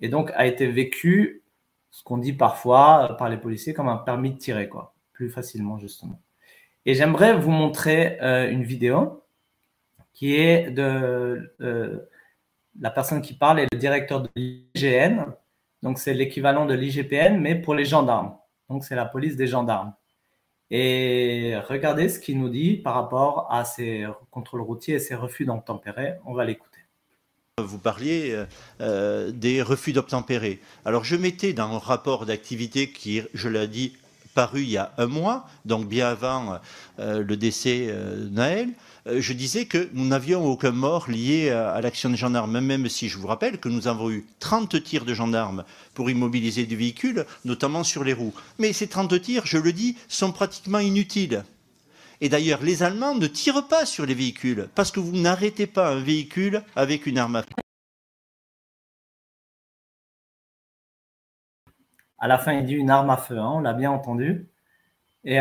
[0.00, 1.42] Et donc, a été vécu,
[1.90, 5.28] ce qu'on dit parfois euh, par les policiers, comme un permis de tirer, quoi, plus
[5.28, 6.20] facilement, justement.
[6.86, 9.21] Et j'aimerais vous montrer euh, une vidéo
[10.12, 12.08] qui est de euh,
[12.80, 15.24] la personne qui parle est le directeur de l'IGN.
[15.82, 18.36] Donc, c'est l'équivalent de l'IGPN, mais pour les gendarmes.
[18.68, 19.92] Donc, c'est la police des gendarmes.
[20.70, 25.44] Et regardez ce qu'il nous dit par rapport à ces contrôles routiers et ces refus
[25.44, 26.14] d'obtempérer.
[26.24, 26.78] On va l'écouter.
[27.58, 28.46] Vous parliez euh,
[28.80, 30.60] euh, des refus d'obtempérer.
[30.86, 33.98] Alors je mettais dans un rapport d'activité qui, je l'ai dit,
[34.34, 36.58] paru il y a un mois, donc bien avant
[36.96, 38.70] le décès de Naël,
[39.06, 43.18] je disais que nous n'avions aucun mort lié à, l'action des gendarmes, même si je
[43.18, 45.64] vous rappelle que nous avons eu 30 tirs de gendarmes
[45.94, 48.34] pour immobiliser du véhicule, notamment sur les roues.
[48.58, 51.44] Mais ces 30 tirs, je le dis, sont pratiquement inutiles.
[52.20, 55.90] Et d'ailleurs, les Allemands ne tirent pas sur les véhicules, parce que vous n'arrêtez pas
[55.90, 57.54] un véhicule avec une arme à feu.
[62.18, 64.46] À la fin, il dit une arme à feu, hein, on l'a bien entendu.
[65.24, 65.40] Et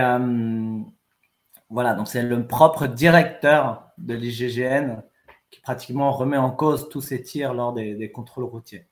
[1.71, 5.01] voilà, donc c'est le propre directeur de l'IGGN
[5.49, 8.87] qui pratiquement remet en cause tous ces tirs lors des, contrôles routiers.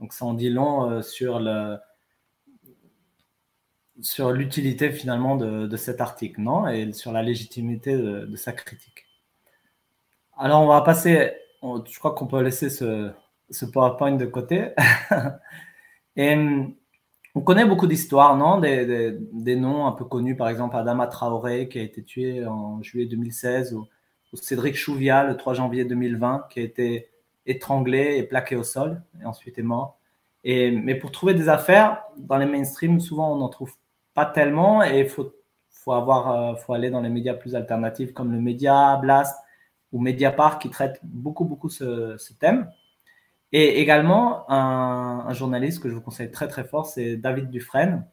[0.00, 1.76] Donc ça en dit long sur le,
[4.00, 9.06] sur l'utilité finalement de, cet article, non Et sur la légitimité de, sa critique.
[10.36, 11.32] Alors on va passer,
[11.62, 13.12] je crois qu'on peut laisser ce,
[13.72, 14.70] PowerPoint de côté.
[16.16, 16.36] Et
[17.34, 18.58] on connaît beaucoup d'histoires, non?
[18.58, 23.06] Des, noms un peu connus, par exemple Adama Traoré qui a été tué en juillet
[23.06, 23.86] 2016, ou,
[24.34, 27.10] Cédric Chouvia le 3 janvier 2020 qui a été
[27.44, 29.98] étranglé et plaqué au sol et ensuite est mort.
[30.42, 33.74] Et, mais pour trouver des affaires, dans les mainstream, souvent on n'en trouve
[34.14, 35.34] pas tellement et il faut,
[35.70, 39.36] faut, euh, faut aller dans les médias plus alternatifs comme le Média Blast
[39.92, 42.70] ou Mediapart qui traitent beaucoup, beaucoup ce, thème.
[43.52, 48.06] Et également, un, journaliste que je vous conseille très, très fort, c'est David Dufresne,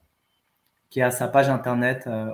[0.90, 2.34] qui a sa page internet euh.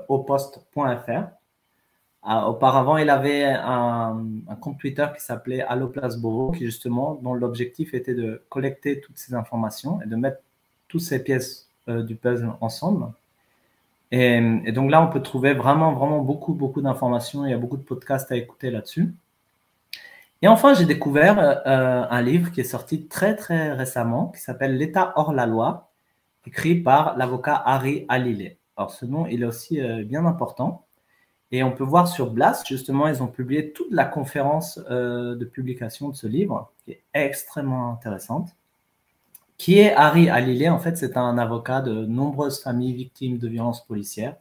[2.28, 4.26] Ah, auparavant, il avait un,
[4.60, 9.18] compte Twitter qui s'appelait Allo Place Beauvau, qui justement, dont l'objectif était de collecter toutes
[9.20, 10.40] ces informations et de mettre
[10.88, 13.12] toutes ces pièces euh, du puzzle ensemble.
[14.12, 17.46] Et, donc là, on peut trouver vraiment, vraiment beaucoup, beaucoup d'informations.
[17.46, 19.14] Il y a beaucoup de podcasts à écouter là-dessus.
[20.46, 24.78] Et enfin, j'ai découvert euh, un livre qui est sorti très, très récemment, qui s'appelle
[24.78, 25.92] L'État hors la loi,
[26.46, 28.60] écrit par l'avocat Harry Alilé.
[28.78, 30.86] Alors, ce nom, il est aussi euh, bien important.
[31.50, 35.46] Et on peut voir sur Blast, justement, ils ont publié toute la conférence euh, de
[35.46, 38.56] publication de ce livre, qui est extrêmement intéressante.
[39.58, 43.84] Qui est Harry Alilé En fait, c'est un avocat de nombreuses familles victimes de violences
[43.84, 44.36] policières.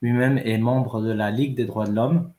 [0.00, 2.32] Lui-même est membre de la Ligue des droits de l'homme.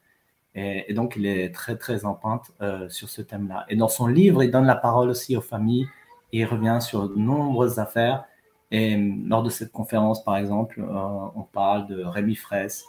[0.55, 3.65] Et, donc, il est très, très en pointe euh, sur ce thème-là.
[3.67, 5.87] Et dans son livre, il donne la parole aussi aux familles
[6.31, 8.23] et il revient sur de nombreuses affaires.
[8.71, 12.85] Et euh, lors de cette conférence, par exemple, euh, on parle de Rémi Fraisse,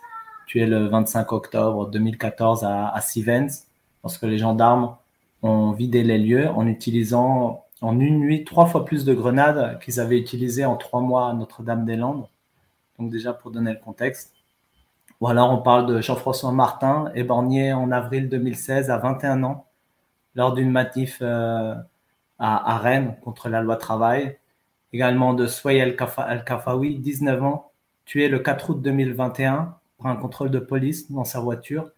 [0.47, 3.66] tué le 25 octobre 2014 à, à Sivens,
[4.05, 4.97] lorsque les gendarmes
[5.43, 9.98] ont vidé les lieux en utilisant en une nuit trois fois plus de grenades qu'ils
[9.98, 12.28] avaient utilisées en trois mois à Notre-Dame-des-Landes.
[12.98, 14.35] Donc déjà pour donner le contexte.
[15.20, 19.66] Ou on parle de Jean-François Martin, éborgné en avril 2016 à 21 ans
[20.34, 21.74] lors d'une manif euh,
[22.38, 24.38] à, Rennes contre la loi travail.
[24.93, 27.70] Également de Sway El-Kafawi, 19 ans,
[28.05, 31.90] tué le 4 août 2021 par un contrôle de police dans sa voiture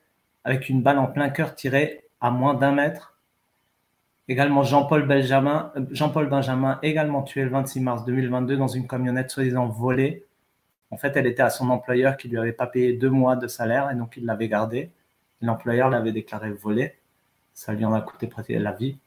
[0.44, 3.18] avec une balle en plein cœur tirée à moins d'un mètre
[4.28, 9.30] Également Jean-Paul Benjamin, euh, Jean-Paul Benjamin, également tué le 26 mars 2022 dans une camionnette
[9.30, 10.26] soi-disant volée.
[10.90, 13.46] En fait, elle était à son employeur qui lui avait pas payé deux mois de
[13.46, 14.90] salaire et donc il l'avait gardée.
[15.42, 16.94] L'employeur l'avait déclaré volée.
[17.54, 18.98] Ça lui en a coûté presque la vie.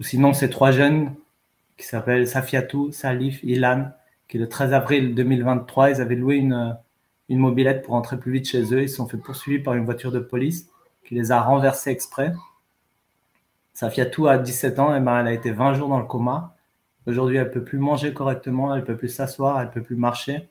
[0.00, 1.14] Ou sinon, ces trois jeunes
[1.76, 3.90] qui s'appellent Safiatou, Salif, Ilan,
[4.28, 6.76] qui le 13 avril 2023, ils avaient loué une,
[7.28, 8.82] une mobilette pour rentrer plus vite chez eux.
[8.82, 10.68] Ils se sont fait poursuivre par une voiture de police
[11.04, 12.32] qui les a renversés exprès.
[13.72, 16.54] Safiatou a 17 ans, et elle a été 20 jours dans le coma.
[17.06, 19.82] Aujourd'hui, elle ne peut plus manger correctement, elle ne peut plus s'asseoir, elle ne peut
[19.82, 20.48] plus marcher.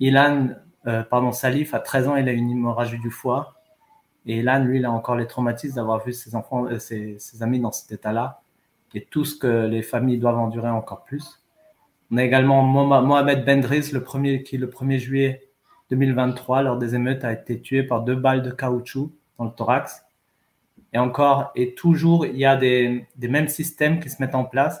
[0.00, 0.48] Ilan,
[0.86, 3.54] euh, pardon, Salif, a 13 ans, il a une hémorragie du foie.
[4.26, 7.60] Et Ilan, lui, il a encore les traumatismes d'avoir vu ses enfants, euh, ses, amis
[7.60, 8.42] dans cet état-là.
[8.94, 11.42] Et tout ce que les familles doivent endurer encore plus.
[12.10, 15.48] On a également Mohamed Bendris, le premier, qui le 1er juillet
[15.90, 20.04] 2023, lors des émeutes, a été tué par deux balles de caoutchouc dans le thorax.
[20.92, 24.80] Et encore, et toujours, il y a des, mêmes systèmes qui se mettent en place.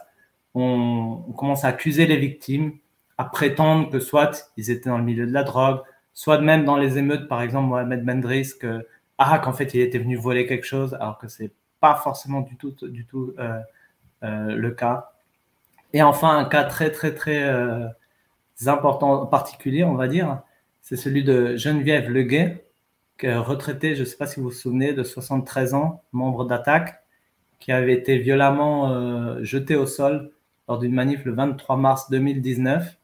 [0.54, 2.72] On, commence à accuser les victimes,
[3.18, 5.80] à prétendre que soit ils étaient dans le milieu de la drogue,
[6.14, 8.86] soit même dans les émeutes, par exemple, Mohamed Bendris, que,
[9.18, 12.56] ah, qu'en fait, il était venu voler quelque chose, alors que c'est pas forcément du
[12.56, 13.60] tout, du tout euh,
[14.22, 15.12] euh, le cas.
[15.92, 17.86] Et enfin, un cas très, très, très euh,
[18.66, 20.40] important, particulier, on va dire,
[20.82, 22.66] c'est celui de Geneviève Leguet,
[23.22, 27.02] retraité, je ne sais pas si vous vous souvenez, de 73 ans, membre d'attaque,
[27.58, 30.30] qui avait été violemment euh, jeté au sol
[30.68, 32.96] lors d'une manif le 23 mars 2019,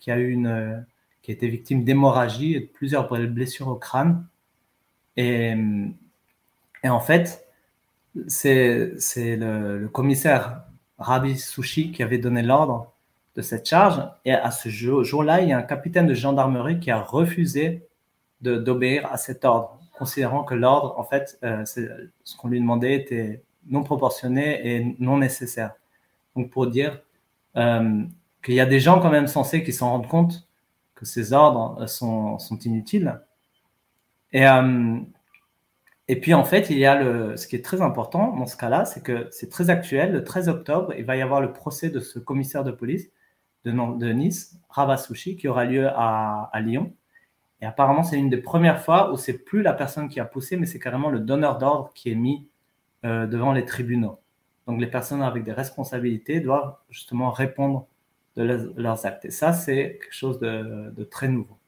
[0.00, 0.78] qui a, eu une, euh,
[1.22, 4.26] qui a été victime d'hémorragie et de plusieurs blessures au crâne.
[5.16, 5.54] Et,
[6.84, 7.46] et en fait,
[8.26, 10.62] c'est le, le, commissaire
[10.98, 12.92] Rabi Sushi qui avait donné l'ordre
[13.36, 14.02] de cette charge.
[14.24, 17.88] Et à ce jour-là, il y a un capitaine de gendarmerie qui a refusé
[18.40, 23.42] d'obéir à cet ordre, considérant que l'ordre, en fait, euh, ce qu'on lui demandait était
[23.68, 25.74] non proportionné et non nécessaire.
[26.36, 27.00] Donc pour dire
[27.56, 28.02] euh,
[28.42, 30.48] qu'il y a des gens quand même sensés qui s'en rendent compte
[30.94, 33.20] que ces ordres sont, inutiles.
[34.32, 34.98] Et, euh,
[36.08, 38.56] et puis en fait, il y a le, ce qui est très important dans ce
[38.56, 40.12] cas-là, c'est que c'est très actuel.
[40.12, 43.10] Le 13 octobre, il va y avoir le procès de ce commissaire de police
[43.64, 46.92] de, de Nice, Ravasushi, qui aura lieu à, à Lyon.
[47.60, 50.56] Et apparemment, c'est une des premières fois où c'est plus la personne qui a poussé,
[50.56, 52.48] mais c'est carrément le donneur d'ordre qui est mis
[53.04, 54.20] euh, devant les tribunaux.
[54.66, 57.86] Donc, les personnes avec des responsabilités doivent justement répondre
[58.38, 59.24] de leurs actes.
[59.24, 61.58] Et ça, c'est quelque chose de, très nouveau.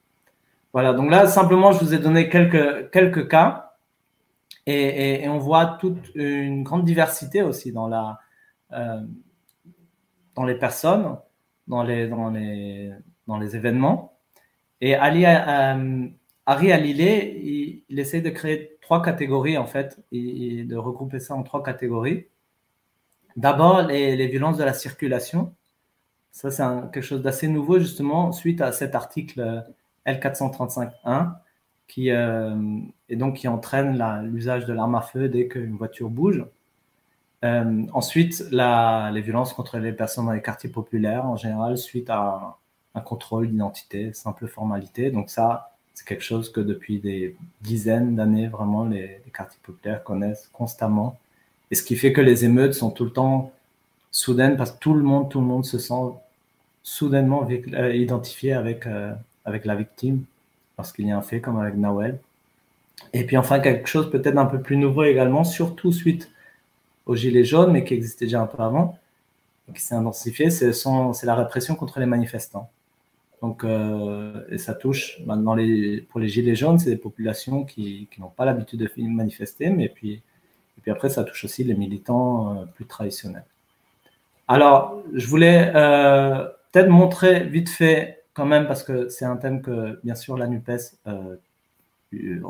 [0.73, 3.75] Voilà, donc là, simplement, je vous ai donné quelques, quelques cas.
[4.67, 8.21] Et, on voit toute une grande diversité aussi dans, la,
[8.73, 9.01] euh,
[10.37, 11.17] dans les personnes,
[11.67, 12.93] dans les, dans les,
[13.27, 14.17] dans les événements.
[14.81, 16.07] Et Ali, euh,
[16.47, 21.35] Harry Alilé, il, il, essaie de créer trois catégories, en fait, et, de regrouper ça
[21.35, 22.27] en trois catégories.
[23.37, 25.53] D'abord, les, les, violences de la circulation.
[26.33, 26.63] Ça, c'est
[26.93, 29.65] quelque chose d'assez nouveau, justement, suite à cet article
[30.07, 31.35] L435.1,
[31.89, 32.55] qui, euh,
[33.11, 36.45] donc qui entraîne l'usage de l'arme à feu dès qu'une voiture bouge.
[37.45, 42.57] Euh, ensuite, les violences contre les personnes dans les quartiers populaires, en général, suite à
[42.95, 45.11] un contrôle d'identité, simple formalité.
[45.11, 50.49] Donc ça, c'est quelque chose que depuis des dizaines d'années, vraiment, les, quartiers populaires connaissent
[50.53, 51.19] constamment.
[51.71, 53.53] Et ce qui fait que les émeutes sont tout le temps
[54.11, 56.13] soudaines parce que tout le monde, tout le monde se sent
[56.83, 59.13] soudainement euh, identifié avec, euh,
[59.45, 60.25] avec la victime
[60.79, 62.19] lorsqu'il y a un fait comme avec Nawel.
[63.13, 66.31] Et puis enfin, quelque chose peut-être un peu plus nouveau également, surtout suite
[67.07, 68.99] aux Gilets jaunes, mais qui existait déjà un peu avant,
[69.75, 70.73] qui s'est intensifié, c'est
[71.25, 72.71] la répression contre les manifestants.
[73.41, 78.07] Donc, euh, et ça touche, maintenant les, pour les gilets jaunes, c'est des populations qui,
[78.11, 81.75] qui n'ont pas l'habitude de manifester, mais puis, et puis après, ça touche aussi les
[81.75, 83.45] militants plus traditionnels.
[84.53, 89.63] Alors, je voulais euh, peut-être montrer vite fait, quand même, parce que c'est un thème
[89.63, 91.37] que, bien sûr, la NUPES euh,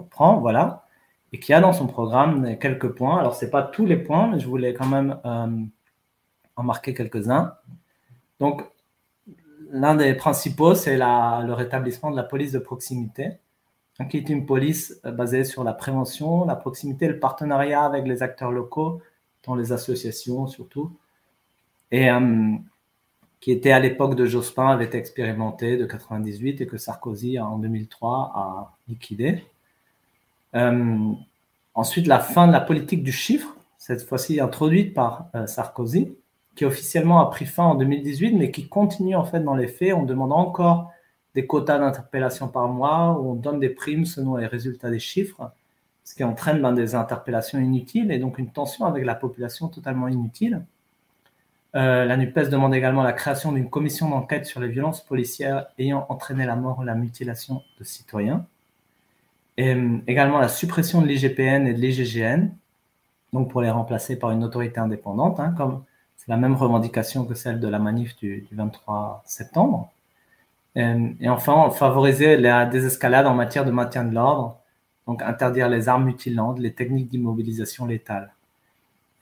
[0.08, 0.86] prend, voilà,
[1.34, 3.18] et qui a dans son programme quelques points.
[3.18, 5.48] Alors, ce n'est pas tous les points, mais je voulais quand même euh,
[6.56, 7.52] en marquer quelques-uns.
[8.38, 8.62] Donc,
[9.70, 13.32] l'un des principaux, c'est le rétablissement de la police de proximité,
[14.08, 18.52] qui est une police basée sur la prévention, la proximité, le partenariat avec les acteurs
[18.52, 19.02] locaux,
[19.44, 20.96] dans les associations surtout,
[21.90, 22.56] et euh,
[23.40, 27.58] qui était à l'époque de Jospin, avait été expérimenté de 98 et que Sarkozy, en
[27.58, 29.44] 2003, a liquidé.
[30.54, 31.12] Euh,
[31.74, 36.14] ensuite, la fin de la politique du chiffre, cette fois-ci introduite par Sarkozy,
[36.54, 39.94] qui officiellement a pris fin en 2018, mais qui continue en fait dans les faits.
[39.94, 40.90] On demande encore
[41.34, 45.52] des quotas d'interpellation par mois, où on donne des primes selon les résultats des chiffres,
[46.04, 50.08] ce qui entraîne ben, des interpellations inutiles et donc une tension avec la population totalement
[50.08, 50.62] inutile.
[51.76, 56.04] Euh, la NUPES demande également la création d'une commission d'enquête sur les violences policières ayant
[56.08, 58.44] entraîné la mort ou la mutilation de citoyens.
[59.56, 62.48] Et euh, également la suppression de l'IGPN et de l'IGGN,
[63.32, 65.84] donc pour les remplacer par une autorité indépendante, hein, comme
[66.16, 69.90] c'est la même revendication que celle de la manif du, 23 septembre.
[70.76, 74.58] Euh, et, enfin, favoriser la désescalade en matière de maintien de l'ordre,
[75.06, 78.32] donc interdire les armes mutilantes, les techniques d'immobilisation létale.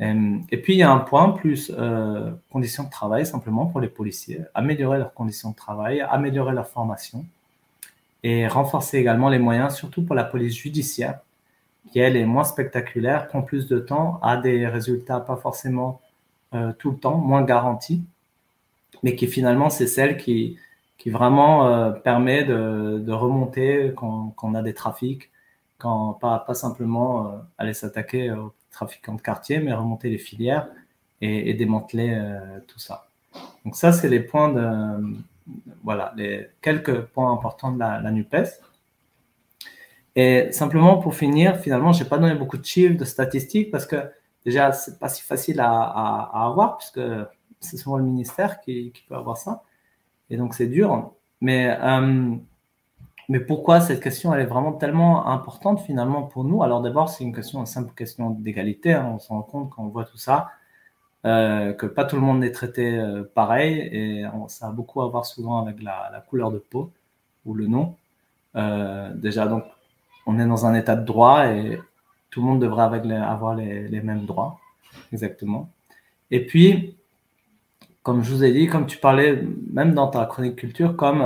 [0.00, 3.80] Euh, et puis, il y a un point plus euh, conditions de travail simplement pour
[3.80, 7.24] les policiers, améliorer leurs conditions de travail, améliorer leur formation.
[8.24, 11.20] Et renforcer également les moyens, surtout pour la police judiciaire,
[11.90, 16.00] qui elle est moins spectaculaire, prend plus de temps, a des résultats pas forcément
[16.54, 18.02] euh, tout le temps, moins garantie,
[19.02, 20.58] mais qui finalement c'est celle qui,
[20.98, 25.30] qui vraiment permet de, de remonter quand, quand, on a des trafics,
[25.78, 30.68] quand, pas, pas simplement aller s'attaquer aux trafiquants de quartier, mais remonter les filières
[31.20, 32.16] et, démanteler
[32.68, 33.08] tout ça.
[33.64, 35.16] Donc ça, c'est les points de,
[35.82, 38.60] voilà, les quelques points importants de la, NUPES.
[40.16, 43.96] Et simplement pour finir, finalement, j'ai pas donné beaucoup de chiffres, de statistiques parce que
[44.44, 47.00] déjà, c'est pas si facile à, avoir, puisque
[47.60, 49.62] c'est souvent le ministère qui, qui, peut avoir ça.
[50.30, 51.12] Et donc, c'est dur.
[51.40, 52.36] Mais, euh,
[53.28, 56.62] mais pourquoi cette question, elle est vraiment tellement importante finalement pour nous?
[56.62, 58.94] Alors, d'abord, c'est une question, une simple question d'égalité.
[58.94, 59.12] Hein.
[59.14, 60.48] On se rend compte quand on voit tout ça,
[61.26, 63.80] euh, que pas tout le monde est traité euh, pareil.
[63.92, 66.90] Et ça a beaucoup à voir souvent avec la, couleur de peau
[67.44, 67.96] ou le nom.
[68.56, 69.64] Euh, déjà, donc,
[70.26, 71.78] on est dans un état de droit et
[72.30, 74.58] tout le monde devrait avoir les, mêmes droits,
[75.12, 75.70] exactement.
[76.30, 76.96] Et puis,
[78.02, 81.22] comme je vous ai dit, comme tu parlais, même dans ta chronique culture, comme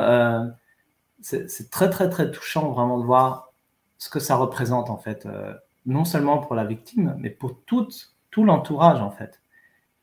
[1.22, 3.52] c'est très, très, très touchant vraiment de voir
[3.98, 5.54] ce que ça représente, en fait, euh,
[5.86, 7.88] non seulement pour la victime, mais pour tout,
[8.30, 9.40] tout l'entourage, en fait.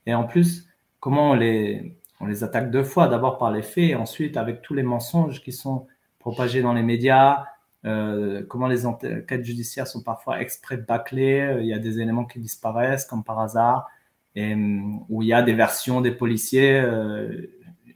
[0.06, 0.68] Et en plus,
[1.00, 4.62] comment on les, on les attaque deux fois, d'abord par les faits, et ensuite avec
[4.62, 5.88] tous les mensonges qui sont
[6.20, 7.46] propagés dans les médias,
[7.86, 12.26] euh, comment les enquêtes judiciaires sont parfois exprès bâclées, euh, il y a des éléments
[12.26, 13.88] qui disparaissent comme par hasard,
[14.36, 16.84] et, euh, où il y a des versions des policiers,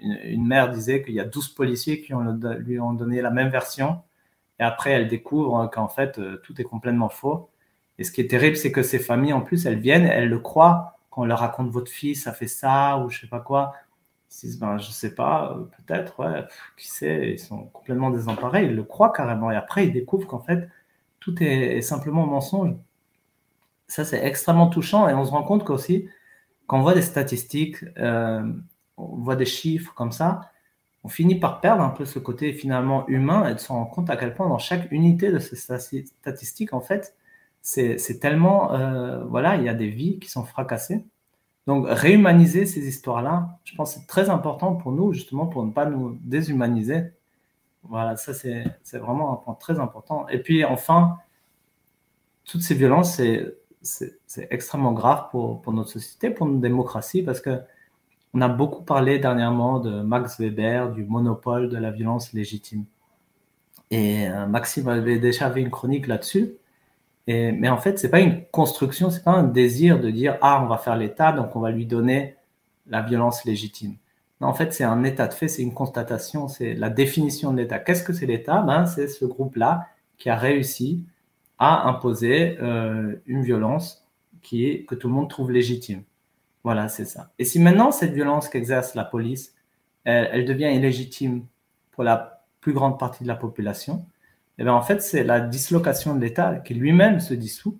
[0.04, 4.02] une, mère disait qu'il y a 12 policiers qui lui ont donné la même version.
[4.60, 7.50] Et après, elle découvre qu'en fait, tout est complètement faux.
[7.98, 10.40] Et ce qui est terrible, c'est que ces familles, en plus, elles viennent, elles le
[10.40, 13.74] croient quand on leur raconte votre fils a fait ça ou je sais pas quoi.
[14.32, 16.44] Ils disent, ben, je sais pas, peut-être, ouais,
[16.76, 19.52] qui sait, ils sont complètement désemparés, ils le croient carrément.
[19.52, 20.70] Et après, ils découvrent qu'en fait,
[21.20, 22.76] tout est, simplement mensonge.
[23.88, 26.10] Ça, c'est extrêmement touchant et on se rend compte qu'aussi,
[26.66, 28.52] quand on voit des statistiques, euh,
[28.98, 30.52] on voit des chiffres comme ça,
[31.04, 34.10] on finit par perdre un peu ce côté finalement humain et de se rendre compte
[34.10, 37.16] à quel point dans chaque unité de ces statistiques, en fait,
[37.62, 41.06] c'est tellement, euh, voilà, il y a des vies qui sont fracassées.
[41.68, 45.72] Donc, réhumaniser ces histoires-là, je pense que c'est très important pour nous, justement, pour ne
[45.72, 47.12] pas nous déshumaniser.
[47.84, 50.28] Voilà, ça, c'est vraiment un point très important.
[50.30, 51.18] Et puis, enfin,
[52.46, 53.22] toutes ces violences,
[53.82, 57.62] c'est extrêmement grave pour, pour, notre société, pour notre démocratie, parce que
[58.34, 62.86] on a beaucoup parlé dernièrement de Max Weber, du monopole de la violence légitime.
[63.92, 66.58] Et euh, Maxime avait déjà fait une chronique là-dessus
[67.28, 70.68] mais en fait, c'est pas une construction, c'est pas un désir de dire ah on
[70.68, 72.36] va faire l'État, donc on va lui donner
[72.88, 73.96] la violence légitime.
[74.42, 77.58] Non, en fait, c'est un état de fait, c'est une constatation, c'est la définition de
[77.58, 77.80] l'État.
[77.80, 78.62] Qu'est-ce que c'est l'État?
[78.62, 79.88] Ben, c'est ce groupe-là
[80.18, 81.04] qui a réussi
[81.60, 84.06] à imposer euh, une violence
[84.42, 86.04] qui est que tout le monde trouve légitime.
[86.64, 87.32] Voilà, c'est ça.
[87.40, 89.54] Et si maintenant cette violence qu'exerce la police,
[90.06, 91.46] elle devient illégitime
[91.92, 94.06] pour la plus grande partie de la population,
[94.58, 97.80] eh bien, en fait, c'est la dislocation de l'État qui lui-même se dissout,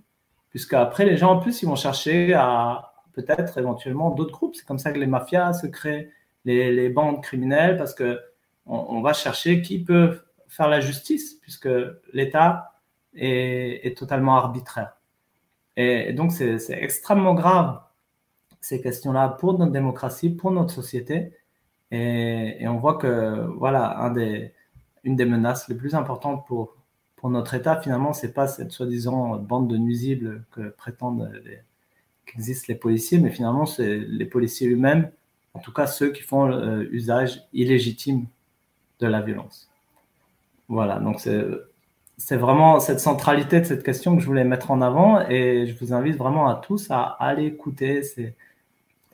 [0.50, 4.56] puisqu'après, les gens, en plus, ils vont chercher à peut-être éventuellement d'autres groupes.
[4.56, 6.10] C'est comme ça que les mafias se créent,
[6.46, 8.20] les, bandes criminelles, parce que
[8.66, 11.70] on, va chercher qui peut faire la justice, puisque
[12.12, 12.74] l'État
[13.14, 14.98] est, totalement arbitraire.
[15.76, 17.80] Et, donc, c'est extrêmement grave,
[18.64, 21.34] ces questions-là, pour notre démocratie, pour notre société.
[21.92, 24.12] Et, on voit que, voilà,
[25.04, 26.76] une des menaces les plus importantes pour,
[27.18, 31.30] pour notre État, finalement, c'est pas cette soi-disant bande de nuisibles que prétendent
[32.26, 35.12] qu'existent les policiers, mais finalement, c'est les policiers eux-mêmes,
[35.54, 38.26] en tout cas ceux qui font euh, usage illégitime
[39.00, 39.70] de la violence.
[40.70, 41.20] Voilà, donc
[42.18, 45.78] c'est vraiment cette centralité de cette question que je voulais mettre en avant et je
[45.78, 48.34] vous invite vraiment à tous à aller écouter ces,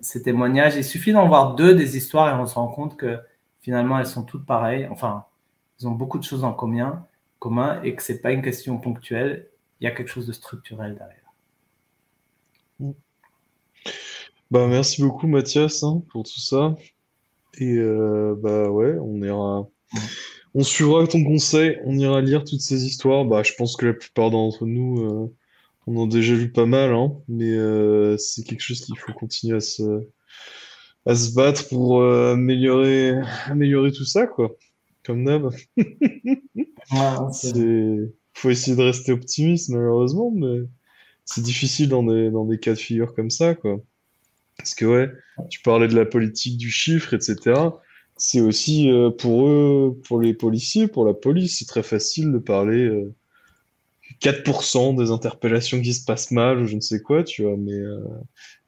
[0.01, 0.75] ces témoignages.
[0.75, 3.19] Il suffit d'en voir deux des histoires et on se rend compte que
[3.61, 4.87] finalement elles sont toutes pareilles.
[4.91, 5.25] Enfin,
[5.79, 7.05] ils ont beaucoup de choses en commun,
[7.39, 9.47] commun et que c'est pas une question ponctuelle,
[9.79, 12.93] il y a quelque chose de structurel derrière.
[14.51, 16.75] Bah, merci beaucoup Mathias hein, pour tout ça.
[17.59, 19.67] Et euh, bah ouais, on ira,
[20.55, 23.25] on suivra ton conseil, on ira lire toutes ces histoires.
[23.25, 25.35] Bah, je pense que la plupart d'entre nous, euh,
[25.89, 29.13] on en a déjà lu pas mal, hein, mais euh, c'est quelque chose qu'il faut
[29.13, 30.07] continuer à se,
[31.05, 33.13] à se battre pour améliorer,
[33.47, 34.55] améliorer tout ça, quoi
[35.09, 35.49] comme d'hab.
[37.55, 40.59] Il faut essayer de rester optimiste, malheureusement, mais
[41.25, 43.79] c'est difficile dans des, dans des cas de figure comme ça, quoi.
[44.57, 45.09] Parce que, ouais,
[45.49, 47.59] tu parlais de la politique du chiffre, etc.
[48.17, 52.37] C'est aussi euh, pour eux, pour les policiers, pour la police, c'est très facile de
[52.37, 53.07] parler
[54.21, 57.57] 4% euh, des interpellations qui se passent mal ou je ne sais quoi, tu vois.
[57.57, 57.99] Mais euh,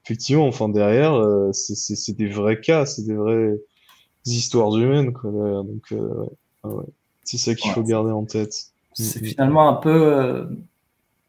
[0.06, 1.20] effectivement, enfin, derrière,
[1.54, 3.58] c'est des vrais cas, c'est des vrais
[4.26, 5.14] histoires humaines.
[5.14, 5.94] Quoi, donc,
[6.66, 6.82] euh,
[7.24, 8.54] c'est ça qu'il faut garder en tête.
[8.94, 10.46] C'est finalement un peu euh,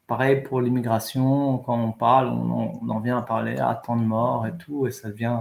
[0.07, 1.59] pareil pour l'immigration.
[1.59, 4.91] Quand on parle, on en, vient à parler à tant de morts et tout, et
[4.91, 5.41] ça devient,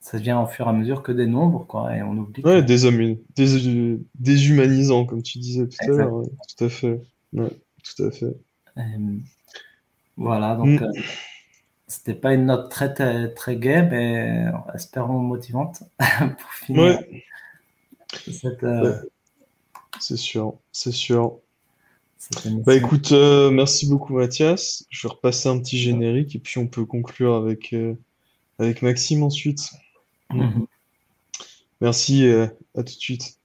[0.00, 2.42] ça devient au fur et à mesure que des nombres, quoi, et on oublie.
[2.42, 2.90] Ouais, des,
[3.36, 6.22] des, déshumanisant, comme tu disais tout à l'heure.
[6.56, 7.00] tout à fait.
[7.94, 8.36] Tout à fait.
[10.16, 10.80] voilà, donc.
[10.80, 10.84] Mm.
[10.84, 11.02] Euh,
[11.88, 15.84] c'était pas une note très, très, très gaie, mais espérons motivante
[16.40, 17.00] pour finir.
[18.62, 19.02] Euh,
[20.00, 21.38] c'est sûr, c'est sûr.
[22.64, 24.84] Bah écoute, euh, merci beaucoup Mathias.
[24.90, 27.94] Je vais repasser un petit générique et puis on peut conclure avec, euh,
[28.58, 29.70] avec Maxime ensuite.
[30.30, 30.66] Mhm.
[31.80, 33.38] Merci, à tout de suite.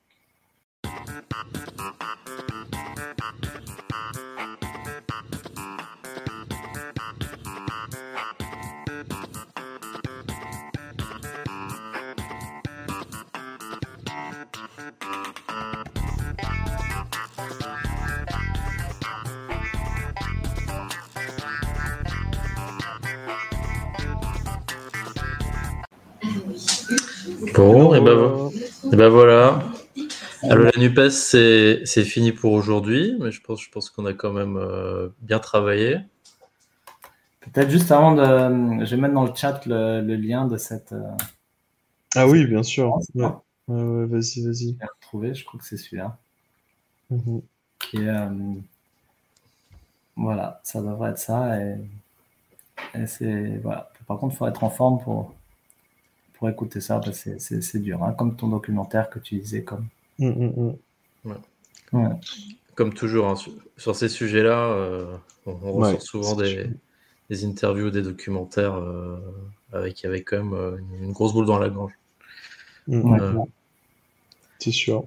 [27.61, 28.49] Bon, et ben,
[28.91, 29.63] et ben voilà.
[30.41, 34.33] Alors la NUPES, c'est fini pour aujourd'hui, mais je pense, je pense qu'on a quand
[34.33, 35.99] même euh, bien travaillé.
[37.41, 38.83] Peut-être juste avant de...
[38.83, 41.03] Je vais mettre dans le chat le, lien de cette, euh,
[42.15, 42.97] Ah oui, bien sûr.
[43.13, 43.27] Ouais.
[43.67, 44.75] Ouais, vas-y, vas-y.
[44.81, 46.17] Je retrouvé, je crois que c'est celui-là.
[47.11, 47.41] Mhm.
[47.95, 48.29] Euh,
[50.15, 51.61] voilà, ça devrait être ça.
[51.61, 51.75] Et,
[53.05, 53.91] c'est voilà.
[54.07, 55.35] Par contre, il faut être en forme pour,
[56.41, 58.03] pour écouter ça, parce que c'est dur.
[58.03, 59.85] Hein, comme ton documentaire que tu disais, comme.
[60.17, 60.75] Mhm,
[61.93, 62.19] mhm.
[62.73, 63.35] Comme toujours, hein,
[63.77, 65.15] sur, ces sujets-là, euh,
[65.45, 66.67] on, ressort souvent des,
[67.29, 69.19] des, interviews, des documentaires euh,
[69.71, 71.93] avec, avec quand même une grosse boule dans la gorge.
[74.57, 75.05] C'est sûr.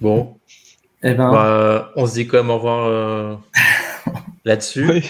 [0.00, 0.36] Bon.
[1.04, 1.30] Eh ben...
[1.30, 3.36] Bah, on se dit quand même au revoir euh,
[4.44, 4.90] là-dessus.
[4.90, 5.08] Oui.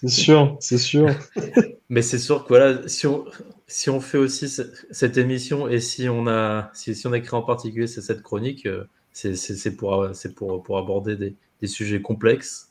[0.00, 1.14] C'est sûr, c'est sûr.
[1.90, 3.26] Mais c'est sûr que voilà, si on,
[3.66, 7.38] si on fait aussi cette émission et si on a, si, si on a créé
[7.38, 12.70] en particulier cette chronique, euh, c'est pour, pour, pour aborder des, des sujets complexes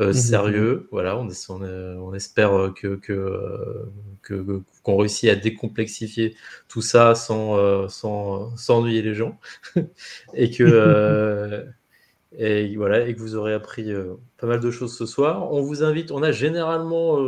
[0.00, 0.12] euh, mhm.
[0.12, 0.88] sérieux.
[0.90, 6.34] Voilà, on, on, espère que que qu'on réussit à décomplexifier
[6.68, 9.38] tout ça sans euh, sans, sans ennuyer les gens
[10.34, 11.64] et que euh,
[12.36, 13.92] et voilà et que vous aurez appris
[14.38, 15.52] pas mal de choses ce soir.
[15.52, 16.10] On vous invite.
[16.10, 17.18] On a généralement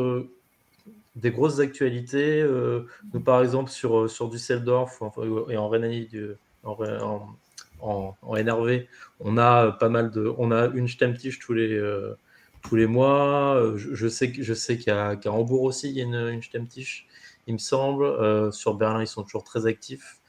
[1.17, 2.47] des grosses actualités.
[3.13, 5.01] nous, par exemple, sur, sur Düsseldorf
[5.49, 6.09] et en Rhénanie,
[6.63, 6.77] en,
[7.81, 8.87] en, en, NRV,
[9.21, 10.33] on a pas mal de.
[10.39, 11.81] On a une Stammtisch tous les,
[12.67, 13.57] tous les mois.
[13.57, 16.67] Euh, je, sais, je sais qu'à Hambourg aussi, il y a une, une
[17.47, 18.05] il me semble.
[18.05, 20.21] Euh, sur Berlin, ils sont toujours très actifs.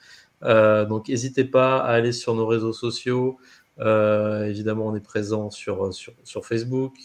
[0.43, 3.37] Euh, donc, n'hésitez pas à aller sur nos réseaux sociaux.
[3.79, 6.95] évidemment, on est présent sur, sur, Facebook,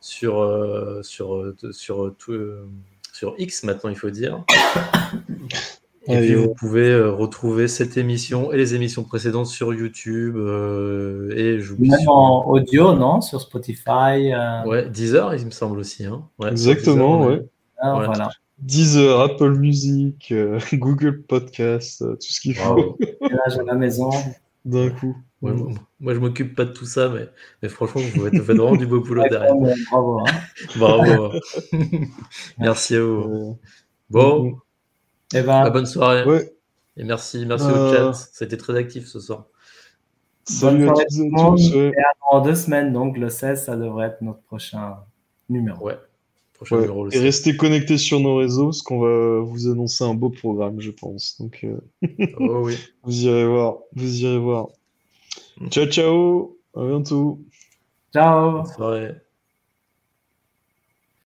[0.00, 2.16] sur, sur, sur, sur
[3.38, 4.44] X maintenant, il faut dire.
[6.10, 10.36] Et puis vous pouvez euh, retrouver cette émission et les émissions précédentes sur YouTube.
[10.38, 13.20] Euh, et Même en audio, non?
[13.20, 14.64] Sur Spotify euh...
[14.64, 16.06] Ouais, Deezer, il me semble aussi.
[16.06, 16.22] Hein.
[16.46, 17.44] Exactement, ouais.
[17.78, 18.30] Ah, voilà.
[18.58, 22.96] Deezer, Apple Music, euh, Google Podcast, tout ce qu'il faut.
[23.20, 24.08] Là, à la maison.
[24.64, 25.14] D'un coup.
[25.40, 27.28] Moi, je m'occupe pas de tout ça, mais,
[27.62, 29.54] mais franchement, vous faites, vraiment du beau boulot derrière.
[29.90, 30.20] Bravo.
[30.20, 30.32] Hein.
[30.76, 31.32] Bravo.
[32.58, 33.58] Merci à vous.
[34.10, 34.58] Bon.
[35.34, 36.24] Eh ben, bah, bonne soirée.
[36.24, 36.52] Ouais.
[36.96, 38.28] Et merci, merci au euh, chat.
[38.32, 39.46] C'était très actif ce soir.
[40.44, 41.72] Salut à tous.
[41.74, 41.92] Et
[42.32, 44.96] dans deux semaines, donc le 16, ça devrait être notre prochain
[45.48, 45.84] numéro.
[45.84, 45.98] Ouais.
[46.54, 50.14] Prochain numéro, le Et restez connectés sur nos réseaux, parce qu'on va vous annoncer un
[50.14, 51.36] beau programme, je pense.
[51.38, 51.78] Donc, euh,
[52.40, 52.76] oh, oui.
[53.04, 53.78] vous irez voir.
[53.94, 54.68] Vous irez voir.
[55.70, 56.58] Ciao, ciao.
[56.74, 57.44] À bientôt.
[58.12, 58.62] Ciao.
[58.62, 59.27] Bonne soirée.